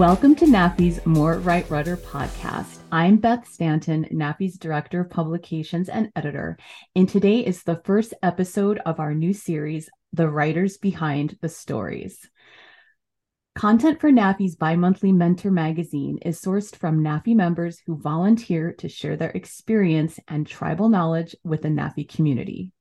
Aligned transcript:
Welcome 0.00 0.34
to 0.36 0.46
NAFI's 0.46 1.04
More 1.04 1.40
Right 1.40 1.68
Rudder 1.68 1.98
podcast. 1.98 2.78
I'm 2.90 3.18
Beth 3.18 3.46
Stanton, 3.46 4.06
NAFI's 4.10 4.56
Director 4.56 5.02
of 5.02 5.10
Publications 5.10 5.90
and 5.90 6.10
Editor, 6.16 6.56
and 6.96 7.06
today 7.06 7.40
is 7.40 7.64
the 7.64 7.82
first 7.84 8.14
episode 8.22 8.80
of 8.86 8.98
our 8.98 9.12
new 9.12 9.34
series, 9.34 9.90
The 10.14 10.26
Writers 10.26 10.78
Behind 10.78 11.36
the 11.42 11.50
Stories. 11.50 12.26
Content 13.54 14.00
for 14.00 14.10
NAFI's 14.10 14.56
bi 14.56 14.74
monthly 14.74 15.12
mentor 15.12 15.50
magazine 15.50 16.16
is 16.22 16.40
sourced 16.40 16.74
from 16.74 17.04
NAFI 17.04 17.36
members 17.36 17.82
who 17.84 18.00
volunteer 18.00 18.72
to 18.78 18.88
share 18.88 19.18
their 19.18 19.32
experience 19.32 20.18
and 20.26 20.46
tribal 20.46 20.88
knowledge 20.88 21.36
with 21.44 21.60
the 21.60 21.68
NAFI 21.68 22.08
community. 22.08 22.72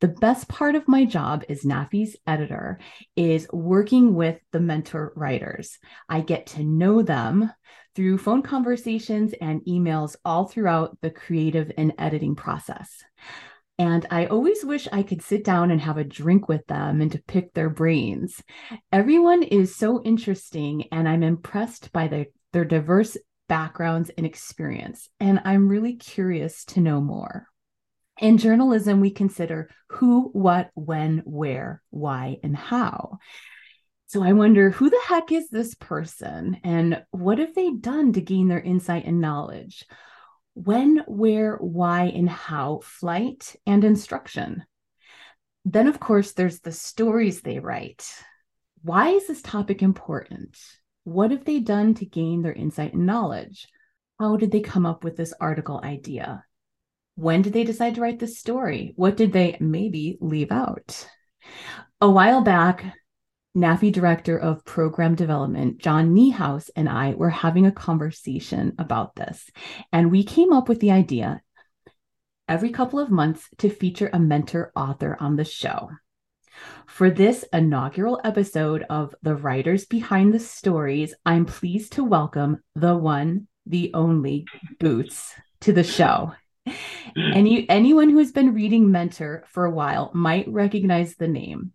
The 0.00 0.08
best 0.08 0.46
part 0.48 0.74
of 0.74 0.88
my 0.88 1.06
job 1.06 1.42
as 1.48 1.62
NAFI's 1.62 2.16
editor 2.26 2.78
is 3.16 3.48
working 3.50 4.14
with 4.14 4.38
the 4.52 4.60
mentor 4.60 5.12
writers. 5.16 5.78
I 6.06 6.20
get 6.20 6.48
to 6.48 6.62
know 6.62 7.00
them 7.00 7.50
through 7.94 8.18
phone 8.18 8.42
conversations 8.42 9.32
and 9.40 9.62
emails 9.62 10.14
all 10.22 10.46
throughout 10.46 10.98
the 11.00 11.10
creative 11.10 11.72
and 11.78 11.94
editing 11.98 12.34
process. 12.34 13.02
And 13.78 14.06
I 14.10 14.26
always 14.26 14.62
wish 14.64 14.86
I 14.92 15.02
could 15.02 15.22
sit 15.22 15.44
down 15.44 15.70
and 15.70 15.80
have 15.80 15.96
a 15.96 16.04
drink 16.04 16.46
with 16.46 16.66
them 16.66 17.00
and 17.00 17.12
to 17.12 17.22
pick 17.22 17.54
their 17.54 17.70
brains. 17.70 18.42
Everyone 18.92 19.42
is 19.42 19.76
so 19.76 20.02
interesting, 20.02 20.88
and 20.92 21.08
I'm 21.08 21.22
impressed 21.22 21.90
by 21.92 22.08
the, 22.08 22.26
their 22.52 22.66
diverse 22.66 23.16
backgrounds 23.48 24.10
and 24.16 24.26
experience. 24.26 25.08
And 25.20 25.40
I'm 25.44 25.68
really 25.68 25.96
curious 25.96 26.66
to 26.66 26.80
know 26.80 27.00
more. 27.00 27.48
In 28.18 28.38
journalism, 28.38 29.00
we 29.00 29.10
consider 29.10 29.68
who, 29.88 30.30
what, 30.32 30.70
when, 30.74 31.22
where, 31.26 31.82
why, 31.90 32.38
and 32.42 32.56
how. 32.56 33.18
So 34.06 34.22
I 34.22 34.32
wonder 34.32 34.70
who 34.70 34.88
the 34.88 35.00
heck 35.06 35.32
is 35.32 35.50
this 35.50 35.74
person 35.74 36.58
and 36.64 37.02
what 37.10 37.38
have 37.38 37.54
they 37.54 37.72
done 37.72 38.12
to 38.12 38.20
gain 38.20 38.48
their 38.48 38.60
insight 38.60 39.04
and 39.04 39.20
knowledge? 39.20 39.84
When, 40.54 41.02
where, 41.06 41.56
why, 41.56 42.04
and 42.04 42.30
how, 42.30 42.80
flight 42.82 43.56
and 43.66 43.84
instruction. 43.84 44.64
Then, 45.64 45.88
of 45.88 46.00
course, 46.00 46.32
there's 46.32 46.60
the 46.60 46.72
stories 46.72 47.40
they 47.40 47.58
write. 47.58 48.08
Why 48.82 49.10
is 49.10 49.26
this 49.26 49.42
topic 49.42 49.82
important? 49.82 50.56
What 51.04 51.32
have 51.32 51.44
they 51.44 51.60
done 51.60 51.94
to 51.94 52.06
gain 52.06 52.42
their 52.42 52.52
insight 52.52 52.94
and 52.94 53.04
knowledge? 53.04 53.66
How 54.18 54.36
did 54.36 54.52
they 54.52 54.60
come 54.60 54.86
up 54.86 55.04
with 55.04 55.16
this 55.16 55.34
article 55.40 55.80
idea? 55.82 56.44
When 57.16 57.40
did 57.40 57.54
they 57.54 57.64
decide 57.64 57.94
to 57.94 58.02
write 58.02 58.18
this 58.18 58.38
story? 58.38 58.92
What 58.96 59.16
did 59.16 59.32
they 59.32 59.56
maybe 59.58 60.18
leave 60.20 60.52
out? 60.52 61.08
A 61.98 62.10
while 62.10 62.42
back, 62.42 62.94
NAFI 63.56 63.90
Director 63.90 64.38
of 64.38 64.66
Program 64.66 65.14
Development, 65.14 65.78
John 65.78 66.14
Niehaus, 66.14 66.68
and 66.76 66.90
I 66.90 67.14
were 67.14 67.30
having 67.30 67.64
a 67.64 67.72
conversation 67.72 68.74
about 68.78 69.16
this. 69.16 69.48
And 69.90 70.10
we 70.10 70.24
came 70.24 70.52
up 70.52 70.68
with 70.68 70.80
the 70.80 70.90
idea 70.90 71.40
every 72.50 72.68
couple 72.68 73.00
of 73.00 73.10
months 73.10 73.48
to 73.58 73.70
feature 73.70 74.10
a 74.12 74.18
mentor 74.18 74.70
author 74.76 75.16
on 75.18 75.36
the 75.36 75.44
show. 75.44 75.88
For 76.84 77.08
this 77.08 77.46
inaugural 77.50 78.20
episode 78.24 78.84
of 78.90 79.14
The 79.22 79.36
Writers 79.36 79.86
Behind 79.86 80.34
the 80.34 80.38
Stories, 80.38 81.14
I'm 81.24 81.46
pleased 81.46 81.94
to 81.94 82.04
welcome 82.04 82.62
the 82.74 82.94
one, 82.94 83.48
the 83.64 83.90
only 83.94 84.44
Boots 84.78 85.32
to 85.60 85.72
the 85.72 85.82
show. 85.82 86.34
Any 87.16 87.68
anyone 87.68 88.10
who 88.10 88.18
has 88.18 88.32
been 88.32 88.54
reading 88.54 88.90
Mentor 88.90 89.44
for 89.48 89.64
a 89.64 89.70
while 89.70 90.10
might 90.14 90.48
recognize 90.48 91.14
the 91.14 91.28
name. 91.28 91.72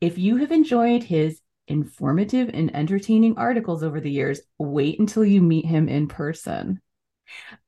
If 0.00 0.18
you 0.18 0.36
have 0.36 0.52
enjoyed 0.52 1.02
his 1.02 1.40
informative 1.68 2.50
and 2.52 2.74
entertaining 2.74 3.38
articles 3.38 3.82
over 3.82 4.00
the 4.00 4.10
years, 4.10 4.40
wait 4.58 4.98
until 4.98 5.24
you 5.24 5.40
meet 5.40 5.64
him 5.64 5.88
in 5.88 6.08
person. 6.08 6.80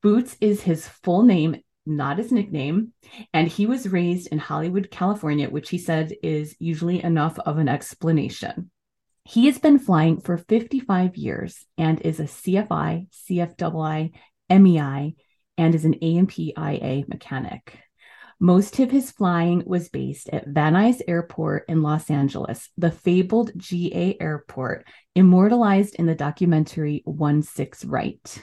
Boots 0.02 0.36
is 0.40 0.62
his 0.62 0.86
full 0.86 1.22
name, 1.22 1.62
not 1.86 2.18
his 2.18 2.32
nickname, 2.32 2.92
and 3.32 3.48
he 3.48 3.66
was 3.66 3.88
raised 3.88 4.28
in 4.28 4.38
Hollywood, 4.38 4.90
California, 4.90 5.48
which 5.48 5.70
he 5.70 5.78
said 5.78 6.12
is 6.22 6.56
usually 6.58 7.02
enough 7.02 7.38
of 7.38 7.58
an 7.58 7.68
explanation. 7.68 8.70
He 9.24 9.46
has 9.46 9.58
been 9.58 9.78
flying 9.78 10.20
for 10.20 10.36
55 10.36 11.16
years 11.16 11.64
and 11.78 12.00
is 12.00 12.20
a 12.20 12.24
CFI, 12.24 13.08
CFII, 13.10 14.12
MEI, 14.50 15.14
and 15.56 15.74
is 15.74 15.84
an 15.84 15.94
A&P 16.02 16.54
IA 16.56 17.04
mechanic. 17.08 17.78
Most 18.40 18.78
of 18.80 18.90
his 18.90 19.10
flying 19.10 19.62
was 19.64 19.88
based 19.88 20.28
at 20.30 20.48
Van 20.48 20.74
Nuys 20.74 21.00
Airport 21.06 21.64
in 21.68 21.82
Los 21.82 22.10
Angeles, 22.10 22.68
the 22.76 22.90
fabled 22.90 23.52
GA 23.56 24.16
airport, 24.20 24.86
immortalized 25.14 25.94
in 25.94 26.06
the 26.06 26.14
documentary 26.14 27.02
One 27.04 27.42
Six 27.42 27.84
Right. 27.84 28.42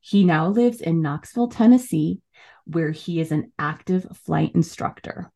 He 0.00 0.24
now 0.24 0.48
lives 0.48 0.80
in 0.80 1.02
Knoxville, 1.02 1.48
Tennessee, 1.48 2.20
where 2.64 2.90
he 2.90 3.20
is 3.20 3.32
an 3.32 3.52
active 3.58 4.06
flight 4.24 4.52
instructor. 4.54 5.30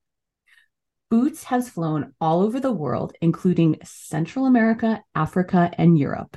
Boots 1.11 1.45
has 1.45 1.69
flown 1.69 2.13
all 2.21 2.43
over 2.43 2.59
the 2.59 2.73
world, 2.73 3.15
including 3.21 3.79
Central 3.85 4.47
America, 4.47 5.03
Africa, 5.15 5.71
and 5.79 5.99
Europe. 5.99 6.37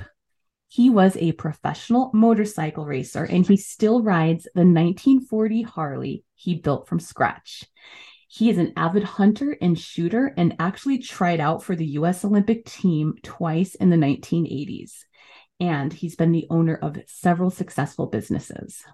He 0.68 0.90
was 0.90 1.16
a 1.16 1.32
professional 1.32 2.10
motorcycle 2.12 2.84
racer 2.84 3.24
and 3.24 3.46
he 3.46 3.56
still 3.56 4.02
rides 4.02 4.44
the 4.54 4.60
1940 4.60 5.62
Harley 5.62 6.24
he 6.34 6.56
built 6.56 6.86
from 6.86 7.00
scratch. 7.00 7.64
He 8.28 8.50
is 8.50 8.58
an 8.58 8.74
avid 8.76 9.02
hunter 9.02 9.56
and 9.62 9.78
shooter 9.78 10.34
and 10.36 10.54
actually 10.58 10.98
tried 10.98 11.40
out 11.40 11.62
for 11.62 11.74
the 11.74 11.86
US 11.86 12.22
Olympic 12.22 12.66
team 12.66 13.14
twice 13.22 13.74
in 13.74 13.88
the 13.88 13.96
1980s. 13.96 15.04
And 15.58 15.90
he's 15.92 16.14
been 16.14 16.32
the 16.32 16.46
owner 16.50 16.76
of 16.76 16.98
several 17.06 17.50
successful 17.50 18.06
businesses. 18.06 18.84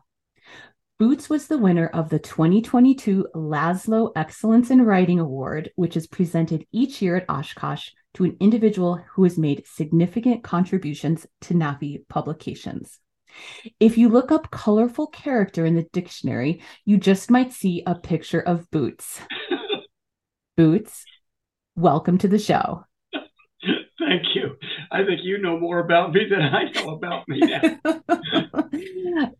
Boots 1.00 1.28
was 1.28 1.48
the 1.48 1.58
winner 1.58 1.88
of 1.88 2.08
the 2.08 2.20
2022 2.20 3.26
Laszlo 3.34 4.12
Excellence 4.14 4.70
in 4.70 4.82
Writing 4.82 5.18
Award, 5.18 5.72
which 5.74 5.96
is 5.96 6.06
presented 6.06 6.64
each 6.70 7.02
year 7.02 7.16
at 7.16 7.28
Oshkosh 7.28 7.90
to 8.14 8.24
an 8.24 8.36
individual 8.40 9.00
who 9.12 9.24
has 9.24 9.36
made 9.36 9.66
significant 9.66 10.42
contributions 10.42 11.26
to 11.42 11.54
NAFI 11.54 12.08
publications. 12.08 13.00
If 13.80 13.98
you 13.98 14.08
look 14.08 14.30
up 14.30 14.50
colorful 14.50 15.08
character 15.08 15.66
in 15.66 15.74
the 15.74 15.86
dictionary, 15.92 16.62
you 16.84 16.96
just 16.96 17.30
might 17.30 17.52
see 17.52 17.82
a 17.86 17.94
picture 17.94 18.40
of 18.40 18.70
Boots. 18.70 19.20
Boots, 20.56 21.04
welcome 21.74 22.18
to 22.18 22.28
the 22.28 22.38
show. 22.38 22.84
Thank 23.98 24.34
you. 24.34 24.56
I 24.92 25.04
think 25.04 25.20
you 25.22 25.38
know 25.38 25.58
more 25.58 25.80
about 25.80 26.12
me 26.12 26.26
than 26.28 26.42
I 26.42 26.70
know 26.70 26.90
about 26.90 27.28
me 27.28 27.40
now. 27.40 28.70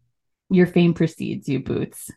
Your 0.51 0.67
fame 0.67 0.95
precedes 0.95 1.49
you, 1.49 1.61
Boots. 1.61 2.11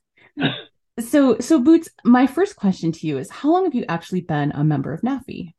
so, 1.00 1.38
so 1.40 1.62
Boots, 1.62 1.90
my 2.04 2.26
first 2.26 2.56
question 2.56 2.92
to 2.94 3.08
you 3.08 3.18
is: 3.18 3.30
How 3.30 3.52
long 3.52 3.66
have 3.66 3.76
you 3.76 3.86
actually 3.88 4.22
been 4.22 4.52
a 4.52 4.64
member 4.64 4.94
of 4.94 5.02
NAFI? 5.02 5.54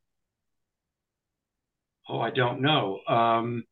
Oh, 2.08 2.20
I 2.20 2.30
don't 2.30 2.60
know. 2.62 3.00
Um, 3.06 3.64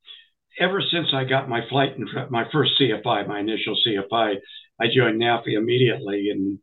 ever 0.58 0.82
since 0.90 1.08
I 1.12 1.24
got 1.24 1.48
my 1.48 1.62
flight, 1.68 1.96
my 2.30 2.44
first 2.52 2.72
CFI, 2.80 3.26
my 3.26 3.40
initial 3.40 3.76
CFI, 3.86 4.36
I 4.80 4.86
joined 4.94 5.20
NAFI 5.20 5.56
immediately, 5.56 6.30
and 6.30 6.58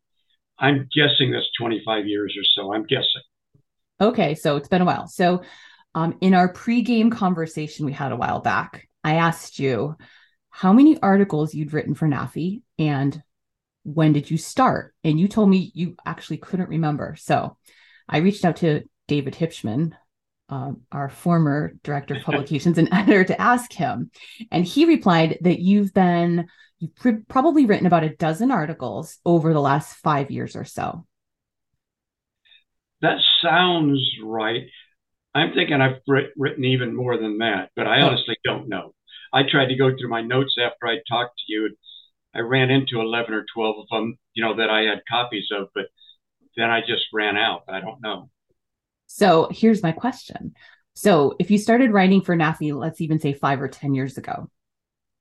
I'm 0.60 0.88
guessing 0.96 1.32
that's 1.32 1.50
25 1.60 2.06
years 2.06 2.36
or 2.38 2.44
so. 2.56 2.74
I'm 2.74 2.86
guessing. 2.86 3.22
Okay, 4.00 4.36
so 4.36 4.56
it's 4.58 4.68
been 4.68 4.82
a 4.82 4.86
while. 4.86 5.08
So, 5.08 5.44
um, 5.96 6.18
in 6.22 6.34
our 6.34 6.52
pre-game 6.52 7.12
conversation 7.12 7.86
we 7.86 7.94
had 7.94 8.12
a 8.12 8.16
while 8.16 8.40
back, 8.40 8.88
I 9.04 9.16
asked 9.16 9.60
you 9.60 9.96
how 10.50 10.74
many 10.74 11.00
articles 11.02 11.54
you'd 11.54 11.74
written 11.74 11.94
for 11.94 12.08
NAFI 12.08 12.62
and 12.80 13.22
when 13.84 14.14
did 14.14 14.32
you 14.32 14.38
start? 14.38 14.96
And 15.04 15.20
you 15.20 15.28
told 15.28 15.50
me 15.50 15.72
you 15.76 15.96
actually 16.06 16.38
couldn't 16.38 16.70
remember. 16.70 17.16
So, 17.18 17.58
I 18.08 18.18
reached 18.18 18.46
out 18.46 18.58
to 18.58 18.84
David 19.08 19.34
Hipschman, 19.36 19.94
um, 20.54 20.82
our 20.92 21.10
former 21.10 21.74
director 21.84 22.16
of 22.16 22.22
publications 22.26 22.78
and 22.78 22.90
editor 22.92 23.24
to 23.24 23.42
ask 23.42 23.74
him. 23.74 24.12
And 24.52 24.64
he 24.64 24.86
replied 24.86 25.40
that 25.42 25.60
you've 25.60 25.94
been, 25.94 26.48
you've 26.80 26.96
pr- 26.96 27.24
probably 27.28 27.66
written 27.66 27.88
about 27.88 28.04
a 28.04 28.16
dozen 28.16 28.52
articles 28.52 29.18
over 29.26 29.52
the 29.52 29.62
last 29.62 29.96
five 29.96 30.30
years 30.30 30.56
or 30.56 30.64
so. 30.64 31.06
That 33.02 33.18
sounds 33.42 34.00
right. 34.24 34.64
I'm 35.34 35.54
thinking 35.54 35.82
I've 35.82 36.02
written 36.38 36.64
even 36.64 36.96
more 36.96 37.18
than 37.18 37.40
that, 37.40 37.72
but 37.76 37.88
I 37.88 38.02
honestly 38.02 38.38
don't 38.46 38.70
know. 38.70 38.94
I 39.34 39.42
tried 39.50 39.70
to 39.70 39.76
go 39.76 39.90
through 39.90 40.10
my 40.10 40.22
notes 40.22 40.56
after 40.64 40.88
I 40.88 40.98
talked 41.10 41.38
to 41.40 41.54
you. 41.54 41.76
I 42.36 42.40
ran 42.40 42.70
into 42.70 43.02
11 43.02 43.34
or 43.34 43.44
12 43.54 43.76
of 43.80 43.86
them, 43.90 44.18
you 44.36 44.44
know, 44.44 44.56
that 44.58 44.70
I 44.70 44.82
had 44.82 45.02
copies 45.10 45.48
of, 45.52 45.70
but 45.74 45.86
then 46.56 46.70
I 46.70 46.82
just 46.82 47.06
ran 47.12 47.36
out. 47.36 47.64
I 47.68 47.82
don't 47.82 48.02
know. 48.02 48.30
So 49.16 49.48
here's 49.52 49.84
my 49.84 49.92
question. 49.92 50.56
So 50.96 51.36
if 51.38 51.52
you 51.52 51.60
started 51.60 51.92
writing 51.92 52.22
for 52.22 52.36
NAFI, 52.36 52.74
let's 52.74 53.00
even 53.00 53.20
say 53.20 53.34
five 53.34 53.62
or 53.62 53.68
10 53.68 53.94
years 53.94 54.18
ago, 54.18 54.50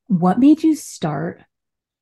what 0.07 0.39
made 0.39 0.63
you 0.63 0.75
start 0.75 1.43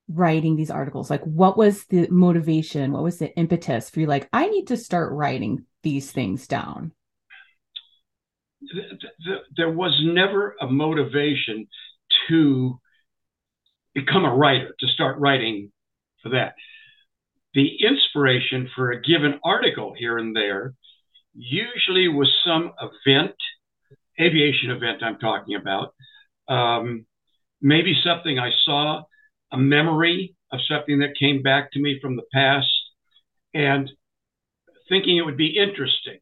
writing 0.07 0.55
these 0.55 0.71
articles? 0.71 1.11
Like, 1.11 1.25
what 1.25 1.59
was 1.59 1.87
the 1.87 2.07
motivation? 2.09 2.93
What 2.93 3.03
was 3.03 3.19
the 3.19 3.37
impetus 3.37 3.91
for 3.91 3.99
you? 3.99 4.07
Like, 4.07 4.29
I 4.33 4.47
need 4.47 4.69
to 4.69 4.77
start 4.77 5.13
writing 5.13 5.67
these 5.83 6.13
things 6.13 6.47
down. 6.47 6.93
There 9.57 9.73
was 9.73 10.01
never 10.05 10.55
a 10.61 10.69
motivation. 10.69 11.67
to 12.29 12.79
become 13.95 14.25
a 14.25 14.33
writer, 14.33 14.77
to 14.79 14.87
start 14.87 15.19
writing 15.19 15.73
for 16.23 16.29
that. 16.29 16.55
The 17.55 17.79
inspiration 17.85 18.71
for 18.77 18.93
a 18.93 19.03
given 19.03 19.41
article 19.43 19.93
here 19.99 20.19
and 20.19 20.37
there 20.37 20.75
usually 21.35 22.09
was 22.09 22.33
some 22.45 22.73
event, 22.81 23.35
aviation 24.21 24.71
event 24.71 25.03
I'm 25.03 25.19
talking 25.19 25.55
about, 25.55 25.95
um, 26.49 27.07
maybe 27.61 28.01
something 28.03 28.39
I 28.39 28.51
saw, 28.65 29.03
a 29.53 29.59
memory 29.59 30.35
of 30.53 30.61
something 30.69 31.01
that 31.01 31.19
came 31.19 31.43
back 31.43 31.73
to 31.73 31.81
me 31.81 31.99
from 32.01 32.17
the 32.17 32.25
past, 32.33 32.69
and 33.55 33.91
thinking 34.89 35.17
it 35.17 35.23
would 35.23 35.37
be 35.37 35.57
interesting. 35.57 36.19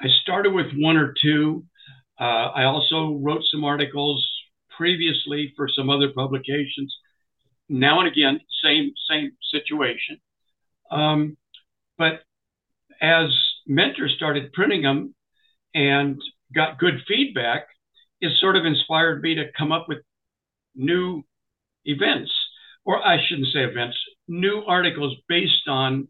I 0.00 0.08
started 0.22 0.52
with 0.52 0.72
one 0.76 0.96
or 0.96 1.14
two. 1.20 1.64
Uh, 2.18 2.50
I 2.54 2.64
also 2.64 3.18
wrote 3.22 3.42
some 3.50 3.64
articles 3.64 4.26
previously 4.76 5.52
for 5.56 5.68
some 5.68 5.90
other 5.90 6.12
publications. 6.12 6.94
Now 7.68 8.00
and 8.00 8.08
again, 8.08 8.40
same 8.62 8.92
same 9.08 9.32
situation. 9.50 10.18
Um, 10.90 11.36
but 11.96 12.22
as 13.00 13.30
mentors 13.66 14.14
started 14.16 14.52
printing 14.52 14.82
them 14.82 15.14
and 15.74 16.20
got 16.54 16.78
good 16.78 17.02
feedback, 17.08 17.66
it 18.20 18.32
sort 18.38 18.56
of 18.56 18.64
inspired 18.64 19.22
me 19.22 19.34
to 19.36 19.50
come 19.56 19.72
up 19.72 19.86
with 19.88 19.98
new 20.74 21.22
events, 21.84 22.32
or 22.84 23.04
I 23.04 23.18
shouldn't 23.26 23.52
say 23.52 23.60
events, 23.60 23.96
new 24.28 24.62
articles 24.66 25.16
based 25.28 25.68
on 25.68 26.08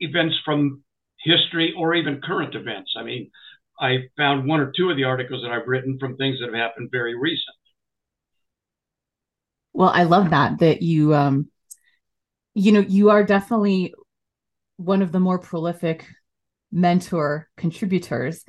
events 0.00 0.36
from 0.44 0.82
history 1.22 1.74
or 1.76 1.94
even 1.94 2.20
current 2.22 2.54
events. 2.54 2.94
I 2.96 3.02
mean, 3.02 3.30
I 3.80 4.08
found 4.16 4.48
one 4.48 4.60
or 4.60 4.72
two 4.76 4.90
of 4.90 4.96
the 4.96 5.04
articles 5.04 5.42
that 5.42 5.52
I've 5.52 5.66
written 5.66 5.98
from 5.98 6.16
things 6.16 6.38
that 6.40 6.46
have 6.46 6.54
happened 6.54 6.90
very 6.90 7.16
recent. 7.16 7.54
Well, 9.72 9.90
I 9.90 10.04
love 10.04 10.30
that 10.30 10.58
that 10.60 10.82
you 10.82 11.14
um 11.14 11.50
you 12.54 12.72
know, 12.72 12.80
you 12.80 13.10
are 13.10 13.22
definitely 13.22 13.94
one 14.76 15.02
of 15.02 15.12
the 15.12 15.20
more 15.20 15.38
prolific 15.38 16.06
mentor 16.70 17.48
contributors. 17.56 18.44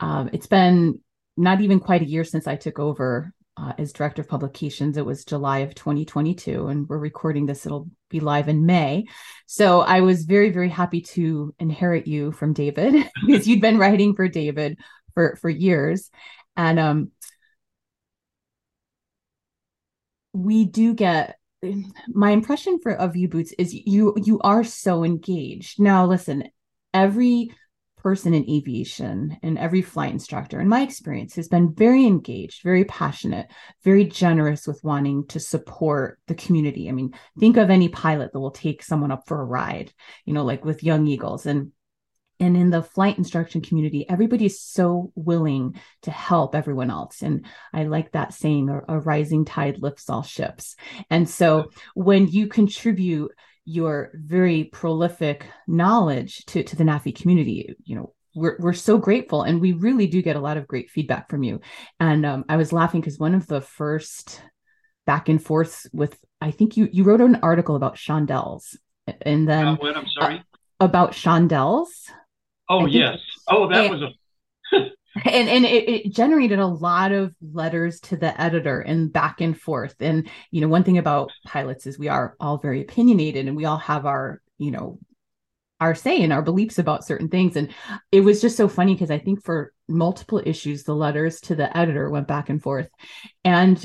Um, 0.00 0.30
it's 0.32 0.46
been 0.46 1.00
not 1.36 1.60
even 1.60 1.80
quite 1.80 2.02
a 2.02 2.08
year 2.08 2.24
since 2.24 2.46
I 2.46 2.56
took 2.56 2.78
over 2.78 3.32
uh, 3.56 3.72
as 3.78 3.92
director 3.92 4.22
of 4.22 4.28
publications. 4.28 4.96
It 4.96 5.04
was 5.04 5.24
July 5.24 5.58
of 5.60 5.74
2022, 5.74 6.68
and 6.68 6.88
we're 6.88 6.98
recording 6.98 7.46
this. 7.46 7.66
It'll 7.66 7.88
be 8.08 8.20
live 8.20 8.48
in 8.48 8.66
May. 8.66 9.06
So 9.46 9.80
I 9.80 10.00
was 10.00 10.24
very, 10.24 10.50
very 10.50 10.68
happy 10.68 11.00
to 11.02 11.54
inherit 11.58 12.06
you 12.06 12.32
from 12.32 12.52
David 12.52 12.94
because 13.26 13.48
you'd 13.48 13.60
been 13.60 13.78
writing 13.78 14.14
for 14.14 14.28
David 14.28 14.78
for 15.14 15.36
for 15.36 15.50
years, 15.50 16.10
and 16.56 16.78
um, 16.78 17.10
we 20.32 20.64
do 20.64 20.94
get 20.94 21.36
my 22.08 22.30
impression 22.30 22.78
for 22.80 22.92
of 22.92 23.16
you 23.16 23.28
boots 23.28 23.52
is 23.58 23.74
you 23.74 24.14
you 24.16 24.38
are 24.40 24.62
so 24.62 25.02
engaged 25.02 25.80
now 25.80 26.06
listen 26.06 26.44
every 26.94 27.50
person 27.96 28.32
in 28.32 28.48
aviation 28.48 29.36
and 29.42 29.58
every 29.58 29.82
flight 29.82 30.12
instructor, 30.12 30.60
in 30.60 30.68
my 30.68 30.82
experience, 30.82 31.34
has 31.34 31.48
been 31.48 31.74
very 31.74 32.06
engaged, 32.06 32.62
very 32.62 32.84
passionate, 32.84 33.48
very 33.84 34.04
generous 34.04 34.66
with 34.66 34.82
wanting 34.84 35.26
to 35.26 35.40
support 35.40 36.18
the 36.26 36.34
community. 36.34 36.88
I 36.88 36.92
mean, 36.92 37.12
think 37.38 37.56
of 37.56 37.70
any 37.70 37.88
pilot 37.88 38.32
that 38.32 38.40
will 38.40 38.52
take 38.52 38.82
someone 38.82 39.10
up 39.10 39.24
for 39.26 39.40
a 39.40 39.44
ride, 39.44 39.92
you 40.24 40.32
know, 40.32 40.44
like 40.44 40.64
with 40.64 40.84
Young 40.84 41.06
Eagles. 41.06 41.46
And 41.46 41.72
and 42.40 42.56
in 42.56 42.70
the 42.70 42.82
flight 42.82 43.18
instruction 43.18 43.60
community 43.60 44.08
everybody 44.08 44.46
is 44.46 44.60
so 44.60 45.12
willing 45.16 45.74
to 46.02 46.10
help 46.10 46.54
everyone 46.54 46.90
else 46.90 47.22
and 47.22 47.44
i 47.72 47.84
like 47.84 48.12
that 48.12 48.32
saying 48.32 48.68
a, 48.68 48.80
a 48.88 49.00
rising 49.00 49.44
tide 49.44 49.78
lifts 49.80 50.08
all 50.08 50.22
ships 50.22 50.76
and 51.10 51.28
so 51.28 51.70
when 51.94 52.28
you 52.28 52.46
contribute 52.46 53.32
your 53.68 54.10
very 54.14 54.64
prolific 54.64 55.44
knowledge 55.66 56.42
to, 56.46 56.62
to 56.62 56.74
the 56.74 56.84
NAFI 56.84 57.14
community. 57.14 57.76
You 57.84 57.96
know, 57.96 58.14
we're, 58.34 58.56
we're 58.58 58.72
so 58.72 58.96
grateful 58.96 59.42
and 59.42 59.60
we 59.60 59.72
really 59.72 60.06
do 60.06 60.22
get 60.22 60.36
a 60.36 60.40
lot 60.40 60.56
of 60.56 60.66
great 60.66 60.90
feedback 60.90 61.28
from 61.28 61.42
you. 61.42 61.60
And 62.00 62.24
um, 62.24 62.44
I 62.48 62.56
was 62.56 62.72
laughing 62.72 63.02
because 63.02 63.18
one 63.18 63.34
of 63.34 63.46
the 63.46 63.60
first 63.60 64.40
back 65.06 65.28
and 65.28 65.42
forths 65.42 65.86
with, 65.92 66.18
I 66.40 66.50
think 66.50 66.78
you, 66.78 66.88
you 66.90 67.04
wrote 67.04 67.20
an 67.20 67.40
article 67.42 67.76
about 67.76 67.96
chandelles 67.96 68.74
and 69.20 69.46
then 69.46 69.66
uh, 69.66 69.76
what, 69.76 69.96
I'm 69.96 70.08
sorry, 70.18 70.36
uh, 70.36 70.40
about 70.80 71.12
chandelles. 71.12 71.88
Oh, 72.70 72.86
yes. 72.86 73.18
Oh, 73.48 73.68
that 73.68 73.84
and, 73.84 73.90
was 73.90 74.02
a 74.02 74.12
and 75.24 75.48
and 75.48 75.64
it, 75.64 75.88
it, 75.88 76.12
generated 76.12 76.58
a 76.58 76.66
lot 76.66 77.12
of 77.12 77.34
letters 77.40 78.00
to 78.00 78.16
the 78.16 78.38
editor 78.40 78.80
and 78.80 79.12
back 79.12 79.40
and 79.40 79.58
forth. 79.58 79.94
And 80.00 80.28
you 80.50 80.60
know 80.60 80.68
one 80.68 80.84
thing 80.84 80.98
about 80.98 81.32
pilots 81.46 81.86
is 81.86 81.98
we 81.98 82.08
are 82.08 82.34
all 82.40 82.58
very 82.58 82.82
opinionated 82.82 83.46
and 83.46 83.56
we 83.56 83.64
all 83.64 83.78
have 83.78 84.06
our 84.06 84.40
you 84.58 84.70
know 84.70 84.98
our 85.80 85.94
say 85.94 86.22
and 86.22 86.32
our 86.32 86.42
beliefs 86.42 86.78
about 86.78 87.04
certain 87.04 87.28
things. 87.28 87.56
And 87.56 87.72
it 88.10 88.20
was 88.20 88.40
just 88.40 88.56
so 88.56 88.68
funny 88.68 88.94
because 88.94 89.10
i 89.10 89.18
think 89.18 89.44
for 89.44 89.72
multiple 89.88 90.42
issues 90.44 90.82
the 90.82 90.94
letters 90.94 91.40
to 91.42 91.54
the 91.54 91.74
editor 91.76 92.10
went 92.10 92.28
back 92.28 92.48
and 92.48 92.62
forth. 92.62 92.88
And 93.44 93.84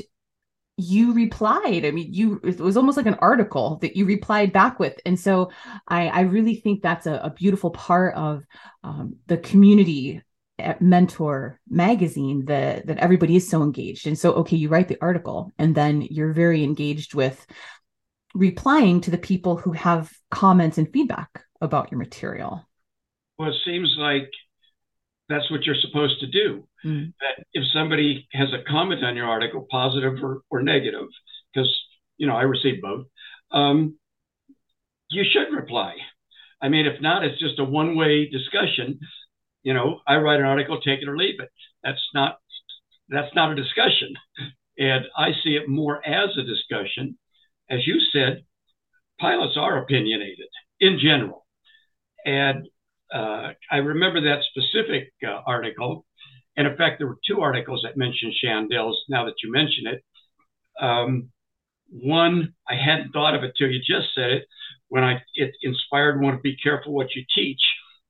you 0.76 1.14
replied. 1.14 1.84
I 1.84 1.92
mean 1.92 2.12
you 2.12 2.40
it 2.42 2.58
was 2.60 2.76
almost 2.76 2.96
like 2.96 3.06
an 3.06 3.18
article 3.20 3.78
that 3.82 3.96
you 3.96 4.04
replied 4.04 4.52
back 4.52 4.78
with. 4.78 4.94
And 5.06 5.18
so 5.18 5.50
i 5.88 6.08
i 6.08 6.20
really 6.22 6.56
think 6.56 6.82
that's 6.82 7.06
a, 7.06 7.14
a 7.14 7.30
beautiful 7.30 7.70
part 7.70 8.14
of 8.14 8.44
um, 8.82 9.16
the 9.26 9.38
community 9.38 10.22
mentor 10.80 11.60
magazine 11.68 12.44
that 12.46 12.86
that 12.86 12.98
everybody 12.98 13.36
is 13.36 13.48
so 13.48 13.62
engaged. 13.62 14.06
And 14.06 14.18
so 14.18 14.32
okay 14.34 14.56
you 14.56 14.68
write 14.68 14.88
the 14.88 15.00
article 15.00 15.50
and 15.58 15.74
then 15.74 16.02
you're 16.02 16.32
very 16.32 16.62
engaged 16.62 17.14
with 17.14 17.44
replying 18.34 19.00
to 19.02 19.10
the 19.10 19.18
people 19.18 19.56
who 19.56 19.72
have 19.72 20.12
comments 20.30 20.78
and 20.78 20.92
feedback 20.92 21.44
about 21.60 21.90
your 21.90 21.98
material. 21.98 22.66
Well 23.38 23.48
it 23.50 23.56
seems 23.64 23.94
like 23.98 24.30
that's 25.28 25.50
what 25.50 25.64
you're 25.64 25.74
supposed 25.74 26.20
to 26.20 26.26
do. 26.26 26.68
Mm. 26.84 27.14
that 27.18 27.46
if 27.54 27.64
somebody 27.72 28.28
has 28.32 28.52
a 28.52 28.62
comment 28.70 29.02
on 29.02 29.16
your 29.16 29.26
article 29.26 29.66
positive 29.70 30.22
or, 30.22 30.42
or 30.50 30.62
negative 30.62 31.06
because 31.52 31.74
you 32.18 32.26
know 32.26 32.36
i 32.36 32.42
receive 32.42 32.82
both 32.82 33.06
um, 33.52 33.96
you 35.08 35.24
should 35.24 35.56
reply. 35.56 35.94
I 36.60 36.68
mean 36.68 36.84
if 36.84 37.00
not 37.00 37.24
it's 37.24 37.40
just 37.40 37.58
a 37.58 37.64
one-way 37.64 38.28
discussion 38.28 39.00
you 39.64 39.74
know, 39.74 40.00
I 40.06 40.16
write 40.16 40.38
an 40.38 40.46
article, 40.46 40.80
take 40.80 41.02
it 41.02 41.08
or 41.08 41.16
leave 41.16 41.40
it. 41.40 41.50
That's 41.82 42.00
not 42.14 42.38
that's 43.08 43.34
not 43.34 43.52
a 43.52 43.54
discussion. 43.56 44.14
And 44.78 45.04
I 45.16 45.32
see 45.42 45.56
it 45.56 45.68
more 45.68 46.06
as 46.06 46.30
a 46.38 46.42
discussion. 46.42 47.18
As 47.70 47.86
you 47.86 48.00
said, 48.12 48.44
pilots 49.20 49.56
are 49.56 49.82
opinionated 49.82 50.48
in 50.80 50.98
general. 51.00 51.46
And 52.24 52.66
uh, 53.12 53.52
I 53.70 53.76
remember 53.76 54.20
that 54.22 54.42
specific 54.50 55.12
uh, 55.26 55.40
article. 55.46 56.06
And 56.56 56.66
in 56.66 56.76
fact, 56.76 56.98
there 56.98 57.06
were 57.06 57.18
two 57.26 57.40
articles 57.40 57.82
that 57.84 57.96
mentioned 57.96 58.34
chandelles 58.42 58.96
now 59.08 59.26
that 59.26 59.34
you 59.42 59.52
mention 59.52 59.86
it. 59.86 60.04
Um, 60.80 61.30
one, 61.90 62.54
I 62.68 62.74
hadn't 62.74 63.12
thought 63.12 63.34
of 63.34 63.44
it 63.44 63.52
till 63.56 63.68
you 63.68 63.78
just 63.78 64.14
said 64.14 64.30
it, 64.30 64.44
when 64.88 65.04
I 65.04 65.22
it 65.34 65.52
inspired 65.62 66.20
one 66.20 66.34
to 66.34 66.40
be 66.40 66.56
careful 66.56 66.92
what 66.92 67.14
you 67.14 67.24
teach 67.34 67.60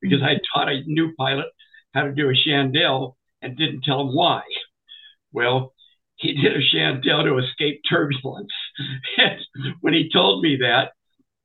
because 0.00 0.22
I 0.22 0.40
taught 0.52 0.68
a 0.68 0.82
new 0.86 1.14
pilot 1.14 1.46
how 1.92 2.02
to 2.02 2.12
do 2.12 2.28
a 2.28 2.48
chandelle 2.48 3.14
and 3.40 3.56
didn't 3.56 3.82
tell 3.82 4.00
him 4.00 4.14
why. 4.14 4.42
Well, 5.32 5.72
he 6.16 6.34
did 6.34 6.52
a 6.56 6.76
chandelle 6.76 7.24
to 7.24 7.38
escape 7.38 7.82
turbulence. 7.88 8.52
and 9.18 9.40
when 9.80 9.94
he 9.94 10.10
told 10.12 10.42
me 10.42 10.58
that, 10.60 10.92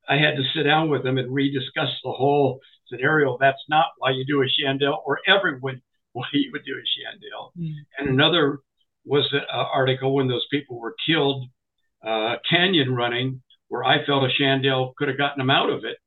I 0.08 0.15
had 0.15 0.36
to 0.38 0.44
sit 0.56 0.63
down 0.63 0.89
with 0.89 1.06
him 1.06 1.18
and 1.18 1.32
rediscuss 1.32 1.91
the 2.03 2.12
whole 2.12 2.60
scenario. 2.88 3.38
That's 3.39 3.63
not 3.70 3.88
why 4.00 4.12
you 4.12 4.25
do 4.25 4.41
a 4.41 4.46
chandelle, 4.46 4.98
or 5.06 5.20
everyone 5.27 5.82
why 6.13 6.25
you 6.34 6.50
would 6.51 6.65
do 6.65 6.74
a 6.74 6.82
chandelle. 6.82 7.51
Mm. 7.60 7.74
And 8.00 8.10
another 8.10 8.60
was 9.06 9.27
an 9.32 9.41
article 9.51 10.15
when 10.15 10.27
those 10.27 10.46
people 10.51 10.79
were 10.79 10.96
killed, 11.06 11.46
uh, 12.06 12.38
canyon 12.50 12.96
running, 12.96 13.41
where 13.68 13.84
I 13.84 14.03
felt 14.06 14.24
a 14.24 14.41
chandelle 14.41 14.96
could 14.96 15.08
have 15.08 15.18
gotten 15.18 15.38
them 15.38 15.51
out 15.51 15.70
of 15.70 15.84
it. 15.86 15.98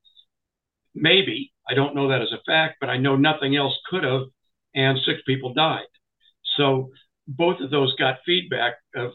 Maybe, 0.93 1.52
I 1.69 1.73
don't 1.73 1.95
know 1.95 2.09
that 2.09 2.21
as 2.21 2.31
a 2.31 2.41
fact, 2.45 2.77
but 2.79 2.89
I 2.89 2.97
know 2.97 3.15
nothing 3.15 3.55
else 3.55 3.77
could 3.89 4.03
have, 4.03 4.23
and 4.75 4.97
six 5.05 5.21
people 5.25 5.53
died. 5.53 5.85
So 6.57 6.89
both 7.27 7.59
of 7.61 7.71
those 7.71 7.95
got 7.95 8.17
feedback 8.25 8.75
of 8.95 9.11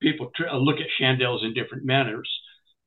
people 0.00 0.30
tr- 0.34 0.48
uh, 0.48 0.56
look 0.56 0.78
at 0.80 0.86
chandelles 1.00 1.44
in 1.44 1.54
different 1.54 1.84
manners. 1.84 2.28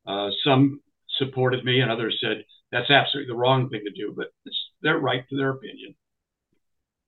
Uh, 0.06 0.30
some 0.44 0.82
supported 1.18 1.64
me, 1.64 1.80
and 1.80 1.92
others 1.92 2.18
said 2.22 2.44
that's 2.72 2.90
absolutely 2.90 3.32
the 3.32 3.38
wrong 3.38 3.70
thing 3.70 3.84
to 3.86 3.92
do, 3.92 4.14
but 4.16 4.28
it's 4.46 4.58
their 4.82 4.98
right 4.98 5.24
to 5.30 5.38
their 5.38 5.52
opinion. 5.52 5.96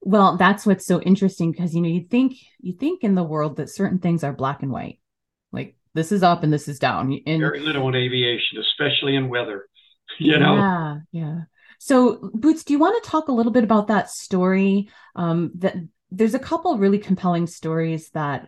Well, 0.01 0.35
that's 0.37 0.65
what's 0.65 0.85
so 0.85 1.01
interesting 1.01 1.51
because 1.51 1.73
you 1.73 1.81
know 1.81 1.87
you 1.87 2.05
think 2.09 2.35
you 2.59 2.73
think 2.73 3.03
in 3.03 3.15
the 3.15 3.23
world 3.23 3.57
that 3.57 3.69
certain 3.69 3.99
things 3.99 4.23
are 4.23 4.33
black 4.33 4.61
and 4.61 4.71
white, 4.71 4.99
like 5.51 5.75
this 5.93 6.11
is 6.11 6.23
up 6.23 6.43
and 6.43 6.51
this 6.51 6.67
is 6.67 6.79
down. 6.79 7.17
And 7.25 7.39
very 7.39 7.61
little 7.61 7.87
in 7.87 7.95
aviation, 7.95 8.59
especially 8.59 9.15
in 9.15 9.29
weather. 9.29 9.65
You 10.19 10.37
know. 10.37 10.57
Yeah, 10.57 10.97
yeah. 11.11 11.39
So, 11.85 12.29
Boots, 12.33 12.63
do 12.63 12.71
you 12.71 12.79
want 12.79 13.03
to 13.03 13.09
talk 13.09 13.27
a 13.27 13.33
little 13.33 13.51
bit 13.51 13.65
about 13.65 13.87
that 13.87 14.09
story? 14.09 14.87
Um, 15.17 15.51
that 15.55 15.75
there's 16.11 16.33
a 16.33 16.39
couple 16.39 16.77
really 16.77 16.97
compelling 16.97 17.45
stories 17.45 18.09
that 18.11 18.47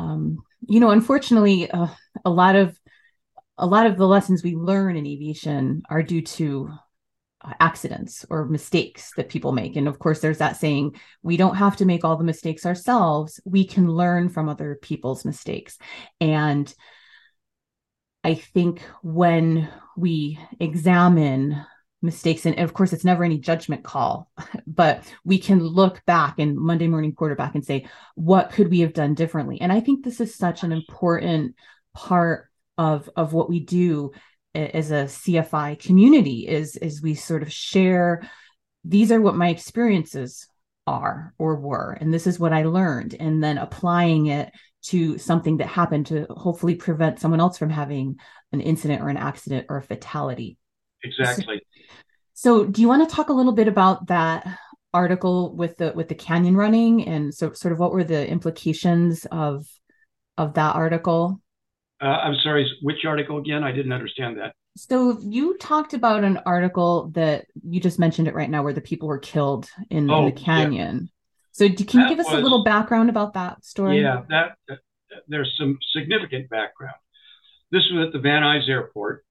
um, 0.00 0.38
you 0.66 0.80
know, 0.80 0.90
unfortunately, 0.90 1.70
uh, 1.70 1.86
a 2.24 2.30
lot 2.30 2.56
of 2.56 2.76
a 3.56 3.66
lot 3.66 3.86
of 3.86 3.96
the 3.96 4.08
lessons 4.08 4.42
we 4.42 4.56
learn 4.56 4.96
in 4.96 5.06
aviation 5.06 5.84
are 5.88 6.02
due 6.02 6.22
to 6.22 6.70
uh, 7.40 7.52
accidents 7.60 8.26
or 8.30 8.46
mistakes 8.46 9.12
that 9.16 9.28
people 9.28 9.52
make. 9.52 9.76
And 9.76 9.86
of 9.86 10.00
course, 10.00 10.18
there's 10.18 10.38
that 10.38 10.56
saying, 10.56 10.96
we 11.22 11.36
don't 11.36 11.54
have 11.54 11.76
to 11.76 11.84
make 11.84 12.04
all 12.04 12.16
the 12.16 12.24
mistakes 12.24 12.66
ourselves. 12.66 13.38
We 13.44 13.64
can 13.64 13.88
learn 13.88 14.28
from 14.28 14.48
other 14.48 14.76
people's 14.82 15.24
mistakes. 15.24 15.78
And 16.20 16.74
I 18.24 18.34
think 18.34 18.82
when 19.04 19.68
we 19.96 20.40
examine 20.58 21.64
mistakes, 22.06 22.46
and 22.46 22.58
of 22.58 22.72
course, 22.72 22.92
it's 22.92 23.04
never 23.04 23.24
any 23.24 23.38
judgment 23.38 23.84
call, 23.84 24.30
but 24.66 25.02
we 25.24 25.38
can 25.38 25.60
look 25.60 26.04
back 26.06 26.38
in 26.38 26.58
Monday 26.58 26.88
morning 26.88 27.14
quarterback 27.14 27.54
and 27.54 27.64
say, 27.64 27.86
what 28.14 28.50
could 28.50 28.70
we 28.70 28.80
have 28.80 28.94
done 28.94 29.14
differently? 29.14 29.60
And 29.60 29.72
I 29.72 29.80
think 29.80 30.04
this 30.04 30.20
is 30.20 30.34
such 30.34 30.62
an 30.62 30.72
important 30.72 31.56
part 31.94 32.50
of 32.78 33.08
of 33.16 33.32
what 33.32 33.48
we 33.48 33.60
do 33.60 34.12
as 34.54 34.90
a 34.90 35.04
CFI 35.04 35.78
community 35.78 36.46
is 36.46 36.76
is 36.76 37.02
we 37.02 37.14
sort 37.14 37.42
of 37.42 37.52
share 37.52 38.22
these 38.84 39.10
are 39.12 39.20
what 39.20 39.34
my 39.34 39.48
experiences 39.48 40.46
are 40.86 41.34
or 41.38 41.56
were 41.56 41.96
and 42.00 42.12
this 42.12 42.26
is 42.26 42.38
what 42.38 42.52
I 42.52 42.64
learned 42.64 43.14
and 43.18 43.42
then 43.42 43.58
applying 43.58 44.26
it 44.26 44.52
to 44.86 45.18
something 45.18 45.56
that 45.56 45.66
happened 45.66 46.06
to 46.06 46.26
hopefully 46.30 46.76
prevent 46.76 47.18
someone 47.18 47.40
else 47.40 47.58
from 47.58 47.70
having 47.70 48.16
an 48.52 48.60
incident 48.60 49.02
or 49.02 49.08
an 49.08 49.16
accident 49.16 49.66
or 49.68 49.78
a 49.78 49.82
fatality. 49.82 50.58
Exactly. 51.02 51.60
So, 52.38 52.66
do 52.66 52.82
you 52.82 52.88
want 52.88 53.08
to 53.08 53.14
talk 53.14 53.30
a 53.30 53.32
little 53.32 53.54
bit 53.54 53.66
about 53.66 54.08
that 54.08 54.46
article 54.92 55.56
with 55.56 55.78
the 55.78 55.92
with 55.94 56.08
the 56.08 56.14
canyon 56.14 56.54
running 56.54 57.08
and 57.08 57.34
so 57.34 57.52
sort 57.54 57.72
of 57.72 57.78
what 57.78 57.92
were 57.92 58.04
the 58.04 58.28
implications 58.28 59.26
of 59.32 59.66
of 60.36 60.52
that 60.54 60.76
article? 60.76 61.40
Uh, 61.98 62.08
I'm 62.08 62.36
sorry, 62.42 62.70
which 62.82 63.06
article 63.06 63.38
again? 63.38 63.64
I 63.64 63.72
didn't 63.72 63.92
understand 63.92 64.36
that. 64.36 64.52
So 64.76 65.18
you 65.20 65.56
talked 65.56 65.94
about 65.94 66.24
an 66.24 66.38
article 66.44 67.08
that 67.14 67.46
you 67.66 67.80
just 67.80 67.98
mentioned 67.98 68.28
it 68.28 68.34
right 68.34 68.50
now, 68.50 68.62
where 68.62 68.74
the 68.74 68.82
people 68.82 69.08
were 69.08 69.18
killed 69.18 69.70
in, 69.88 70.10
oh, 70.10 70.18
in 70.18 70.34
the 70.34 70.38
canyon. 70.38 71.00
Yeah. 71.00 71.08
So 71.52 71.68
do, 71.74 71.86
can 71.86 72.00
that 72.00 72.10
you 72.10 72.16
give 72.16 72.26
us 72.26 72.30
was, 72.30 72.38
a 72.38 72.42
little 72.42 72.64
background 72.64 73.08
about 73.08 73.32
that 73.32 73.64
story? 73.64 74.02
Yeah, 74.02 74.24
that, 74.28 74.58
that, 74.68 74.80
there's 75.26 75.54
some 75.58 75.78
significant 75.94 76.50
background. 76.50 76.96
This 77.70 77.84
was 77.90 78.08
at 78.08 78.12
the 78.12 78.18
Van 78.18 78.42
Nuys 78.42 78.68
Airport 78.68 79.24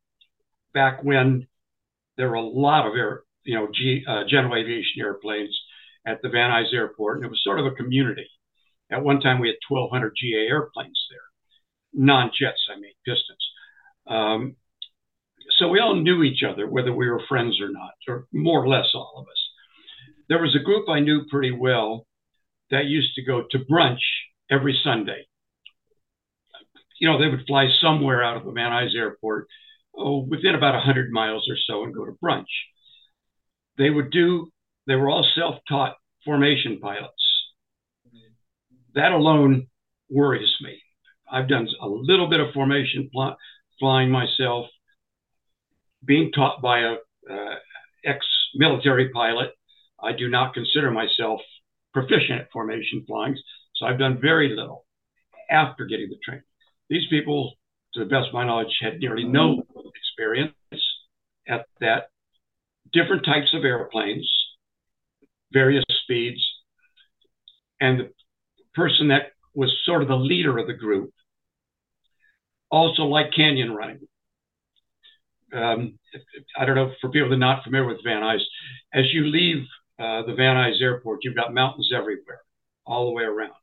back 0.74 1.03
when 1.03 1.45
there 2.17 2.29
were 2.29 2.36
a 2.36 2.41
lot 2.41 2.88
of 2.88 2.95
air, 2.95 3.24
you 3.43 3.55
know, 3.55 3.67
G, 3.74 4.03
uh, 4.07 4.24
general 4.27 4.55
aviation 4.55 5.01
airplanes 5.01 5.57
at 6.05 6.22
the 6.22 6.29
Van 6.29 6.51
Nuys 6.51 6.74
Airport, 6.74 7.17
and 7.17 7.25
it 7.25 7.29
was 7.29 7.41
sort 7.43 7.60
of 7.60 7.65
a 7.65 7.72
community. 7.72 8.27
At 8.91 9.03
one 9.03 9.19
time, 9.19 9.39
we 9.39 9.48
had 9.48 9.57
1,200 9.67 10.13
GA 10.15 10.48
airplanes 10.48 11.07
there 11.10 11.19
non-jets, 11.95 12.67
I 12.72 12.79
mean, 12.79 12.93
pistons. 13.05 13.50
Um, 14.07 14.55
so 15.57 15.69
we 15.69 15.79
all 15.79 15.95
knew 15.95 16.24
each 16.24 16.43
other, 16.43 16.67
whether 16.67 16.93
we 16.93 17.10
were 17.10 17.22
friends 17.27 17.60
or 17.62 17.69
not, 17.72 17.93
or 18.07 18.27
more 18.34 18.63
or 18.63 18.67
less 18.67 18.88
all 18.93 19.15
of 19.17 19.27
us. 19.27 19.50
There 20.27 20.41
was 20.41 20.55
a 20.55 20.63
group 20.63 20.89
I 20.89 21.00
knew 21.00 21.25
pretty 21.29 21.51
well 21.51 22.05
that 22.72 22.86
used 22.86 23.15
to 23.15 23.24
go 23.24 23.43
to 23.51 23.60
brunch 23.60 24.01
every 24.51 24.77
Sunday. 24.84 25.27
You 27.00 27.10
know, 27.10 27.19
they 27.19 27.27
would 27.27 27.45
fly 27.48 27.67
somewhere 27.81 28.24
out 28.24 28.38
of 28.38 28.45
the 28.45 28.51
Van 28.51 28.72
Nuys 28.72 28.95
Airport, 28.95 29.48
oh, 29.97 30.19
within 30.19 30.55
about 30.55 30.73
100 30.73 31.11
miles 31.11 31.47
or 31.49 31.57
so, 31.67 31.83
and 31.83 31.93
go 31.93 32.05
to 32.05 32.17
brunch. 32.23 32.45
They 33.77 33.89
would 33.89 34.11
do, 34.11 34.51
they 34.87 34.95
were 34.95 35.09
all 35.09 35.27
self 35.35 35.55
taught 35.67 35.95
formation 36.23 36.79
pilots. 36.79 37.11
That 38.93 39.11
alone 39.11 39.67
worries 40.09 40.55
me. 40.61 40.81
I've 41.31 41.49
done 41.49 41.67
a 41.81 41.87
little 41.87 42.29
bit 42.29 42.39
of 42.39 42.53
formation 42.53 43.09
pl- 43.11 43.35
flying 43.79 44.09
myself, 44.09 44.67
being 46.03 46.31
taught 46.31 46.61
by 46.61 46.79
a 46.79 46.93
uh, 47.29 47.55
ex-military 48.05 49.09
pilot. 49.09 49.51
I 50.01 50.13
do 50.13 50.29
not 50.29 50.53
consider 50.53 50.91
myself 50.91 51.41
proficient 51.93 52.41
at 52.41 52.51
formation 52.51 53.03
flying, 53.07 53.35
so 53.75 53.85
I've 53.85 53.99
done 53.99 54.19
very 54.21 54.55
little 54.55 54.85
after 55.49 55.85
getting 55.85 56.09
the 56.09 56.17
training. 56.23 56.43
These 56.89 57.07
people, 57.09 57.53
to 57.93 58.01
the 58.01 58.05
best 58.05 58.27
of 58.27 58.33
my 58.33 58.45
knowledge, 58.45 58.77
had 58.81 58.99
nearly 58.99 59.23
no 59.23 59.63
experience 59.95 60.53
at 61.47 61.65
that. 61.79 62.09
Different 62.93 63.25
types 63.25 63.53
of 63.53 63.65
airplanes, 63.65 64.29
various 65.51 65.83
speeds, 66.03 66.43
and 67.81 67.99
the 67.99 68.09
person 68.73 69.09
that 69.09 69.31
was 69.53 69.75
sort 69.85 70.01
of 70.01 70.07
the 70.07 70.15
leader 70.15 70.57
of 70.57 70.67
the 70.67 70.73
group 70.73 71.11
also 72.69 73.03
like 73.03 73.33
canyon 73.35 73.73
running. 73.73 73.99
Um, 75.53 75.97
I 76.57 76.65
don't 76.65 76.75
know 76.75 76.91
for 76.99 77.09
people 77.09 77.29
that 77.29 77.35
are 77.35 77.39
not 77.39 77.63
familiar 77.63 77.87
with 77.87 78.03
Van 78.03 78.21
Nuys, 78.21 78.41
as 78.93 79.05
you 79.13 79.25
leave 79.25 79.65
uh, 79.99 80.23
the 80.23 80.33
Van 80.35 80.55
Nuys 80.55 80.81
Airport, 80.81 81.19
you've 81.23 81.35
got 81.35 81.53
mountains 81.53 81.91
everywhere, 81.95 82.41
all 82.85 83.05
the 83.05 83.13
way 83.13 83.23
around. 83.23 83.53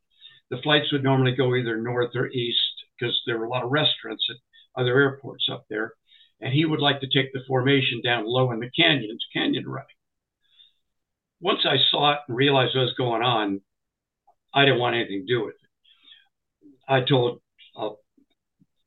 The 0.49 0.61
flights 0.63 0.91
would 0.91 1.03
normally 1.03 1.35
go 1.35 1.55
either 1.55 1.77
north 1.77 2.11
or 2.15 2.27
east 2.27 2.57
because 2.97 3.19
there 3.25 3.37
were 3.37 3.45
a 3.45 3.49
lot 3.49 3.63
of 3.63 3.71
restaurants 3.71 4.25
at 4.29 4.81
other 4.81 4.99
airports 4.99 5.47
up 5.51 5.65
there. 5.69 5.93
And 6.43 6.53
he 6.53 6.65
would 6.65 6.81
like 6.81 6.99
to 6.99 7.07
take 7.07 7.31
the 7.31 7.39
formation 7.47 8.01
down 8.03 8.25
low 8.27 8.51
in 8.51 8.59
the 8.59 8.69
canyons, 8.69 9.25
canyon 9.33 9.65
running. 9.65 9.87
Once 11.39 11.61
I 11.63 11.77
saw 11.89 12.13
it 12.13 12.19
and 12.27 12.35
realized 12.35 12.75
what 12.75 12.81
was 12.81 12.93
going 12.97 13.21
on, 13.21 13.61
I 14.53 14.65
didn't 14.65 14.79
want 14.79 14.97
anything 14.97 15.25
to 15.25 15.33
do 15.33 15.45
with 15.45 15.55
it. 15.55 16.69
I 16.85 16.99
told 16.99 17.39
a 17.77 17.91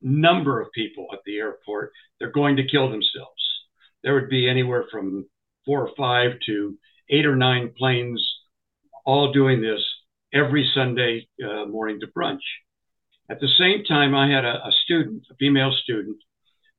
number 0.02 0.60
of 0.60 0.70
people 0.72 1.06
at 1.14 1.20
the 1.24 1.38
airport, 1.38 1.92
they're 2.18 2.30
going 2.30 2.56
to 2.56 2.68
kill 2.68 2.90
themselves. 2.90 3.42
There 4.02 4.12
would 4.12 4.28
be 4.28 4.48
anywhere 4.48 4.84
from 4.92 5.26
four 5.64 5.88
or 5.88 5.94
five 5.96 6.32
to 6.46 6.76
eight 7.08 7.24
or 7.24 7.36
nine 7.36 7.72
planes 7.76 8.22
all 9.06 9.32
doing 9.32 9.62
this 9.62 9.82
every 10.32 10.70
Sunday 10.74 11.26
uh, 11.42 11.64
morning 11.64 12.00
to 12.00 12.06
brunch. 12.06 12.44
At 13.30 13.40
the 13.40 13.48
same 13.58 13.82
time, 13.84 14.14
I 14.14 14.28
had 14.28 14.44
a, 14.44 14.66
a 14.66 14.72
student, 14.84 15.24
a 15.30 15.34
female 15.36 15.72
student, 15.82 16.18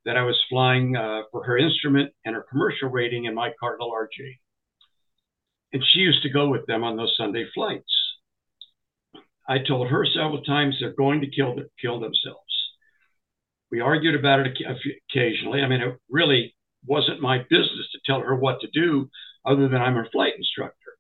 that 0.08 0.16
I 0.16 0.24
was 0.24 0.42
flying 0.50 0.96
uh, 0.96 1.24
for 1.34 1.44
her 1.44 1.58
instrument 1.58 2.14
and 2.24 2.34
her 2.34 2.46
commercial 2.50 2.88
rating 2.90 3.26
in 3.26 3.36
my 3.36 3.52
Cardinal 3.60 3.92
RG. 3.92 4.38
And 5.74 5.84
she 5.92 6.00
used 6.00 6.24
to 6.24 6.30
go 6.30 6.48
with 6.48 6.66
them 6.66 6.86
on 6.86 6.96
those 6.96 7.14
Sunday 7.18 7.44
flights. 7.54 7.92
I 9.50 9.58
told 9.68 9.90
her 9.90 10.06
several 10.06 10.42
times 10.44 10.78
they're 10.80 10.94
going 10.94 11.20
to 11.20 11.30
kill, 11.30 11.56
kill 11.82 12.00
themselves. 12.00 12.40
We 13.70 13.82
argued 13.82 14.16
about 14.16 14.40
it 14.40 14.58
occasionally. 15.12 15.62
I 15.62 15.68
mean, 15.68 15.82
it 15.82 16.00
really 16.10 16.56
wasn't 16.86 17.20
my 17.20 17.40
business 17.40 17.92
to 17.92 18.00
tell 18.06 18.22
her 18.22 18.36
what 18.36 18.62
to 18.62 18.68
do, 18.74 19.10
other 19.46 19.68
than 19.68 19.82
I'm 19.82 19.96
her 19.96 20.08
flight 20.14 20.34
instructor. 20.38 20.92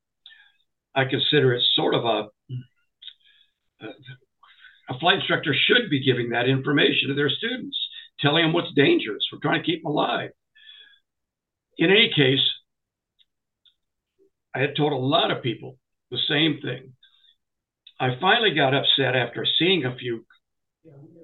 I 0.93 1.05
consider 1.05 1.53
it 1.53 1.63
sort 1.75 1.95
of 1.95 2.03
a 2.03 2.27
a 4.89 4.99
flight 4.99 5.19
instructor 5.19 5.53
should 5.53 5.89
be 5.89 6.03
giving 6.03 6.29
that 6.31 6.49
information 6.49 7.09
to 7.09 7.13
their 7.13 7.29
students, 7.29 7.77
telling 8.19 8.43
them 8.43 8.53
what's 8.53 8.73
dangerous. 8.75 9.23
We're 9.31 9.39
trying 9.39 9.61
to 9.61 9.65
keep 9.65 9.83
them 9.83 9.91
alive. 9.91 10.31
In 11.77 11.91
any 11.91 12.11
case, 12.15 12.41
I 14.55 14.59
had 14.59 14.75
told 14.75 14.93
a 14.93 14.95
lot 14.95 15.31
of 15.31 15.43
people 15.43 15.77
the 16.09 16.17
same 16.27 16.59
thing. 16.61 16.93
I 17.99 18.17
finally 18.19 18.53
got 18.55 18.73
upset 18.73 19.15
after 19.15 19.45
seeing 19.59 19.85
a 19.85 19.95
few 19.95 20.25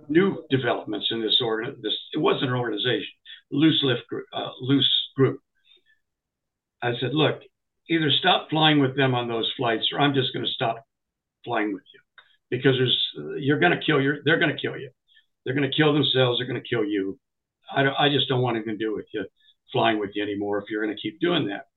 new 0.09 0.43
developments 0.49 1.07
in 1.11 1.21
this 1.21 1.39
organ. 1.41 1.77
This 1.81 1.93
it 2.13 2.19
wasn't 2.19 2.51
an 2.51 2.57
organization, 2.57 3.13
loose 3.51 3.79
lift 3.83 4.07
group, 4.07 4.25
uh, 4.33 4.49
loose 4.61 4.91
group. 5.15 5.39
I 6.81 6.91
said, 6.99 7.13
look, 7.13 7.41
either 7.89 8.11
stop 8.19 8.49
flying 8.49 8.79
with 8.79 8.95
them 8.95 9.15
on 9.15 9.27
those 9.27 9.51
flights, 9.57 9.87
or 9.93 9.99
I'm 9.99 10.13
just 10.13 10.33
going 10.33 10.45
to 10.45 10.51
stop 10.51 10.83
flying 11.45 11.73
with 11.73 11.83
you 11.93 11.99
because 12.49 12.75
there's 12.77 13.41
you're 13.41 13.59
going 13.59 13.71
to 13.71 13.85
kill 13.85 14.01
your 14.01 14.17
they're 14.25 14.39
going 14.39 14.55
to 14.55 14.61
kill 14.61 14.77
you. 14.77 14.89
They're 15.45 15.55
going 15.55 15.69
to 15.69 15.75
kill 15.75 15.93
themselves. 15.93 16.39
They're 16.39 16.47
going 16.47 16.61
to 16.61 16.67
kill 16.67 16.85
you. 16.85 17.19
I, 17.69 17.83
I 17.97 18.09
just 18.09 18.27
don't 18.27 18.41
want 18.41 18.57
anything 18.57 18.77
to 18.77 18.85
do 18.85 18.95
with 18.95 19.05
you 19.13 19.25
flying 19.71 19.99
with 19.99 20.11
you 20.13 20.23
anymore 20.23 20.59
if 20.59 20.65
you're 20.69 20.83
going 20.83 20.95
to 20.95 21.01
keep 21.01 21.19
doing 21.19 21.47
that. 21.47 21.67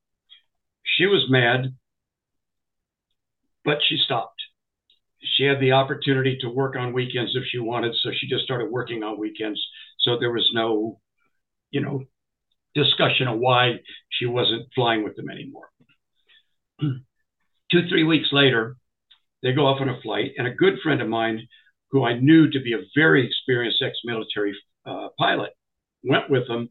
She 0.85 1.07
was 1.07 1.27
mad, 1.29 1.75
but 3.65 3.79
she 3.89 3.97
stopped 3.97 4.37
she 5.35 5.45
had 5.45 5.61
the 5.61 5.73
opportunity 5.73 6.39
to 6.41 6.49
work 6.49 6.77
on 6.77 6.93
weekends 6.93 7.33
if 7.35 7.45
she 7.51 7.59
wanted, 7.59 7.95
so 8.03 8.11
she 8.17 8.29
just 8.29 8.45
started 8.45 8.71
working 8.71 9.03
on 9.03 9.19
weekends. 9.19 9.61
So 10.01 10.19
there 10.19 10.33
was 10.33 10.49
no, 10.55 11.01
you 11.71 11.81
know, 11.81 12.05
discussion 12.75 13.29
of 13.29 13.39
why 13.39 13.81
she 14.11 14.27
wasn't 14.27 14.69
flying 14.75 15.03
with 15.05 15.17
them 15.17 15.31
anymore. 15.31 15.69
Two, 16.81 17.89
three 17.89 18.05
weeks 18.05 18.29
later, 18.33 18.77
they 19.43 19.53
go 19.53 19.67
off 19.67 19.81
on 19.81 19.89
a 19.89 20.01
flight, 20.01 20.33
and 20.39 20.47
a 20.47 20.55
good 20.55 20.79
friend 20.83 21.01
of 21.01 21.09
mine, 21.09 21.49
who 21.97 22.05
I 22.05 22.19
knew 22.19 22.51
to 22.51 22.61
be 22.61 22.75
a 22.75 22.85
very 22.95 23.27
experienced 23.27 23.83
ex-military 23.83 24.55
uh, 24.85 25.09
pilot, 25.19 25.53
went 26.05 26.29
with 26.29 26.47
them, 26.47 26.69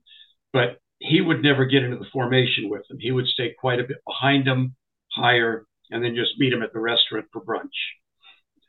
but 0.53 0.77
he 1.00 1.20
would 1.20 1.41
never 1.41 1.65
get 1.65 1.82
into 1.82 1.98
the 1.98 2.05
formation 2.13 2.70
with 2.70 2.88
them. 2.88 3.00
He 3.00 3.12
would 3.12 3.25
stay 3.25 3.55
quite 3.60 3.79
a 3.79 3.86
bit 3.86 3.98
behind 4.05 4.46
them, 4.46 4.75
higher, 5.12 5.65
and 5.89 6.03
then 6.03 6.13
just 6.15 6.38
meet 6.38 6.53
him 6.53 6.62
at 6.62 6.74
the 6.74 6.79
restaurant 6.79 7.25
for 7.34 7.41
brunch 7.41 7.79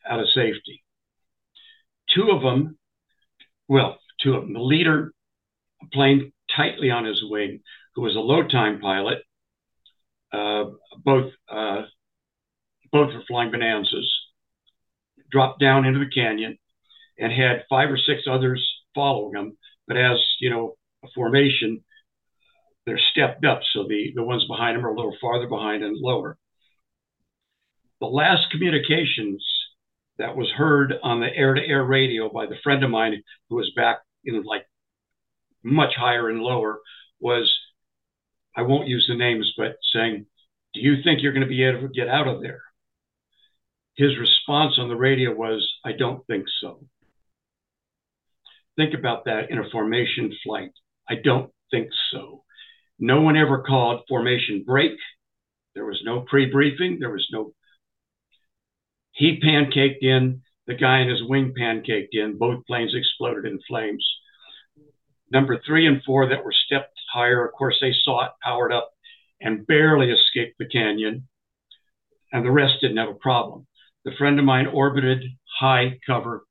out 0.08 0.18
of 0.18 0.30
safety. 0.30 0.82
two 2.14 2.30
of 2.30 2.40
them, 2.40 2.78
well, 3.68 3.98
two 4.22 4.34
of 4.34 4.44
them, 4.44 4.54
the 4.54 4.60
leader, 4.60 5.12
plane 5.92 6.32
tightly 6.56 6.90
on 6.90 7.04
his 7.04 7.22
wing, 7.28 7.60
who 7.94 8.00
was 8.00 8.16
a 8.16 8.20
low 8.20 8.46
time 8.48 8.80
pilot, 8.80 9.18
uh, 10.32 10.64
both 11.04 11.32
uh, 11.50 11.82
both 12.92 13.12
were 13.12 13.22
flying 13.28 13.50
bonanzas, 13.50 14.10
dropped 15.36 15.60
down 15.60 15.84
into 15.84 15.98
the 15.98 16.10
canyon 16.10 16.56
and 17.18 17.30
had 17.30 17.64
five 17.68 17.90
or 17.90 17.98
six 17.98 18.22
others 18.26 18.66
following 18.94 19.34
him. 19.34 19.58
But 19.86 19.98
as 19.98 20.16
you 20.40 20.48
know, 20.48 20.76
a 21.04 21.08
formation, 21.14 21.84
they're 22.86 22.98
stepped 23.12 23.44
up, 23.44 23.60
so 23.74 23.84
the 23.86 24.12
the 24.14 24.22
ones 24.22 24.46
behind 24.48 24.78
them 24.78 24.86
are 24.86 24.94
a 24.94 24.96
little 24.96 25.14
farther 25.20 25.46
behind 25.46 25.84
and 25.84 25.94
lower. 25.94 26.38
The 28.00 28.06
last 28.06 28.50
communications 28.50 29.44
that 30.16 30.36
was 30.36 30.50
heard 30.56 30.94
on 31.02 31.20
the 31.20 31.34
air-to-air 31.34 31.84
radio 31.84 32.30
by 32.30 32.46
the 32.46 32.56
friend 32.64 32.82
of 32.82 32.88
mine 32.90 33.22
who 33.50 33.56
was 33.56 33.70
back 33.76 33.98
in 34.24 34.42
like 34.42 34.66
much 35.62 35.94
higher 35.96 36.30
and 36.30 36.40
lower 36.40 36.78
was 37.20 37.54
I 38.56 38.62
won't 38.62 38.88
use 38.88 39.04
the 39.06 39.16
names, 39.16 39.52
but 39.58 39.76
saying, 39.92 40.24
Do 40.72 40.80
you 40.80 41.02
think 41.02 41.20
you're 41.20 41.34
going 41.34 41.42
to 41.42 41.56
be 41.56 41.62
able 41.62 41.82
to 41.82 41.88
get 41.88 42.08
out 42.08 42.26
of 42.26 42.40
there? 42.40 42.62
His 43.96 44.18
response 44.18 44.74
on 44.78 44.88
the 44.88 44.96
radio 44.96 45.34
was, 45.34 45.66
I 45.84 45.92
don't 45.92 46.24
think 46.26 46.44
so. 46.60 46.80
Think 48.76 48.92
about 48.92 49.24
that 49.24 49.50
in 49.50 49.58
a 49.58 49.70
formation 49.70 50.36
flight. 50.44 50.72
I 51.08 51.14
don't 51.14 51.50
think 51.70 51.88
so. 52.12 52.44
No 52.98 53.22
one 53.22 53.36
ever 53.36 53.62
called 53.62 54.02
formation 54.08 54.64
break. 54.66 54.92
There 55.74 55.86
was 55.86 56.00
no 56.04 56.20
pre 56.20 56.46
briefing. 56.50 56.98
There 57.00 57.10
was 57.10 57.26
no. 57.32 57.52
He 59.12 59.40
pancaked 59.40 60.02
in. 60.02 60.42
The 60.66 60.74
guy 60.74 61.00
in 61.00 61.08
his 61.08 61.22
wing 61.22 61.54
pancaked 61.58 62.12
in. 62.12 62.38
Both 62.38 62.66
planes 62.66 62.94
exploded 62.94 63.46
in 63.46 63.60
flames. 63.66 64.04
Number 65.30 65.60
three 65.66 65.86
and 65.86 66.02
four 66.04 66.28
that 66.28 66.44
were 66.44 66.52
stepped 66.52 66.98
higher, 67.12 67.46
of 67.46 67.52
course, 67.52 67.76
they 67.80 67.92
saw 68.02 68.26
it 68.26 68.32
powered 68.42 68.72
up 68.72 68.90
and 69.40 69.66
barely 69.66 70.10
escaped 70.10 70.58
the 70.58 70.66
canyon. 70.66 71.28
And 72.32 72.44
the 72.44 72.50
rest 72.50 72.80
didn't 72.80 72.96
have 72.98 73.08
a 73.08 73.14
problem. 73.14 73.66
The 74.06 74.14
friend 74.16 74.38
of 74.38 74.44
mine 74.44 74.68
orbited 74.68 75.24
high 75.58 75.98
cover, 76.06 76.44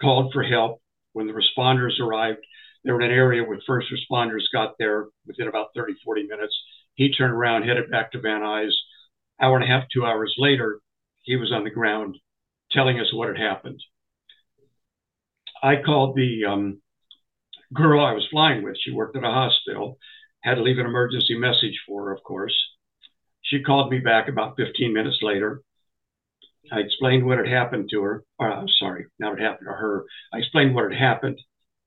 called 0.00 0.32
for 0.32 0.42
help. 0.42 0.80
When 1.12 1.26
the 1.26 1.34
responders 1.34 2.00
arrived, 2.00 2.38
they 2.82 2.90
were 2.90 3.02
in 3.02 3.10
an 3.10 3.16
area 3.16 3.44
where 3.44 3.60
first 3.66 3.88
responders 3.92 4.50
got 4.50 4.76
there 4.78 5.08
within 5.26 5.46
about 5.46 5.74
30, 5.76 5.96
40 6.02 6.22
minutes. 6.22 6.56
He 6.94 7.12
turned 7.12 7.34
around, 7.34 7.64
headed 7.64 7.90
back 7.90 8.12
to 8.12 8.20
Van 8.20 8.40
Nuys. 8.40 8.72
Hour 9.38 9.56
and 9.56 9.64
a 9.64 9.66
half, 9.66 9.84
two 9.92 10.06
hours 10.06 10.34
later, 10.38 10.80
he 11.20 11.36
was 11.36 11.52
on 11.52 11.64
the 11.64 11.70
ground 11.70 12.16
telling 12.72 12.98
us 12.98 13.12
what 13.12 13.28
had 13.28 13.36
happened. 13.36 13.82
I 15.62 15.82
called 15.84 16.16
the 16.16 16.46
um, 16.46 16.80
girl 17.74 18.02
I 18.02 18.12
was 18.12 18.26
flying 18.30 18.62
with. 18.62 18.78
She 18.82 18.90
worked 18.90 19.18
at 19.18 19.24
a 19.24 19.30
hospital, 19.30 19.98
had 20.40 20.54
to 20.54 20.62
leave 20.62 20.78
an 20.78 20.86
emergency 20.86 21.36
message 21.36 21.78
for 21.86 22.06
her, 22.06 22.12
of 22.12 22.22
course. 22.22 22.56
She 23.42 23.62
called 23.62 23.90
me 23.90 23.98
back 23.98 24.28
about 24.28 24.56
15 24.56 24.94
minutes 24.94 25.18
later. 25.20 25.60
I 26.72 26.80
explained 26.80 27.24
what 27.24 27.38
had 27.38 27.48
happened 27.48 27.88
to 27.90 28.02
her. 28.02 28.24
Or, 28.38 28.50
I'm 28.50 28.68
sorry, 28.68 29.06
not 29.18 29.32
what 29.32 29.40
happened 29.40 29.68
to 29.68 29.72
her. 29.72 30.04
I 30.32 30.38
explained 30.38 30.74
what 30.74 30.90
had 30.90 30.98
happened. 31.00 31.38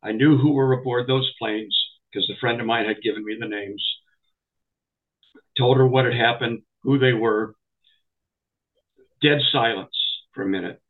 I 0.04 0.12
knew 0.12 0.38
who 0.38 0.54
were 0.54 0.74
aboard 0.74 1.08
those 1.08 1.32
planes 1.40 1.78
because 2.12 2.30
a 2.30 2.40
friend 2.40 2.60
of 2.60 2.68
mine 2.68 2.86
had 2.86 3.02
given 3.02 3.26
me 3.26 3.38
the 3.40 3.48
names. 3.48 3.84
Told 5.58 5.78
her 5.78 5.88
what 5.88 6.06
had 6.06 6.14
happened, 6.14 6.62
who 6.84 6.98
they 6.98 7.14
were. 7.14 7.56
Dead 9.22 9.40
silence 9.52 9.96
for 10.34 10.44
a 10.44 10.48
minute. 10.48 10.82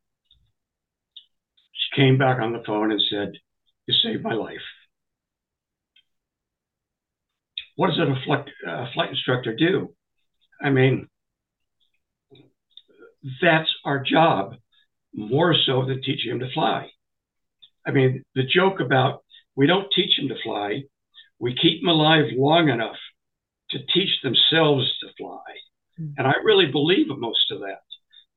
She 1.72 2.00
came 2.00 2.18
back 2.18 2.40
on 2.40 2.52
the 2.52 2.62
phone 2.64 2.92
and 2.92 3.02
said, 3.10 3.32
You 3.86 3.94
saved 3.94 4.22
my 4.22 4.34
life. 4.34 4.60
What 7.74 7.88
does 7.88 7.98
a 7.98 8.14
flight, 8.24 8.44
uh, 8.68 8.86
flight 8.94 9.10
instructor 9.10 9.56
do? 9.56 9.94
I 10.62 10.70
mean, 10.70 11.08
that's 13.40 13.68
our 13.84 14.02
job 14.02 14.54
more 15.14 15.54
so 15.54 15.84
than 15.84 16.02
teaching 16.02 16.30
them 16.30 16.40
to 16.40 16.52
fly. 16.52 16.90
I 17.86 17.90
mean, 17.90 18.24
the 18.34 18.44
joke 18.44 18.80
about 18.80 19.24
we 19.56 19.66
don't 19.66 19.90
teach 19.94 20.16
them 20.16 20.28
to 20.28 20.42
fly, 20.42 20.84
we 21.38 21.54
keep 21.54 21.80
them 21.80 21.88
alive 21.88 22.26
long 22.36 22.68
enough 22.68 22.96
to 23.70 23.78
teach 23.92 24.20
themselves 24.22 24.92
to 25.00 25.08
fly. 25.18 25.40
Mm-hmm. 26.00 26.12
And 26.18 26.26
I 26.26 26.34
really 26.44 26.66
believe 26.66 27.06
most 27.08 27.50
of 27.50 27.60
that. 27.60 27.80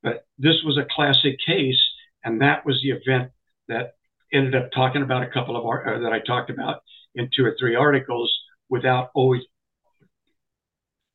But 0.01 0.25
this 0.37 0.61
was 0.65 0.77
a 0.77 0.87
classic 0.93 1.37
case, 1.45 1.79
and 2.23 2.41
that 2.41 2.65
was 2.65 2.81
the 2.81 2.91
event 2.91 3.31
that 3.67 3.93
ended 4.33 4.55
up 4.55 4.71
talking 4.71 5.01
about 5.01 5.23
a 5.23 5.29
couple 5.29 5.55
of 5.55 5.65
uh, 5.65 5.99
that 5.99 6.11
I 6.11 6.19
talked 6.19 6.49
about 6.49 6.81
in 7.15 7.29
two 7.33 7.45
or 7.45 7.55
three 7.59 7.75
articles 7.75 8.33
without 8.69 9.11
always 9.13 9.43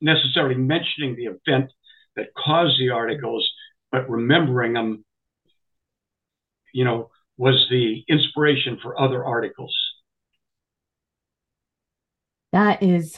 necessarily 0.01 0.55
mentioning 0.55 1.15
the 1.15 1.25
event 1.25 1.71
that 2.15 2.33
caused 2.33 2.79
the 2.79 2.89
articles 2.89 3.47
but 3.91 4.09
remembering 4.09 4.73
them, 4.73 5.03
you 6.73 6.85
know, 6.85 7.09
was 7.37 7.67
the 7.69 8.03
inspiration 8.07 8.77
for 8.81 8.99
other 8.99 9.23
articles. 9.23 9.75
That 12.51 12.83
is 12.83 13.15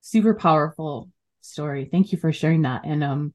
super 0.00 0.34
powerful 0.34 1.10
story. 1.40 1.88
Thank 1.90 2.12
you 2.12 2.18
for 2.18 2.32
sharing 2.32 2.62
that. 2.62 2.82
And 2.84 3.04
um 3.04 3.34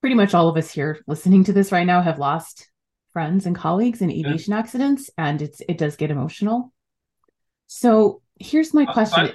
pretty 0.00 0.14
much 0.14 0.34
all 0.34 0.48
of 0.48 0.56
us 0.56 0.70
here 0.70 1.00
listening 1.06 1.44
to 1.44 1.52
this 1.52 1.72
right 1.72 1.86
now 1.86 2.00
have 2.00 2.18
lost 2.18 2.70
friends 3.12 3.46
and 3.46 3.56
colleagues 3.56 4.00
in 4.00 4.10
aviation 4.10 4.52
yeah. 4.52 4.58
accidents 4.58 5.10
and 5.18 5.42
it's 5.42 5.60
it 5.68 5.78
does 5.78 5.96
get 5.96 6.10
emotional. 6.10 6.72
So 7.66 8.22
here's 8.38 8.72
my 8.72 8.84
question. 8.86 9.30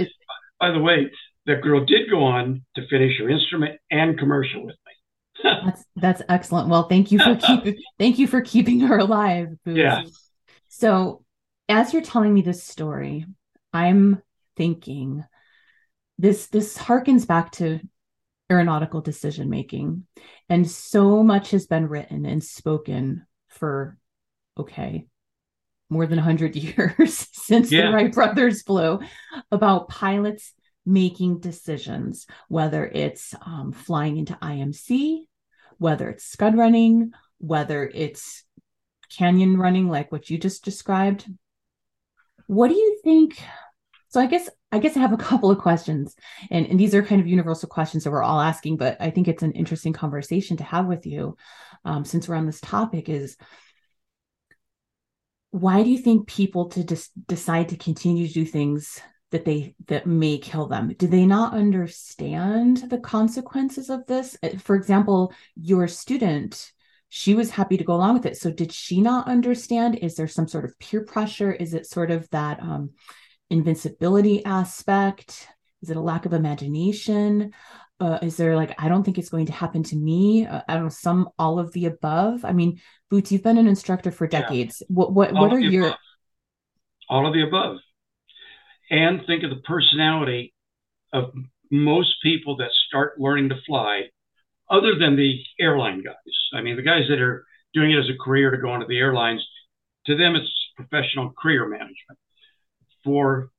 By, 0.60 0.67
by 0.67 0.72
the 0.72 0.80
way, 0.80 1.12
that 1.46 1.62
girl 1.62 1.86
did 1.86 2.10
go 2.10 2.24
on 2.24 2.64
to 2.76 2.88
finish 2.88 3.20
her 3.20 3.30
instrument 3.30 3.80
and 3.92 4.18
commercial 4.18 4.66
with 4.66 4.76
me. 4.86 5.52
that's 5.66 5.84
that's 5.96 6.22
excellent. 6.30 6.70
Well, 6.70 6.88
thank 6.88 7.12
you 7.12 7.20
for 7.20 7.36
keeping 7.36 7.76
thank 8.00 8.20
you 8.20 8.28
for 8.28 8.42
keeping 8.42 8.80
her 8.82 8.98
alive. 8.98 9.50
Boots. 9.66 9.78
Yeah. 9.78 10.04
So, 10.70 11.24
as 11.70 11.94
you're 11.94 12.02
telling 12.02 12.34
me 12.34 12.42
this 12.42 12.64
story, 12.64 13.26
I'm 13.72 14.22
thinking 14.56 15.24
this 16.18 16.48
this 16.48 16.78
harkens 16.78 17.28
back 17.28 17.52
to 17.54 17.80
aeronautical 18.52 19.02
decision 19.02 19.50
making, 19.50 20.06
and 20.50 20.70
so 20.70 21.24
much 21.24 21.52
has 21.52 21.68
been 21.68 21.88
written 21.88 22.26
and 22.26 22.44
spoken 22.44 23.26
for 23.50 23.98
okay 24.58 25.06
more 25.90 26.06
than 26.08 26.18
100 26.18 26.56
years 26.58 27.28
since 27.34 27.72
yeah. 27.72 27.88
the 27.88 27.94
Wright 27.94 28.14
brothers 28.14 28.64
flew 28.64 29.00
about 29.52 29.90
pilots 29.90 30.54
making 30.86 31.39
decisions, 31.39 32.28
whether 32.50 32.86
it's 32.86 33.34
um, 33.46 33.72
flying 33.72 34.17
into 34.17 34.34
IMC, 34.41 35.22
whether 35.78 36.10
it's 36.10 36.26
scud 36.26 36.58
running, 36.58 37.12
whether 37.39 37.89
it's 37.93 38.43
canyon 39.17 39.58
running, 39.58 39.89
like 39.89 40.12
what 40.12 40.30
you 40.30 40.38
just 40.38 40.63
described. 40.65 41.30
What 42.48 42.69
do 42.69 42.76
you 42.76 43.00
think? 43.04 43.41
So 44.10 44.19
I 44.19 44.28
guess 44.28 44.50
I 44.72 44.80
guess 44.80 44.98
I 44.98 45.00
have 45.00 45.13
a 45.13 45.17
couple 45.30 45.52
of 45.52 45.60
questions, 45.60 46.15
and, 46.52 46.65
and 46.67 46.80
these 46.80 46.96
are 46.96 47.04
kind 47.04 47.22
of 47.22 47.28
universal 47.28 47.69
questions 47.69 48.04
that 48.04 48.12
we're 48.12 48.24
all 48.24 48.39
asking, 48.39 48.78
but 48.78 48.98
I 49.00 49.10
think 49.10 49.28
it's 49.28 49.43
an 49.43 49.54
interesting 49.54 49.93
conversation 49.93 50.58
to 50.58 50.63
have 50.63 50.86
with 50.86 51.06
you, 51.06 51.38
um, 51.86 52.06
since 52.06 52.28
we're 52.28 52.36
on 52.36 52.46
this 52.46 52.62
topic. 52.62 53.10
Is 53.10 53.38
why 55.52 55.84
do 55.84 55.89
you 55.89 56.00
think 56.00 56.28
people 56.28 56.69
to 56.69 56.84
just 56.84 57.12
decide 57.28 57.69
to 57.69 57.78
continue 57.78 58.28
to 58.28 58.34
do 58.34 58.46
things 58.46 59.00
that 59.34 59.46
they 59.46 59.76
that 59.88 60.06
may 60.06 60.38
kill 60.38 60.67
them. 60.67 60.93
Do 60.98 61.08
they 61.08 61.26
not 61.26 61.54
understand 61.54 62.89
the 62.89 63.00
consequences 63.00 63.89
of 63.89 64.06
this? 64.06 64.38
Uh, 64.43 64.58
for 64.60 64.76
example 64.76 65.34
your 65.56 65.88
student 65.88 66.72
she 67.10 67.36
was 67.36 67.52
happy 67.52 67.78
to 67.78 67.84
go 67.84 67.93
along 67.93 68.15
with 68.15 68.26
it. 68.26 68.38
So 68.38 68.50
did 68.50 68.72
she 68.72 69.00
not 69.00 69.28
understand? 69.28 70.00
Is 70.00 70.15
there 70.15 70.28
some 70.28 70.48
sort 70.48 70.65
of 70.65 70.78
peer 70.80 71.04
pressure? 71.04 71.52
Is 71.52 71.76
it 71.76 71.86
sort 71.86 72.10
of 72.10 72.28
that 72.32 72.60
um, 72.60 72.91
invincibility 73.52 74.43
aspect? 74.46 75.48
Is 75.84 75.91
it 75.91 75.98
a 75.98 76.02
lack 76.02 76.26
of 76.26 76.34
imagination? 76.34 77.54
Uh, 78.00 78.17
is 78.22 78.36
there 78.38 78.56
like 78.56 78.74
i 78.80 78.89
don't 78.89 79.04
think 79.04 79.17
it's 79.17 79.30
going 79.30 79.46
to 79.46 79.54
happen 79.54 79.84
to 79.84 79.96
me 79.96 80.46
uh, 80.46 80.62
i 80.67 80.74
don't 80.74 80.84
know 80.84 80.89
some 80.89 81.30
all 81.38 81.60
of 81.60 81.72
the 81.74 81.86
above? 81.86 82.46
I 82.46 82.52
mean 82.52 82.80
boots 83.10 83.32
you've 83.32 83.43
been 83.43 83.58
an 83.58 83.67
instructor 83.67 84.12
for 84.12 84.28
decades. 84.28 84.82
Yeah. 84.82 84.93
what 84.93 85.13
what, 85.13 85.34
what 85.34 85.54
are 85.54 85.60
your 85.60 85.88
above. 85.88 86.00
all 87.10 87.28
of 87.28 87.34
the 87.34 87.43
above 87.43 87.78
and 88.94 89.26
think 89.26 89.44
of 89.44 89.50
the 89.50 89.62
personality 89.66 90.54
of 91.12 91.34
most 91.72 92.14
people 92.22 92.58
that 92.58 92.70
start 92.88 93.20
learning 93.20 93.50
to 93.50 93.56
fly, 93.66 94.04
other 94.70 94.94
than 95.00 95.16
the 95.16 95.40
airline 95.60 96.04
guys. 96.04 96.14
I 96.54 96.62
mean, 96.62 96.76
the 96.76 96.84
guys 96.84 97.08
that 97.10 97.20
are 97.20 97.44
doing 97.74 97.92
it 97.92 97.98
as 97.98 98.10
a 98.10 98.24
career 98.24 98.52
to 98.52 98.58
go 98.58 98.74
into 98.76 98.86
the 98.86 99.00
airlines, 99.00 99.44
to 100.06 100.16
them, 100.16 100.36
it's 100.36 100.52
professional 100.76 101.32
career 101.32 101.68
management. 101.68 102.20
For 103.04 103.50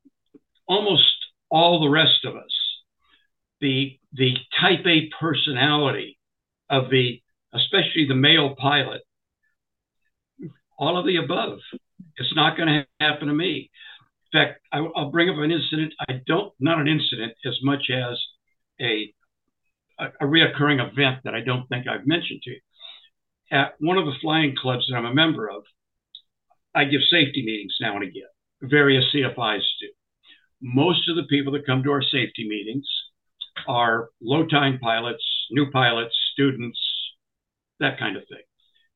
almost 0.69 1.13
all 1.51 1.81
the 1.81 1.91
rest 1.91 2.25
of 2.25 2.37
us, 2.37 2.55
the 3.61 3.99
the 4.13 4.37
type 4.61 4.87
A 4.87 5.11
personality 5.21 6.17
of 6.71 6.91
the 6.91 7.21
especially 7.53 8.07
the 8.07 8.15
male 8.15 8.55
pilot 8.57 9.03
all 10.79 10.99
of 10.99 11.07
the 11.07 11.17
above. 11.17 11.59
It's 12.17 12.35
not 12.35 12.57
going 12.57 12.69
to 12.69 12.87
happen 13.01 13.29
to 13.29 13.35
me. 13.35 13.71
In 14.35 14.41
fact, 14.41 14.61
I, 14.73 14.81
will 14.81 15.13
bring 15.13 15.31
up 15.31 15.37
an 15.39 15.53
incident. 15.53 15.95
I 16.09 16.15
don't, 16.27 16.53
not 16.59 16.81
an 16.81 16.89
incident 16.89 17.35
as 17.47 17.57
much 17.63 17.89
as 17.89 18.19
a, 18.81 19.15
a, 20.01 20.07
a 20.21 20.25
reoccurring 20.25 20.81
event 20.81 21.21
that 21.23 21.37
I 21.37 21.41
don't 21.41 21.69
think 21.69 21.87
I've 21.87 22.05
mentioned 22.05 22.43
to 22.43 22.51
you. 22.51 22.61
At 23.53 23.75
one 23.79 23.97
of 23.97 24.07
the 24.07 24.19
flying 24.21 24.57
clubs 24.61 24.87
that 24.89 24.97
I'm 24.97 25.05
a 25.05 25.15
member 25.15 25.49
of, 25.49 25.63
I 26.75 26.85
give 26.85 27.03
safety 27.09 27.45
meetings 27.47 27.77
now 27.81 27.95
and 27.95 28.03
again. 28.03 28.27
Various 28.61 29.05
CFIs 29.15 29.63
do. 29.81 29.89
Most 30.61 31.09
of 31.09 31.15
the 31.15 31.29
people 31.31 31.53
that 31.53 31.67
come 31.67 31.85
to 31.85 31.93
our 31.93 32.03
safety 32.03 32.49
meetings 32.49 32.87
are 33.69 34.09
low 34.21 34.47
time 34.47 34.81
pilots, 34.81 35.23
new 35.53 35.71
pilots, 35.71 36.17
students, 36.33 36.81
that 37.79 38.01
kind 38.01 38.17
of 38.17 38.25
thing. 38.29 38.43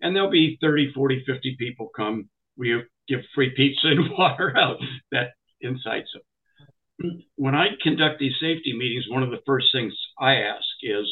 And 0.00 0.16
there'll 0.16 0.30
be 0.30 0.58
30, 0.60 0.92
40, 0.92 1.22
50 1.24 1.56
people 1.60 1.90
come. 1.94 2.28
We 2.58 2.82
give 3.08 3.20
free 3.34 3.50
pizza 3.56 3.88
and 3.88 4.10
water 4.18 4.54
out. 4.56 4.76
That 5.12 5.28
incites 5.60 6.10
them. 6.12 7.22
When 7.36 7.54
I 7.54 7.68
conduct 7.82 8.18
these 8.18 8.34
safety 8.40 8.76
meetings, 8.76 9.04
one 9.08 9.22
of 9.22 9.30
the 9.30 9.42
first 9.46 9.68
things 9.72 9.94
I 10.18 10.34
ask 10.34 10.66
is 10.82 11.06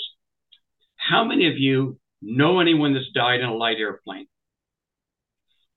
how 0.97 1.25
many 1.25 1.49
of 1.49 1.57
you 1.57 1.99
know 2.21 2.59
anyone 2.59 2.93
that's 2.93 3.11
died 3.15 3.41
in 3.41 3.47
a 3.47 3.55
light 3.55 3.77
airplane? 3.79 4.27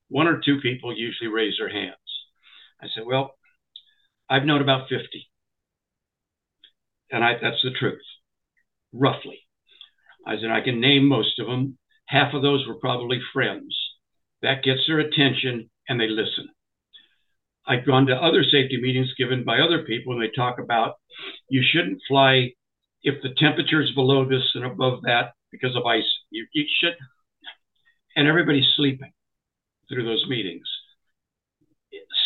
One 0.08 0.28
or 0.28 0.42
two 0.44 0.60
people 0.62 0.98
usually 0.98 1.30
raise 1.30 1.56
their 1.60 1.70
hands. 1.70 1.96
I 2.82 2.88
said, 2.94 3.04
Well, 3.06 3.36
I've 4.30 4.46
known 4.46 4.62
about 4.62 4.90
50. 4.90 5.30
And 7.12 7.24
I, 7.24 7.34
that's 7.42 7.62
the 7.64 7.72
truth, 7.72 8.02
roughly. 8.94 9.40
I 10.26 10.36
said, 10.36 10.52
I 10.52 10.62
can 10.62 10.80
name 10.80 11.08
most 11.08 11.40
of 11.40 11.48
them. 11.48 11.78
Half 12.06 12.34
of 12.34 12.42
those 12.42 12.68
were 12.68 12.76
probably 12.76 13.20
friends. 13.34 13.76
That 14.42 14.64
gets 14.64 14.82
their 14.88 15.00
attention 15.00 15.70
and 15.88 16.00
they 16.00 16.08
listen. 16.08 16.50
I've 17.68 17.86
gone 17.86 18.08
to 18.08 18.16
other 18.16 18.44
safety 18.44 18.80
meetings 18.82 19.14
given 19.18 19.44
by 19.44 19.60
other 19.60 19.84
people 19.84 20.14
and 20.14 20.22
they 20.22 20.32
talk 20.36 20.60
about 20.60 20.96
you 21.50 21.62
shouldn't 21.64 22.02
fly 22.08 22.54
if 23.04 23.22
the 23.22 23.34
temperature 23.38 23.82
is 23.82 23.92
below 23.92 24.28
this 24.28 24.44
and 24.56 24.66
above 24.66 25.02
that 25.04 25.34
because 25.52 25.76
of 25.76 25.86
ice. 25.86 26.10
You, 26.32 26.46
you 26.54 26.66
should, 26.82 26.96
and 28.16 28.28
everybody's 28.28 28.68
sleeping 28.76 29.12
through 29.88 30.06
those 30.06 30.26
meetings. 30.28 30.68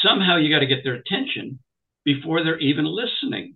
Somehow 0.02 0.38
you 0.38 0.54
got 0.54 0.60
to 0.60 0.66
get 0.66 0.84
their 0.84 0.96
attention 0.96 1.60
before 2.04 2.44
they're 2.44 2.60
even 2.60 2.86
listening. 2.86 3.56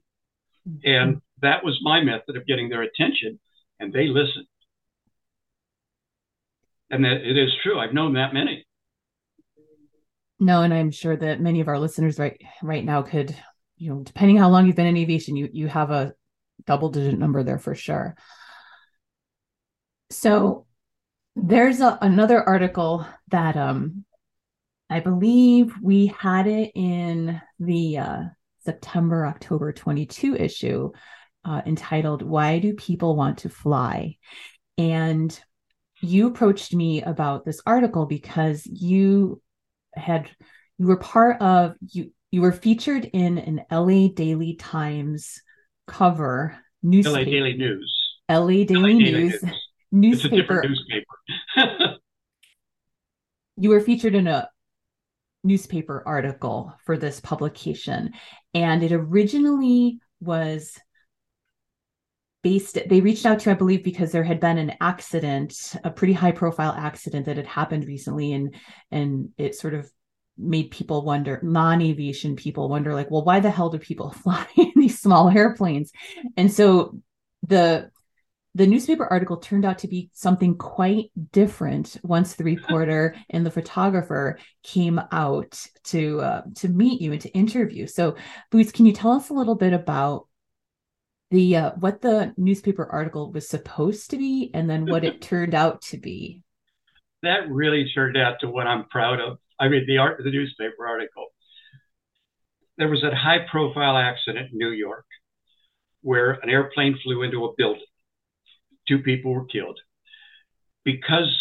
And 0.83 1.21
that 1.41 1.63
was 1.63 1.79
my 1.81 2.01
method 2.01 2.35
of 2.35 2.45
getting 2.45 2.69
their 2.69 2.81
attention, 2.81 3.39
and 3.79 3.93
they 3.93 4.07
listened. 4.07 4.47
And 6.89 7.03
that 7.03 7.21
it 7.27 7.37
is 7.37 7.51
true. 7.63 7.79
I've 7.79 7.93
known 7.93 8.13
that 8.13 8.33
many. 8.33 8.65
No, 10.39 10.61
and 10.61 10.73
I'm 10.73 10.91
sure 10.91 11.17
that 11.17 11.41
many 11.41 11.61
of 11.61 11.67
our 11.67 11.79
listeners 11.79 12.19
right 12.19 12.39
right 12.61 12.85
now 12.85 13.01
could, 13.01 13.35
you 13.77 13.89
know, 13.89 14.03
depending 14.03 14.37
how 14.37 14.49
long 14.49 14.67
you've 14.67 14.75
been 14.75 14.85
in 14.85 14.97
aviation, 14.97 15.35
you 15.35 15.49
you 15.51 15.67
have 15.67 15.91
a 15.91 16.13
double 16.65 16.89
digit 16.89 17.17
number 17.19 17.43
there 17.43 17.59
for 17.59 17.75
sure. 17.75 18.15
So 20.09 20.65
there's 21.35 21.81
a, 21.81 21.97
another 22.01 22.41
article 22.41 23.05
that 23.29 23.57
um 23.57 24.05
I 24.89 25.01
believe 25.01 25.73
we 25.81 26.07
had 26.07 26.47
it 26.47 26.71
in 26.73 27.41
the 27.59 27.97
uh, 27.97 28.23
September 28.63 29.25
October 29.25 29.73
22 29.73 30.35
issue 30.35 30.91
uh, 31.43 31.61
entitled 31.65 32.21
"Why 32.21 32.59
Do 32.59 32.73
People 32.73 33.15
Want 33.15 33.39
to 33.39 33.49
Fly?" 33.49 34.17
and 34.77 35.37
you 36.01 36.27
approached 36.27 36.73
me 36.73 37.01
about 37.01 37.45
this 37.45 37.61
article 37.65 38.05
because 38.05 38.65
you 38.65 39.41
had 39.95 40.29
you 40.77 40.87
were 40.87 40.97
part 40.97 41.41
of 41.41 41.75
you 41.91 42.11
you 42.31 42.41
were 42.41 42.51
featured 42.51 43.05
in 43.05 43.37
an 43.37 43.61
LA 43.71 44.09
Daily 44.13 44.55
Times 44.55 45.41
cover 45.87 46.57
newspaper. 46.83 47.19
LA 47.19 47.23
Daily 47.23 47.53
News. 47.57 47.93
LA 48.29 48.47
Daily, 48.47 48.65
LA 48.69 48.81
Daily 48.87 48.93
News, 48.93 49.43
News 49.43 49.51
newspaper. 49.91 50.63
newspaper. 50.67 51.95
you 53.57 53.69
were 53.69 53.79
featured 53.79 54.15
in 54.15 54.27
a 54.27 54.49
newspaper 55.43 56.03
article 56.05 56.73
for 56.85 56.97
this 56.97 57.21
publication 57.21 58.11
and 58.53 58.83
it 58.83 58.91
originally 58.91 59.99
was 60.19 60.77
based 62.47 62.79
they 62.87 63.01
reached 63.01 63.25
out 63.25 63.39
to 63.39 63.51
i 63.51 63.53
believe 63.53 63.83
because 63.83 64.13
there 64.13 64.23
had 64.23 64.39
been 64.39 64.57
an 64.57 64.73
accident 64.79 65.75
a 65.83 65.91
pretty 65.91 66.13
high 66.13 66.31
profile 66.31 66.71
accident 66.71 67.25
that 67.25 67.35
had 67.35 67.45
happened 67.45 67.85
recently 67.85 68.31
and 68.31 68.55
and 68.89 69.29
it 69.37 69.53
sort 69.53 69.73
of 69.73 69.91
made 70.37 70.71
people 70.71 71.03
wonder 71.03 71.41
non-aviation 71.43 72.37
people 72.37 72.69
wonder 72.69 72.93
like 72.93 73.11
well 73.11 73.25
why 73.25 73.41
the 73.41 73.49
hell 73.49 73.69
do 73.69 73.77
people 73.77 74.11
fly 74.23 74.45
in 74.55 74.71
these 74.77 75.01
small 75.01 75.29
airplanes 75.29 75.91
and 76.37 76.49
so 76.51 76.97
the 77.45 77.91
the 78.55 78.65
newspaper 78.65 79.05
article 79.05 79.37
turned 79.37 79.65
out 79.65 79.79
to 79.79 79.87
be 79.87 80.09
something 80.13 80.57
quite 80.57 81.11
different 81.31 81.97
once 82.01 82.33
the 82.33 82.45
reporter 82.45 83.13
and 83.29 83.45
the 83.45 83.51
photographer 83.51 84.39
came 84.63 84.99
out 85.11 85.63
to 85.83 86.21
uh, 86.21 86.41
to 86.55 86.67
meet 86.67 86.99
you 86.99 87.11
and 87.11 87.21
to 87.21 87.29
interview. 87.33 87.85
So, 87.85 88.15
Boots, 88.49 88.71
can 88.71 88.87
you 88.87 88.93
tell 88.93 89.11
us 89.11 89.29
a 89.29 89.35
little 89.35 89.53
bit 89.53 89.73
about 89.73 90.25
the 91.31 91.57
uh, 91.57 91.71
what 91.79 92.01
the 92.01 92.33
newspaper 92.37 92.85
article 92.85 93.31
was 93.31 93.47
supposed 93.49 94.11
to 94.11 94.17
be, 94.17 94.51
and 94.53 94.69
then 94.69 94.85
what 94.85 95.03
it 95.03 95.21
turned 95.21 95.55
out 95.55 95.81
to 95.83 95.97
be? 95.97 96.43
That 97.23 97.49
really 97.49 97.89
turned 97.93 98.17
out 98.17 98.39
to 98.41 98.49
what 98.49 98.67
I'm 98.67 98.85
proud 98.85 99.19
of. 99.19 99.39
I 99.59 99.69
mean, 99.69 99.85
the 99.87 99.97
art, 99.97 100.21
the 100.23 100.31
newspaper 100.31 100.87
article. 100.87 101.27
There 102.77 102.87
was 102.87 103.01
that 103.01 103.13
high-profile 103.13 103.97
accident 103.97 104.51
in 104.51 104.57
New 104.59 104.69
York 104.69 105.05
where 106.03 106.33
an 106.43 106.49
airplane 106.49 106.95
flew 107.03 107.23
into 107.23 107.43
a 107.45 107.53
building 107.57 107.81
two 108.87 108.99
people 108.99 109.33
were 109.33 109.45
killed. 109.45 109.79
Because 110.83 111.37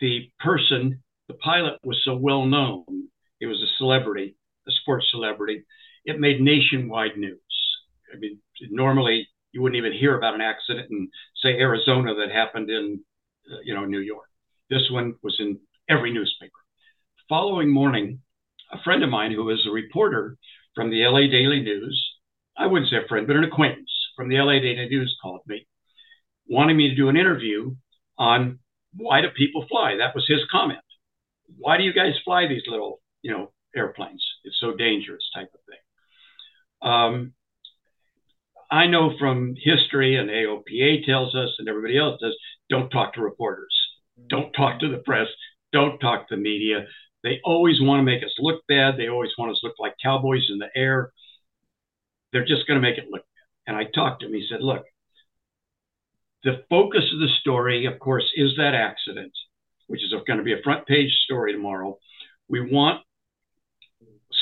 the 0.00 0.30
person, 0.40 1.02
the 1.28 1.34
pilot, 1.34 1.78
was 1.84 2.00
so 2.04 2.16
well 2.16 2.44
known, 2.44 2.84
he 3.38 3.46
was 3.46 3.62
a 3.62 3.76
celebrity, 3.78 4.36
a 4.66 4.72
sports 4.82 5.06
celebrity, 5.10 5.64
it 6.04 6.18
made 6.18 6.40
nationwide 6.40 7.16
news. 7.16 7.38
I 8.12 8.18
mean, 8.18 8.38
normally 8.70 9.28
you 9.52 9.62
wouldn't 9.62 9.78
even 9.78 9.92
hear 9.92 10.16
about 10.16 10.34
an 10.34 10.40
accident 10.40 10.90
in, 10.90 11.08
say, 11.42 11.58
Arizona 11.58 12.14
that 12.14 12.30
happened 12.30 12.70
in, 12.70 13.00
uh, 13.50 13.58
you 13.64 13.74
know, 13.74 13.84
New 13.84 14.00
York. 14.00 14.26
This 14.68 14.88
one 14.90 15.14
was 15.22 15.36
in 15.40 15.58
every 15.88 16.12
newspaper. 16.12 16.52
Following 17.28 17.70
morning, 17.72 18.20
a 18.72 18.82
friend 18.82 19.02
of 19.02 19.10
mine 19.10 19.32
who 19.32 19.44
was 19.44 19.66
a 19.66 19.72
reporter 19.72 20.36
from 20.74 20.90
the 20.90 21.04
LA 21.04 21.30
Daily 21.30 21.60
News, 21.60 22.00
I 22.56 22.66
wouldn't 22.66 22.90
say 22.90 22.96
a 22.96 23.08
friend, 23.08 23.26
but 23.26 23.36
an 23.36 23.44
acquaintance 23.44 23.90
from 24.16 24.28
the 24.28 24.36
LA 24.36 24.60
Daily 24.60 24.88
News 24.88 25.16
called 25.22 25.40
me 25.46 25.66
wanting 26.50 26.76
me 26.76 26.88
to 26.88 26.96
do 26.96 27.08
an 27.08 27.16
interview 27.16 27.74
on 28.18 28.58
why 28.94 29.22
do 29.22 29.28
people 29.30 29.64
fly? 29.70 29.96
That 29.96 30.14
was 30.14 30.26
his 30.28 30.40
comment. 30.50 30.80
Why 31.56 31.76
do 31.76 31.84
you 31.84 31.92
guys 31.92 32.14
fly 32.24 32.46
these 32.48 32.64
little, 32.66 33.00
you 33.22 33.30
know, 33.30 33.52
airplanes? 33.74 34.24
It's 34.44 34.58
so 34.60 34.74
dangerous, 34.74 35.22
type 35.32 35.50
of 35.54 35.60
thing. 35.68 36.90
Um, 36.90 37.32
I 38.70 38.86
know 38.86 39.12
from 39.18 39.56
history, 39.56 40.16
and 40.16 40.30
AOPA 40.30 41.04
tells 41.04 41.34
us, 41.34 41.50
and 41.58 41.68
everybody 41.68 41.98
else 41.98 42.20
does, 42.20 42.36
don't 42.68 42.90
talk 42.90 43.14
to 43.14 43.20
reporters, 43.20 43.74
don't 44.28 44.52
talk 44.52 44.80
to 44.80 44.88
the 44.88 45.02
press, 45.04 45.26
don't 45.72 45.98
talk 45.98 46.28
to 46.28 46.36
the 46.36 46.40
media. 46.42 46.86
They 47.22 47.40
always 47.44 47.80
want 47.80 48.00
to 48.00 48.04
make 48.04 48.22
us 48.22 48.34
look 48.38 48.62
bad. 48.68 48.96
They 48.96 49.08
always 49.08 49.32
want 49.36 49.52
us 49.52 49.58
to 49.60 49.66
look 49.66 49.76
like 49.78 49.94
cowboys 50.02 50.46
in 50.50 50.58
the 50.58 50.68
air. 50.74 51.12
They're 52.32 52.46
just 52.46 52.66
going 52.66 52.80
to 52.80 52.88
make 52.88 52.98
it 52.98 53.10
look 53.10 53.22
bad. 53.22 53.66
And 53.66 53.76
I 53.76 53.84
talked 53.84 54.20
to 54.20 54.26
him. 54.26 54.34
He 54.34 54.46
said, 54.48 54.62
Look, 54.62 54.84
the 56.44 56.64
focus 56.70 57.04
of 57.12 57.20
the 57.20 57.28
story, 57.40 57.86
of 57.86 57.98
course, 57.98 58.24
is 58.34 58.52
that 58.56 58.74
accident, 58.74 59.32
which 59.88 60.02
is 60.02 60.14
going 60.26 60.38
to 60.38 60.44
be 60.44 60.54
a 60.54 60.62
front 60.62 60.86
page 60.86 61.12
story 61.24 61.52
tomorrow. 61.52 61.98
We 62.48 62.60
want 62.60 63.02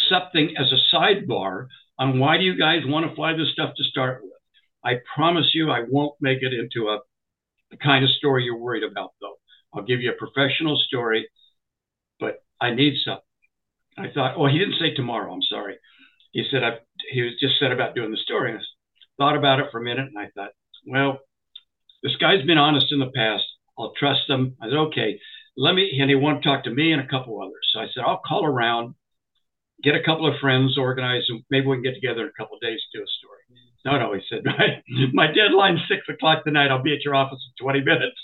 something 0.08 0.54
as 0.56 0.72
a 0.72 0.96
sidebar 0.96 1.66
on 1.98 2.18
why 2.18 2.38
do 2.38 2.44
you 2.44 2.56
guys 2.56 2.82
want 2.84 3.08
to 3.08 3.14
fly 3.14 3.32
this 3.32 3.52
stuff 3.52 3.74
to 3.76 3.84
start 3.84 4.20
with. 4.22 4.32
I 4.84 5.00
promise 5.14 5.50
you, 5.54 5.70
I 5.70 5.84
won't 5.88 6.14
make 6.20 6.38
it 6.42 6.52
into 6.52 6.88
a 6.88 7.00
the 7.70 7.76
kind 7.76 8.04
of 8.04 8.10
story 8.12 8.44
you're 8.44 8.56
worried 8.56 8.84
about, 8.84 9.12
though. 9.20 9.36
I'll 9.74 9.82
give 9.82 10.00
you 10.00 10.10
a 10.10 10.14
professional 10.14 10.76
story, 10.86 11.28
but 12.18 12.42
I 12.60 12.70
need 12.70 12.94
something. 13.04 13.22
I 13.98 14.10
thought, 14.12 14.36
oh, 14.36 14.46
he 14.46 14.58
didn't 14.58 14.78
say 14.78 14.94
tomorrow. 14.94 15.32
I'm 15.32 15.42
sorry. 15.42 15.76
He 16.32 16.46
said 16.50 16.62
I, 16.62 16.78
he 17.10 17.22
was 17.22 17.32
just 17.40 17.58
said 17.58 17.72
about 17.72 17.94
doing 17.94 18.10
the 18.10 18.16
story. 18.16 18.52
And 18.52 18.60
I 18.60 18.62
thought 19.18 19.36
about 19.36 19.60
it 19.60 19.66
for 19.70 19.80
a 19.80 19.84
minute, 19.84 20.06
and 20.06 20.18
I 20.18 20.30
thought, 20.34 20.52
well, 20.86 21.18
this 22.02 22.16
guy's 22.16 22.46
been 22.46 22.58
honest 22.58 22.86
in 22.92 23.00
the 23.00 23.10
past. 23.14 23.44
I'll 23.78 23.92
trust 23.98 24.28
him. 24.28 24.56
I 24.62 24.66
said, 24.66 24.76
okay, 24.76 25.20
let 25.56 25.74
me, 25.74 25.98
and 26.00 26.08
he 26.08 26.16
wanted 26.16 26.42
to 26.42 26.48
talk 26.48 26.64
to 26.64 26.70
me 26.70 26.92
and 26.92 27.02
a 27.02 27.06
couple 27.06 27.42
others. 27.42 27.68
So 27.72 27.80
I 27.80 27.86
said, 27.92 28.04
I'll 28.06 28.22
call 28.24 28.44
around, 28.44 28.94
get 29.82 29.94
a 29.94 30.02
couple 30.02 30.26
of 30.26 30.40
friends 30.40 30.76
organized, 30.76 31.26
and 31.30 31.42
maybe 31.50 31.66
we 31.66 31.76
can 31.76 31.82
get 31.82 31.94
together 31.94 32.22
in 32.22 32.28
a 32.28 32.38
couple 32.38 32.56
of 32.56 32.60
days 32.60 32.80
to 32.80 32.98
do 32.98 33.04
a 33.04 33.10
story. 33.18 33.42
No, 33.84 33.98
no, 33.98 34.12
he 34.12 34.20
said, 34.28 34.44
my, 34.44 34.82
my 35.12 35.26
deadline's 35.32 35.80
six 35.88 36.02
o'clock 36.08 36.44
tonight. 36.44 36.70
I'll 36.70 36.82
be 36.82 36.94
at 36.94 37.04
your 37.04 37.14
office 37.14 37.38
in 37.38 37.64
20 37.64 37.80
minutes. 37.84 38.20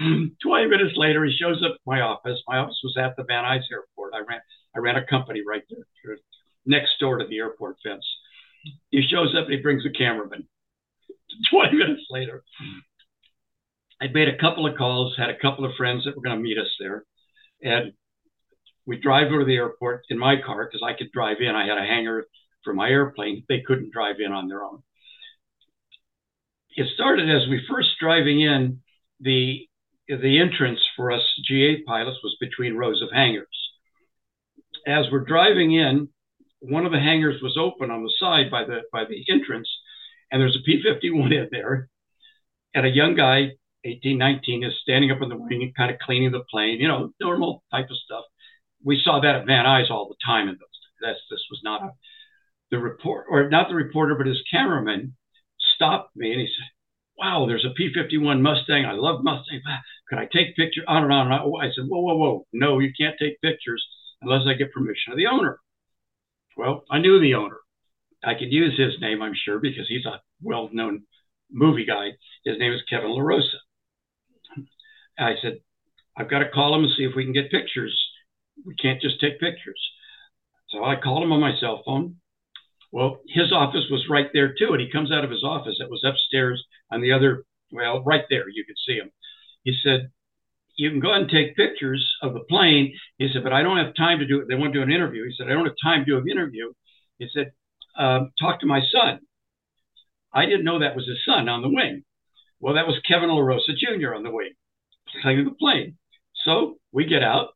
20 0.42 0.66
minutes 0.66 0.94
later, 0.96 1.24
he 1.24 1.36
shows 1.36 1.62
up 1.64 1.74
at 1.74 1.86
my 1.86 2.00
office. 2.00 2.40
My 2.48 2.58
office 2.58 2.80
was 2.82 2.96
at 2.98 3.14
the 3.16 3.24
Van 3.24 3.44
Nuys 3.44 3.62
Airport. 3.70 4.14
I 4.14 4.20
ran 4.26 4.40
I 4.76 4.80
ran 4.80 4.96
a 4.96 5.06
company 5.06 5.42
right 5.46 5.62
there, 5.70 6.16
next 6.66 6.98
door 6.98 7.18
to 7.18 7.26
the 7.26 7.38
airport 7.38 7.76
fence. 7.84 8.04
He 8.90 9.02
shows 9.02 9.36
up 9.38 9.44
and 9.44 9.54
he 9.54 9.60
brings 9.60 9.84
a 9.86 9.96
cameraman. 9.96 10.48
20 11.50 11.76
minutes 11.76 12.02
later, 12.10 12.42
I'd 14.00 14.14
made 14.14 14.28
a 14.28 14.38
couple 14.38 14.66
of 14.66 14.76
calls, 14.76 15.14
had 15.16 15.30
a 15.30 15.38
couple 15.38 15.64
of 15.64 15.76
friends 15.76 16.04
that 16.04 16.16
were 16.16 16.22
going 16.22 16.36
to 16.36 16.42
meet 16.42 16.58
us 16.58 16.74
there, 16.80 17.04
and 17.62 17.92
we 18.86 19.00
drive 19.00 19.28
over 19.28 19.40
to 19.40 19.44
the 19.44 19.56
airport 19.56 20.04
in 20.10 20.18
my 20.18 20.36
car 20.44 20.64
because 20.66 20.82
I 20.84 20.96
could 20.96 21.12
drive 21.12 21.38
in. 21.40 21.54
I 21.54 21.66
had 21.66 21.78
a 21.78 21.86
hangar 21.86 22.26
for 22.64 22.74
my 22.74 22.88
airplane. 22.88 23.44
They 23.48 23.62
couldn't 23.66 23.92
drive 23.92 24.16
in 24.18 24.32
on 24.32 24.48
their 24.48 24.62
own. 24.62 24.82
It 26.76 26.88
started 26.94 27.30
as 27.30 27.48
we 27.48 27.66
first 27.68 27.90
driving 28.00 28.40
in. 28.40 28.80
The 29.20 29.68
the 30.08 30.38
entrance 30.38 30.80
for 30.96 31.12
us 31.12 31.22
GA 31.46 31.82
pilots 31.86 32.18
was 32.22 32.36
between 32.40 32.76
rows 32.76 33.00
of 33.00 33.10
hangars. 33.12 33.46
As 34.86 35.06
we're 35.10 35.24
driving 35.24 35.72
in, 35.72 36.08
one 36.60 36.84
of 36.84 36.92
the 36.92 37.00
hangars 37.00 37.40
was 37.42 37.56
open 37.58 37.90
on 37.90 38.02
the 38.02 38.12
side 38.18 38.50
by 38.50 38.64
the 38.64 38.82
by 38.92 39.04
the 39.04 39.24
entrance, 39.32 39.68
and 40.30 40.40
there's 40.40 40.56
a 40.56 40.64
P-51 40.64 41.32
in 41.32 41.48
there, 41.50 41.88
and 42.74 42.84
a 42.84 42.90
young 42.90 43.14
guy, 43.14 43.52
18, 43.84 44.18
19, 44.18 44.64
is 44.64 44.72
standing 44.82 45.10
up 45.10 45.22
in 45.22 45.28
the 45.28 45.36
wing 45.36 45.62
and 45.62 45.74
kind 45.74 45.90
of 45.90 45.98
cleaning 46.00 46.32
the 46.32 46.44
plane, 46.50 46.80
you 46.80 46.88
know, 46.88 47.12
normal 47.20 47.62
type 47.70 47.86
of 47.90 47.96
stuff. 47.96 48.24
We 48.84 49.00
saw 49.02 49.20
that 49.20 49.34
at 49.34 49.46
Van 49.46 49.64
Nuys 49.64 49.90
all 49.90 50.08
the 50.08 50.16
time, 50.24 50.48
and 50.48 50.58
that's 51.00 51.18
this 51.30 51.44
was 51.50 51.60
not 51.64 51.82
a 51.82 51.90
the 52.70 52.78
report 52.78 53.26
or 53.28 53.48
not 53.48 53.68
the 53.68 53.74
reporter, 53.74 54.14
but 54.14 54.26
his 54.26 54.42
cameraman 54.50 55.14
stopped 55.74 56.16
me 56.16 56.32
and 56.32 56.40
he 56.40 56.46
said, 56.46 56.68
wow, 57.16 57.44
there's 57.46 57.64
a 57.64 57.74
P-51 57.74 58.40
Mustang. 58.40 58.84
I 58.84 58.92
love 58.92 59.22
Mustang. 59.22 59.60
Ah, 59.68 59.80
could 60.08 60.18
I 60.18 60.28
take 60.32 60.56
pictures? 60.56 60.84
On 60.88 61.04
and 61.04 61.12
on 61.12 61.30
and. 61.30 61.54
I 61.60 61.68
said, 61.74 61.84
whoa, 61.86 62.00
whoa, 62.00 62.16
whoa. 62.16 62.46
No, 62.52 62.78
you 62.78 62.92
can't 62.98 63.16
take 63.18 63.40
pictures 63.40 63.84
unless 64.22 64.42
I 64.46 64.54
get 64.54 64.72
permission 64.72 65.12
of 65.12 65.16
the 65.16 65.26
owner. 65.26 65.58
Well, 66.56 66.84
I 66.90 66.98
knew 66.98 67.20
the 67.20 67.34
owner. 67.34 67.58
I 68.24 68.34
could 68.34 68.52
use 68.52 68.78
his 68.78 69.00
name, 69.00 69.22
I'm 69.22 69.34
sure, 69.34 69.58
because 69.58 69.86
he's 69.88 70.06
a 70.06 70.20
well-known 70.42 71.02
movie 71.50 71.84
guy. 71.84 72.10
His 72.44 72.58
name 72.58 72.72
is 72.72 72.80
Kevin 72.88 73.10
LaRosa. 73.10 73.60
I 75.18 75.34
said, 75.42 75.58
I've 76.16 76.30
got 76.30 76.40
to 76.40 76.48
call 76.48 76.74
him 76.74 76.84
and 76.84 76.92
see 76.96 77.04
if 77.04 77.14
we 77.14 77.24
can 77.24 77.32
get 77.32 77.50
pictures. 77.50 77.96
We 78.64 78.74
can't 78.76 79.00
just 79.00 79.20
take 79.20 79.40
pictures. 79.40 79.80
So 80.68 80.84
I 80.84 80.96
called 80.96 81.22
him 81.22 81.32
on 81.32 81.40
my 81.40 81.54
cell 81.58 81.82
phone. 81.84 82.16
Well, 82.92 83.20
his 83.28 83.52
office 83.52 83.86
was 83.90 84.06
right 84.08 84.28
there 84.32 84.54
too. 84.54 84.72
And 84.72 84.80
he 84.80 84.90
comes 84.90 85.10
out 85.10 85.24
of 85.24 85.30
his 85.30 85.44
office 85.44 85.76
that 85.78 85.90
was 85.90 86.04
upstairs 86.04 86.64
on 86.90 87.00
the 87.00 87.12
other, 87.12 87.44
well, 87.72 88.02
right 88.04 88.24
there. 88.30 88.48
You 88.48 88.64
could 88.64 88.76
see 88.86 88.94
him. 88.94 89.10
He 89.64 89.74
said, 89.82 90.10
You 90.76 90.90
can 90.90 91.00
go 91.00 91.12
and 91.12 91.28
take 91.28 91.56
pictures 91.56 92.04
of 92.22 92.34
the 92.34 92.44
plane. 92.48 92.94
He 93.18 93.28
said, 93.32 93.42
But 93.42 93.52
I 93.52 93.62
don't 93.62 93.78
have 93.84 93.94
time 93.94 94.20
to 94.20 94.26
do 94.26 94.40
it. 94.40 94.48
They 94.48 94.54
want 94.54 94.72
to 94.72 94.78
do 94.78 94.82
an 94.82 94.92
interview. 94.92 95.24
He 95.24 95.34
said, 95.36 95.48
I 95.48 95.54
don't 95.54 95.66
have 95.66 95.74
time 95.82 96.04
to 96.04 96.10
do 96.12 96.18
an 96.18 96.30
interview. 96.30 96.72
He 97.18 97.28
said, 97.34 97.52
um, 97.98 98.30
Talk 98.40 98.60
to 98.60 98.66
my 98.66 98.80
son. 98.92 99.20
I 100.32 100.46
didn't 100.46 100.64
know 100.64 100.80
that 100.80 100.96
was 100.96 101.06
his 101.06 101.18
son 101.24 101.48
on 101.48 101.62
the 101.62 101.68
wing. 101.68 102.04
Well, 102.60 102.74
that 102.74 102.86
was 102.86 102.98
Kevin 103.06 103.28
LaRosa 103.28 103.76
Jr. 103.76 104.14
on 104.14 104.22
the 104.22 104.30
wing, 104.30 104.52
flying 105.22 105.44
the 105.44 105.52
plane. 105.52 105.96
So 106.44 106.78
we 106.92 107.06
get 107.06 107.22
out. 107.22 107.50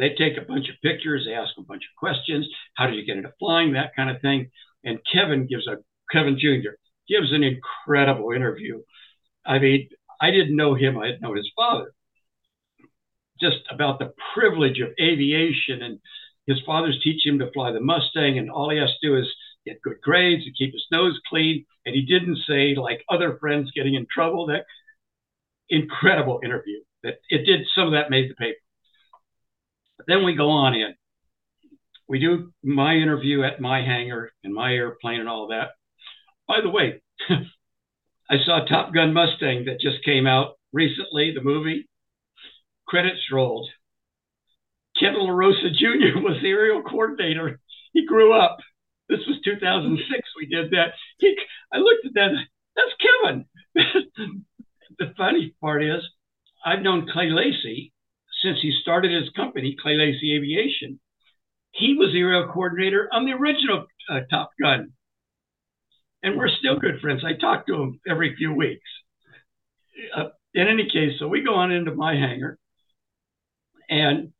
They 0.00 0.14
take 0.14 0.38
a 0.38 0.46
bunch 0.46 0.70
of 0.70 0.80
pictures. 0.82 1.26
They 1.26 1.34
ask 1.34 1.52
a 1.58 1.62
bunch 1.62 1.82
of 1.82 1.98
questions. 1.98 2.48
How 2.74 2.86
did 2.86 2.96
you 2.96 3.04
get 3.04 3.18
into 3.18 3.34
flying? 3.38 3.74
That 3.74 3.94
kind 3.94 4.08
of 4.08 4.22
thing. 4.22 4.50
And 4.82 4.98
Kevin 5.12 5.46
gives 5.46 5.66
a 5.66 5.76
Kevin 6.10 6.38
Jr. 6.38 6.70
gives 7.06 7.32
an 7.32 7.44
incredible 7.44 8.32
interview. 8.32 8.80
I 9.44 9.58
mean, 9.58 9.90
I 10.20 10.30
didn't 10.30 10.56
know 10.56 10.74
him. 10.74 10.98
I 10.98 11.08
didn't 11.08 11.20
know 11.20 11.34
his 11.34 11.50
father. 11.54 11.92
Just 13.40 13.58
about 13.70 13.98
the 13.98 14.14
privilege 14.34 14.80
of 14.80 14.88
aviation, 15.00 15.82
and 15.82 16.00
his 16.46 16.60
father's 16.64 16.98
teaching 17.04 17.34
him 17.34 17.38
to 17.40 17.52
fly 17.52 17.70
the 17.70 17.80
Mustang, 17.80 18.38
and 18.38 18.50
all 18.50 18.70
he 18.70 18.78
has 18.78 18.90
to 19.00 19.06
do 19.06 19.18
is 19.18 19.28
get 19.66 19.82
good 19.82 20.00
grades 20.02 20.44
and 20.46 20.56
keep 20.56 20.72
his 20.72 20.86
nose 20.90 21.20
clean. 21.28 21.66
And 21.84 21.94
he 21.94 22.02
didn't 22.02 22.38
say 22.48 22.74
like 22.74 23.04
other 23.10 23.36
friends 23.38 23.70
getting 23.74 23.94
in 23.94 24.06
trouble. 24.10 24.46
That 24.46 24.64
incredible 25.68 26.40
interview. 26.42 26.80
That 27.02 27.18
it 27.28 27.44
did 27.44 27.66
some 27.74 27.88
of 27.88 27.92
that 27.92 28.10
made 28.10 28.30
the 28.30 28.34
paper. 28.34 28.56
But 30.00 30.06
then 30.06 30.24
we 30.24 30.34
go 30.34 30.48
on 30.48 30.74
in 30.74 30.94
we 32.08 32.18
do 32.18 32.52
my 32.64 32.94
interview 32.94 33.44
at 33.44 33.60
my 33.60 33.82
hangar 33.82 34.32
and 34.42 34.54
my 34.54 34.72
airplane 34.72 35.20
and 35.20 35.28
all 35.28 35.48
that. 35.48 35.72
By 36.48 36.60
the 36.60 36.70
way, 36.70 37.00
I 38.30 38.36
saw 38.44 38.64
Top 38.64 38.94
Gun 38.94 39.12
Mustang 39.12 39.66
that 39.66 39.78
just 39.80 40.04
came 40.04 40.26
out 40.26 40.54
recently, 40.72 41.32
the 41.32 41.42
movie. 41.42 41.86
Credits 42.88 43.20
rolled. 43.30 43.68
Kevin 44.98 45.20
LaRosa 45.20 45.72
Jr. 45.72 46.18
was 46.20 46.38
the 46.42 46.48
aerial 46.48 46.82
coordinator. 46.82 47.60
He 47.92 48.06
grew 48.06 48.32
up. 48.32 48.56
This 49.08 49.20
was 49.28 49.38
2006. 49.44 50.28
We 50.36 50.46
did 50.46 50.70
that. 50.72 50.94
He, 51.18 51.36
I 51.72 51.78
looked 51.78 52.06
at 52.06 52.14
that. 52.14 52.30
That's 52.74 52.94
Kevin. 53.04 53.44
the 54.98 55.14
funny 55.18 55.54
part 55.60 55.84
is, 55.84 56.02
I've 56.64 56.82
known 56.82 57.08
Clay 57.12 57.30
Lacy 57.30 57.92
since 58.42 58.58
he 58.60 58.72
started 58.80 59.10
his 59.10 59.30
company, 59.30 59.76
Clay 59.80 59.96
Lacy 59.96 60.34
Aviation 60.36 61.00
he 61.72 61.94
was 61.94 62.12
the 62.12 62.20
aerial 62.20 62.48
coordinator 62.52 63.08
on 63.12 63.24
the 63.24 63.32
original 63.32 63.86
uh, 64.10 64.20
Top 64.30 64.50
Gun. 64.60 64.92
And 66.22 66.36
we're 66.36 66.48
still 66.48 66.78
good 66.78 67.00
friends. 67.00 67.22
I 67.24 67.38
talk 67.40 67.66
to 67.66 67.74
him 67.74 68.00
every 68.08 68.36
few 68.36 68.52
weeks. 68.52 68.88
Uh, 70.14 70.28
in 70.54 70.68
any 70.68 70.88
case, 70.90 71.18
so 71.18 71.28
we 71.28 71.42
go 71.42 71.54
on 71.54 71.70
into 71.72 71.94
my 71.94 72.14
hangar 72.14 72.58
and 73.88 74.32